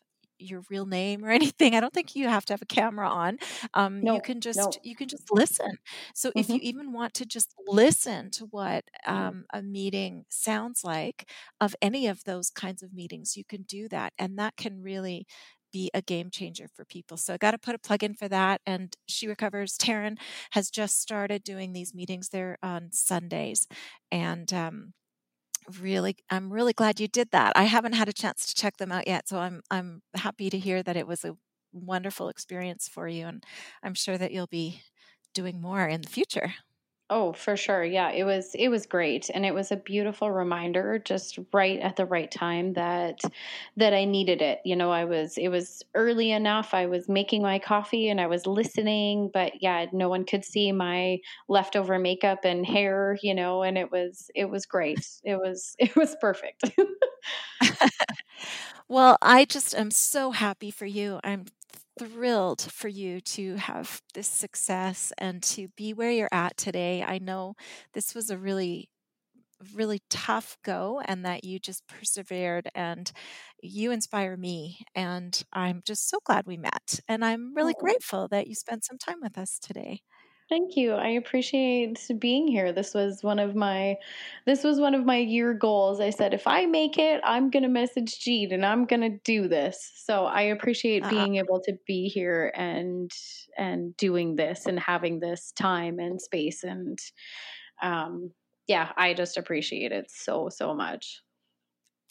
your 0.44 0.62
real 0.70 0.86
name 0.86 1.24
or 1.24 1.30
anything. 1.40 1.74
I 1.74 1.80
don't 1.80 1.92
think 1.92 2.14
you 2.14 2.28
have 2.28 2.44
to 2.46 2.52
have 2.52 2.62
a 2.62 2.66
camera 2.66 3.08
on. 3.08 3.38
Um, 3.74 4.02
no, 4.02 4.14
you 4.14 4.20
can 4.20 4.40
just 4.40 4.58
no. 4.58 4.70
you 4.82 4.96
can 4.96 5.08
just 5.08 5.32
listen. 5.32 5.78
So 6.14 6.30
mm-hmm. 6.30 6.38
if 6.38 6.48
you 6.48 6.58
even 6.62 6.92
want 6.92 7.14
to 7.14 7.26
just 7.26 7.54
listen 7.66 8.30
to 8.32 8.46
what 8.46 8.84
um, 9.06 9.44
a 9.52 9.62
meeting 9.62 10.24
sounds 10.28 10.82
like 10.84 11.28
of 11.60 11.74
any 11.82 12.06
of 12.06 12.24
those 12.24 12.50
kinds 12.50 12.82
of 12.82 12.92
meetings, 12.92 13.36
you 13.36 13.44
can 13.44 13.62
do 13.62 13.88
that, 13.88 14.12
and 14.18 14.38
that 14.38 14.56
can 14.56 14.82
really 14.82 15.26
be 15.74 15.90
a 15.92 16.00
game 16.00 16.30
changer 16.30 16.68
for 16.72 16.84
people. 16.84 17.16
So 17.16 17.34
I 17.34 17.36
got 17.36 17.50
to 17.50 17.58
put 17.58 17.74
a 17.74 17.78
plug 17.78 18.04
in 18.04 18.14
for 18.14 18.28
that. 18.28 18.60
And 18.64 18.94
She 19.08 19.26
Recovers, 19.26 19.76
Taryn 19.76 20.16
has 20.52 20.70
just 20.70 21.00
started 21.00 21.42
doing 21.42 21.72
these 21.72 21.92
meetings 21.92 22.28
there 22.28 22.58
on 22.62 22.90
Sundays. 22.92 23.66
And 24.12 24.52
um, 24.52 24.92
really 25.80 26.16
i'm 26.30 26.52
really 26.52 26.72
glad 26.72 27.00
you 27.00 27.08
did 27.08 27.30
that. 27.32 27.52
I 27.56 27.64
haven't 27.64 27.94
had 27.94 28.08
a 28.08 28.12
chance 28.12 28.46
to 28.46 28.54
check 28.54 28.76
them 28.76 28.92
out 28.92 29.06
yet 29.06 29.28
so 29.28 29.38
i'm 29.38 29.62
i'm 29.70 30.02
happy 30.14 30.50
to 30.50 30.58
hear 30.58 30.82
that 30.82 30.96
it 30.96 31.06
was 31.06 31.24
a 31.24 31.36
wonderful 31.72 32.28
experience 32.28 32.88
for 32.88 33.08
you 33.08 33.26
and 33.26 33.44
i'm 33.82 33.94
sure 33.94 34.18
that 34.18 34.32
you'll 34.32 34.46
be 34.46 34.82
doing 35.34 35.60
more 35.60 35.86
in 35.88 36.02
the 36.02 36.08
future 36.08 36.54
Oh, 37.10 37.34
for 37.34 37.54
sure. 37.56 37.84
Yeah, 37.84 38.10
it 38.12 38.24
was 38.24 38.54
it 38.54 38.68
was 38.68 38.86
great 38.86 39.28
and 39.32 39.44
it 39.44 39.52
was 39.54 39.70
a 39.70 39.76
beautiful 39.76 40.30
reminder 40.30 40.98
just 40.98 41.38
right 41.52 41.78
at 41.80 41.96
the 41.96 42.06
right 42.06 42.30
time 42.30 42.72
that 42.74 43.20
that 43.76 43.92
I 43.92 44.06
needed 44.06 44.40
it. 44.40 44.60
You 44.64 44.74
know, 44.74 44.90
I 44.90 45.04
was 45.04 45.36
it 45.36 45.48
was 45.48 45.82
early 45.94 46.30
enough. 46.32 46.72
I 46.72 46.86
was 46.86 47.06
making 47.08 47.42
my 47.42 47.58
coffee 47.58 48.08
and 48.08 48.20
I 48.20 48.26
was 48.26 48.46
listening, 48.46 49.30
but 49.34 49.60
yeah, 49.62 49.84
no 49.92 50.08
one 50.08 50.24
could 50.24 50.44
see 50.46 50.72
my 50.72 51.18
leftover 51.46 51.98
makeup 51.98 52.40
and 52.44 52.64
hair, 52.64 53.18
you 53.22 53.34
know, 53.34 53.62
and 53.62 53.76
it 53.76 53.92
was 53.92 54.30
it 54.34 54.48
was 54.48 54.64
great. 54.64 55.06
It 55.24 55.36
was 55.36 55.76
it 55.78 55.94
was 55.96 56.16
perfect. 56.20 56.64
well, 58.88 59.18
I 59.22 59.44
just 59.44 59.74
am 59.74 59.90
so 59.90 60.30
happy 60.32 60.70
for 60.70 60.86
you. 60.86 61.20
I'm 61.24 61.46
thrilled 61.98 62.60
for 62.60 62.88
you 62.88 63.20
to 63.20 63.56
have 63.56 64.00
this 64.14 64.28
success 64.28 65.12
and 65.18 65.42
to 65.42 65.68
be 65.76 65.92
where 65.92 66.10
you're 66.10 66.28
at 66.32 66.56
today. 66.56 67.02
I 67.02 67.18
know 67.18 67.54
this 67.92 68.14
was 68.14 68.30
a 68.30 68.38
really 68.38 68.88
really 69.74 70.00
tough 70.10 70.56
go 70.62 71.00
and 71.06 71.24
that 71.24 71.44
you 71.44 71.58
just 71.58 71.86
persevered 71.86 72.68
and 72.74 73.10
you 73.62 73.92
inspire 73.92 74.36
me 74.36 74.78
and 74.94 75.42
I'm 75.52 75.82
just 75.86 76.08
so 76.08 76.18
glad 76.24 76.46
we 76.46 76.56
met 76.56 77.00
and 77.08 77.24
I'm 77.24 77.54
really 77.54 77.74
oh. 77.76 77.80
grateful 77.80 78.28
that 78.28 78.46
you 78.46 78.54
spent 78.54 78.84
some 78.84 78.98
time 78.98 79.20
with 79.22 79.38
us 79.38 79.58
today. 79.58 80.00
Thank 80.50 80.76
you. 80.76 80.92
I 80.92 81.08
appreciate 81.08 81.98
being 82.18 82.46
here. 82.46 82.70
This 82.70 82.92
was 82.92 83.22
one 83.22 83.38
of 83.38 83.54
my 83.54 83.96
this 84.46 84.62
was 84.62 84.78
one 84.78 84.94
of 84.94 85.04
my 85.04 85.16
year 85.16 85.54
goals. 85.54 86.00
I 86.00 86.10
said 86.10 86.34
if 86.34 86.46
I 86.46 86.66
make 86.66 86.98
it, 86.98 87.22
I'm 87.24 87.48
going 87.50 87.62
to 87.62 87.68
message 87.68 88.20
Jean 88.20 88.52
and 88.52 88.64
I'm 88.64 88.84
going 88.84 89.00
to 89.00 89.18
do 89.24 89.48
this. 89.48 89.92
So 89.96 90.26
I 90.26 90.42
appreciate 90.42 91.02
uh-huh. 91.02 91.10
being 91.10 91.36
able 91.36 91.60
to 91.62 91.78
be 91.86 92.08
here 92.08 92.52
and 92.54 93.10
and 93.56 93.96
doing 93.96 94.36
this 94.36 94.66
and 94.66 94.78
having 94.78 95.18
this 95.18 95.50
time 95.52 95.98
and 95.98 96.20
space 96.20 96.62
and 96.62 96.98
um 97.82 98.30
yeah, 98.66 98.92
I 98.96 99.14
just 99.14 99.38
appreciate 99.38 99.92
it 99.92 100.10
so 100.10 100.50
so 100.50 100.74
much. 100.74 101.22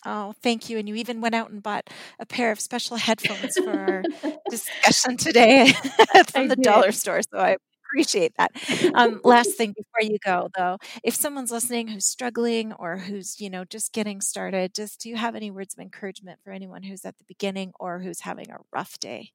Oh, 0.05 0.33
thank 0.41 0.69
you. 0.69 0.77
And 0.79 0.89
you 0.89 0.95
even 0.95 1.21
went 1.21 1.35
out 1.35 1.51
and 1.51 1.61
bought 1.61 1.89
a 2.19 2.25
pair 2.25 2.51
of 2.51 2.59
special 2.59 2.97
headphones 3.07 3.55
for 3.57 3.71
our 3.71 4.03
discussion 4.49 5.17
today 5.17 5.71
from 6.31 6.43
I 6.43 6.47
the 6.47 6.55
did. 6.55 6.63
dollar 6.63 6.91
store. 6.91 7.21
So 7.21 7.37
I 7.39 7.57
appreciate 7.93 8.33
that. 8.37 8.51
Um, 8.95 9.19
last 9.23 9.55
thing 9.57 9.73
before 9.75 10.01
you 10.01 10.17
go, 10.23 10.49
though, 10.57 10.77
if 11.03 11.15
someone's 11.15 11.51
listening 11.51 11.87
who's 11.87 12.05
struggling 12.05 12.73
or 12.73 12.97
who's 12.97 13.39
you 13.41 13.49
know 13.49 13.65
just 13.65 13.93
getting 13.93 14.21
started, 14.21 14.73
just 14.73 15.01
do 15.01 15.09
you 15.09 15.15
have 15.17 15.35
any 15.35 15.51
words 15.51 15.73
of 15.75 15.79
encouragement 15.79 16.39
for 16.43 16.51
anyone 16.51 16.83
who's 16.83 17.05
at 17.05 17.17
the 17.17 17.23
beginning 17.25 17.73
or 17.79 17.99
who's 17.99 18.21
having 18.21 18.49
a 18.51 18.57
rough 18.71 18.99
day? 18.99 19.31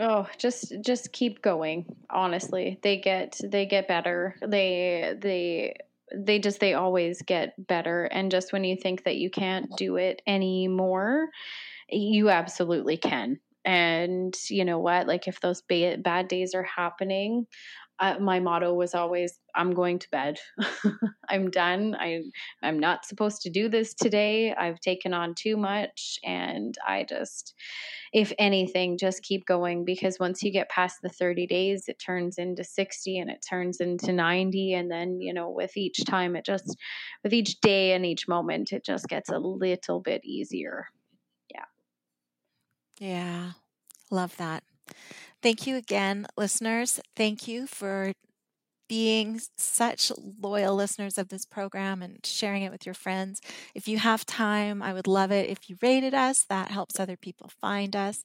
Oh, 0.00 0.28
just 0.38 0.72
just 0.84 1.12
keep 1.12 1.42
going. 1.42 1.84
Honestly, 2.10 2.78
they 2.82 2.98
get 3.00 3.40
they 3.44 3.66
get 3.66 3.88
better. 3.88 4.36
They 4.46 5.14
they 5.20 5.74
they 6.14 6.38
just 6.38 6.60
they 6.60 6.74
always 6.74 7.20
get 7.22 7.54
better. 7.66 8.04
And 8.04 8.30
just 8.30 8.52
when 8.52 8.62
you 8.64 8.76
think 8.76 9.02
that 9.04 9.16
you 9.16 9.28
can't 9.28 9.74
do 9.76 9.96
it 9.96 10.22
anymore, 10.26 11.30
you 11.90 12.30
absolutely 12.30 12.96
can 12.98 13.40
and 13.64 14.36
you 14.50 14.64
know 14.64 14.78
what 14.78 15.06
like 15.08 15.28
if 15.28 15.40
those 15.40 15.62
ba- 15.62 15.98
bad 15.98 16.28
days 16.28 16.54
are 16.54 16.62
happening 16.64 17.46
uh, 18.00 18.16
my 18.20 18.40
motto 18.40 18.74
was 18.74 18.94
always 18.94 19.38
i'm 19.54 19.72
going 19.72 19.98
to 19.98 20.08
bed. 20.10 20.38
I'm 21.28 21.50
done. 21.50 21.96
I 21.98 22.22
i'm 22.62 22.78
not 22.78 23.04
supposed 23.04 23.42
to 23.42 23.50
do 23.50 23.68
this 23.68 23.94
today. 23.94 24.52
I've 24.54 24.80
taken 24.80 25.12
on 25.14 25.34
too 25.34 25.56
much. 25.56 26.18
And 26.24 26.76
i 26.86 27.04
just 27.08 27.54
if 28.12 28.32
anything 28.38 28.96
just 28.98 29.22
keep 29.22 29.44
going 29.46 29.84
because 29.84 30.18
once 30.18 30.42
you 30.42 30.50
get 30.50 30.68
past 30.70 30.98
the 31.02 31.08
30 31.08 31.46
days 31.46 31.84
it 31.88 31.98
turns 31.98 32.38
into 32.38 32.64
60 32.64 33.18
and 33.18 33.30
it 33.30 33.44
turns 33.48 33.80
into 33.80 34.12
90 34.12 34.74
and 34.74 34.90
then 34.90 35.20
you 35.20 35.34
know 35.34 35.50
with 35.50 35.76
each 35.76 36.04
time 36.04 36.36
it 36.36 36.44
just 36.44 36.76
with 37.22 37.32
each 37.32 37.60
day 37.60 37.92
and 37.92 38.06
each 38.06 38.26
moment 38.28 38.72
it 38.72 38.84
just 38.84 39.08
gets 39.08 39.28
a 39.30 39.38
little 39.38 40.00
bit 40.00 40.20
easier. 40.24 40.86
Yeah, 41.54 41.64
Yeah. 42.98 43.52
love 44.10 44.36
that. 44.38 44.62
Thank 45.42 45.66
you 45.66 45.76
again, 45.76 46.26
listeners. 46.36 47.00
Thank 47.16 47.46
you 47.48 47.66
for 47.66 48.12
being 48.88 49.40
such 49.58 50.12
loyal 50.42 50.74
listeners 50.74 51.18
of 51.18 51.28
this 51.28 51.44
program 51.44 52.02
and 52.02 52.18
sharing 52.24 52.62
it 52.62 52.72
with 52.72 52.86
your 52.86 52.94
friends. 52.94 53.40
If 53.74 53.88
you 53.88 53.98
have 53.98 54.26
time, 54.26 54.82
I 54.82 54.92
would 54.94 55.06
love 55.06 55.32
it 55.32 55.50
if 55.50 55.70
you 55.70 55.76
rated 55.82 56.14
us. 56.14 56.44
That 56.48 56.70
helps 56.70 57.00
other 57.00 57.16
people 57.16 57.50
find 57.60 57.96
us. 57.96 58.22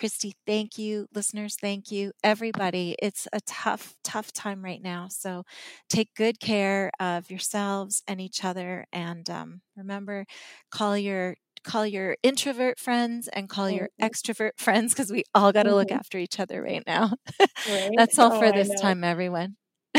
Kristie, 0.00 0.34
thank 0.46 0.78
you. 0.78 1.06
Listeners, 1.14 1.56
thank 1.60 1.90
you. 1.90 2.12
Everybody, 2.24 2.96
it's 3.00 3.28
a 3.32 3.40
tough, 3.46 3.94
tough 4.04 4.32
time 4.32 4.64
right 4.64 4.82
now. 4.82 5.08
So 5.08 5.44
take 5.88 6.14
good 6.14 6.40
care 6.40 6.90
of 7.00 7.30
yourselves 7.30 8.02
and 8.08 8.20
each 8.20 8.44
other. 8.44 8.86
And 8.92 9.28
um, 9.30 9.60
remember, 9.76 10.26
call 10.70 10.96
your 10.96 11.36
call 11.64 11.86
your 11.86 12.16
introvert 12.22 12.78
friends 12.78 13.28
and 13.28 13.48
call 13.48 13.70
your 13.70 13.88
mm-hmm. 14.00 14.06
extrovert 14.06 14.52
friends 14.56 14.92
because 14.92 15.10
we 15.10 15.24
all 15.34 15.52
got 15.52 15.64
to 15.64 15.70
mm-hmm. 15.70 15.78
look 15.78 15.92
after 15.92 16.18
each 16.18 16.40
other 16.40 16.62
right 16.62 16.82
now. 16.86 17.12
Right? 17.68 17.90
That's 17.94 18.18
all 18.18 18.32
oh, 18.32 18.40
for 18.40 18.52
this 18.52 18.80
time, 18.80 19.04
everyone. 19.04 19.56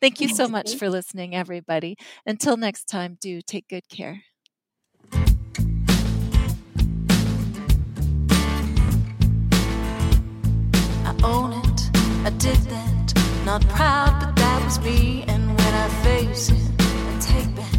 Thank 0.00 0.20
you 0.20 0.28
so 0.28 0.48
much 0.48 0.74
for 0.74 0.90
listening, 0.90 1.34
everybody. 1.34 1.96
Until 2.26 2.56
next 2.56 2.86
time, 2.86 3.18
do 3.20 3.40
take 3.40 3.68
good 3.68 3.88
care. 3.88 4.22
I 11.04 11.14
own 11.22 11.52
it, 11.52 11.90
I 12.26 12.30
did 12.38 12.56
that. 12.56 13.14
Not 13.44 13.66
proud, 13.68 14.20
but 14.20 14.36
that 14.36 14.64
was 14.64 14.80
me. 14.80 15.24
And 15.28 15.48
when 15.48 15.74
I 15.74 15.88
face 16.04 16.50
it, 16.50 16.60
I 16.78 17.18
take 17.20 17.54
back 17.56 17.74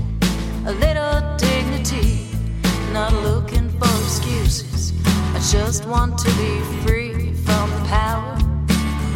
a 0.66 0.72
little 0.74 1.38
dignity. 1.38 2.03
Not 2.94 3.12
looking 3.12 3.70
for 3.80 3.90
excuses. 4.04 4.94
I 5.34 5.40
just 5.52 5.84
want 5.86 6.16
to 6.20 6.28
be 6.38 6.60
free 6.86 7.34
from 7.34 7.68
the 7.72 7.86
power 7.88 8.38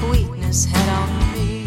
weakness 0.09 0.65
head 0.65 0.89
on. 0.89 1.09
Me. 1.33 1.61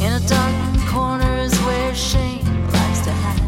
In 0.00 0.12
a 0.14 0.26
dark 0.26 0.88
corner 0.88 1.36
is 1.36 1.54
where 1.66 1.94
shame 1.94 2.46
likes 2.72 3.00
to 3.02 3.12
hide. 3.12 3.44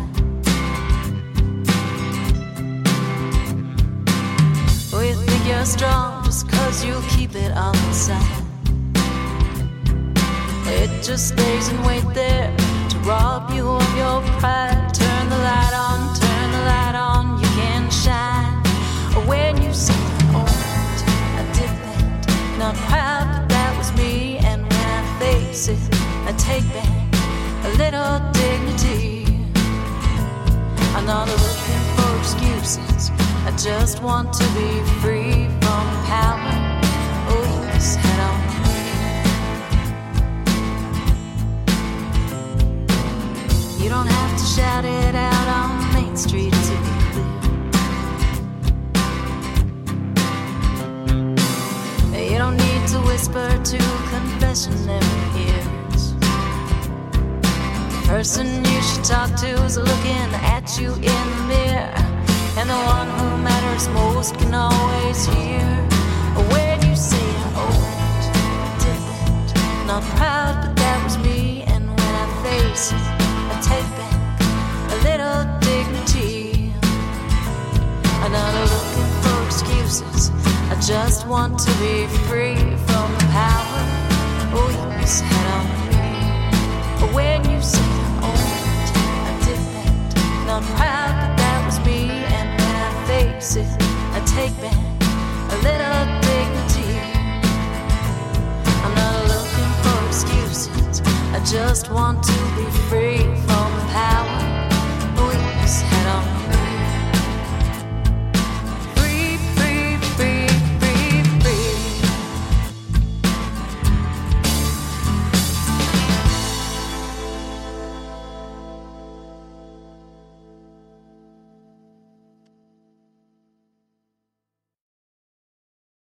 Think 4.92 5.46
you're 5.48 5.64
strong 5.64 6.22
just 6.24 6.50
cause 6.50 6.84
you 6.84 7.02
keep 7.08 7.34
it 7.34 7.56
all 7.56 7.74
inside. 7.88 8.44
It 10.66 11.02
just 11.02 11.28
stays 11.28 11.68
and 11.68 11.86
wait 11.86 12.04
there 12.12 12.54
rob 13.05 13.51
you 13.51 13.68
of 13.68 13.96
your 13.96 14.20
pride. 14.38 14.92
Turn 14.92 15.28
the 15.28 15.38
light 15.38 15.74
on, 15.74 16.14
turn 16.14 16.53
the 16.53 16.62
light 16.72 16.94
on, 16.94 17.38
you 17.40 17.48
can 17.61 17.90
shine. 17.90 18.62
When 19.26 19.62
you 19.62 19.72
say, 19.72 19.94
Oh, 20.34 20.46
I 21.40 21.44
did 21.59 21.72
that, 21.84 22.59
not 22.59 22.74
proud, 22.88 23.26
but 23.32 23.48
that 23.48 23.76
was 23.78 23.92
me, 23.96 24.38
and 24.38 24.62
when 24.62 24.86
I 24.98 25.18
face 25.18 25.68
it. 25.68 25.78
I 26.26 26.32
take 26.36 26.66
back 26.72 27.01
a 27.64 27.70
little 27.82 28.18
dignity. 28.32 29.26
I'm 30.94 31.07
not 31.07 31.28
looking 31.28 31.82
for 31.96 32.18
excuses. 32.18 33.11
I 33.46 33.53
just 33.57 34.03
want 34.03 34.32
to 34.34 34.44
be 34.55 34.82
free 35.01 35.48
from 35.61 35.86
power. 36.07 36.59
You 43.82 43.88
don't 43.88 44.06
have 44.06 44.38
to 44.38 44.44
shout 44.44 44.84
it 44.84 45.14
out 45.14 45.48
on 45.48 45.92
Main 45.94 46.16
Street 46.16 46.52
to 46.52 46.74
be 46.84 46.90
clear. 52.12 52.30
You 52.30 52.38
don't 52.38 52.56
need 52.56 52.86
to 52.88 52.98
whisper 53.08 53.48
to 53.48 53.78
confessionary 54.12 55.46
ear 55.46 55.70
person 58.10 58.64
you 58.64 58.82
should 58.82 59.04
talk 59.04 59.32
to 59.36 59.46
is 59.64 59.76
looking 59.76 60.30
at 60.56 60.76
you 60.80 60.92
in 60.94 61.24
the 61.36 61.44
mirror. 61.46 61.94
And 62.58 62.68
the 62.68 62.80
one 62.98 63.08
who 63.16 63.38
matters 63.38 63.86
most 63.90 64.34
can 64.34 64.52
always 64.52 65.26
hear 65.26 65.64
when 66.50 66.76
you 66.88 66.96
say, 66.96 67.28
Oh. 67.54 67.86
Not 69.86 70.02
proud, 70.16 70.54
but 70.60 70.74
that 70.74 71.04
was 71.04 71.18
me. 71.18 71.62
And 71.62 71.88
when 71.88 72.14
I 72.24 72.26
face 72.42 72.90
it, 72.90 73.19
I'm 78.32 78.36
not 78.36 78.70
looking 78.70 79.10
for 79.22 79.46
excuses. 79.46 80.30
I 80.70 80.80
just 80.80 81.26
want 81.26 81.58
to 81.58 81.70
be 81.80 82.06
free 82.28 82.54
from 82.54 83.12
the 83.18 83.26
power. 83.32 83.82
Oh, 84.54 84.70
yes, 85.00 85.20
head 85.20 85.46
on 85.56 85.66
me. 87.08 87.12
When 87.12 87.50
you 87.50 87.60
say, 87.60 87.90
I'm 90.50 90.62
proud 90.76 91.14
that 91.22 91.36
that 91.38 91.64
was 91.64 91.78
me. 91.86 92.10
And 92.10 92.48
when 92.60 92.76
I 92.76 93.06
face 93.06 93.56
it, 93.56 93.66
I 94.12 94.20
take 94.26 94.54
back 94.60 94.76
a 95.50 95.56
little 95.66 96.06
dignity. 96.26 96.98
I'm 98.84 98.94
not 98.94 99.26
looking 99.26 99.70
for 99.82 100.06
excuses. 100.06 101.00
I 101.32 101.42
just 101.44 101.90
want 101.90 102.22
to 102.24 102.38
be 102.56 102.64
free 102.88 103.24
from 103.46 103.68
the 103.78 103.86
power. 103.90 104.49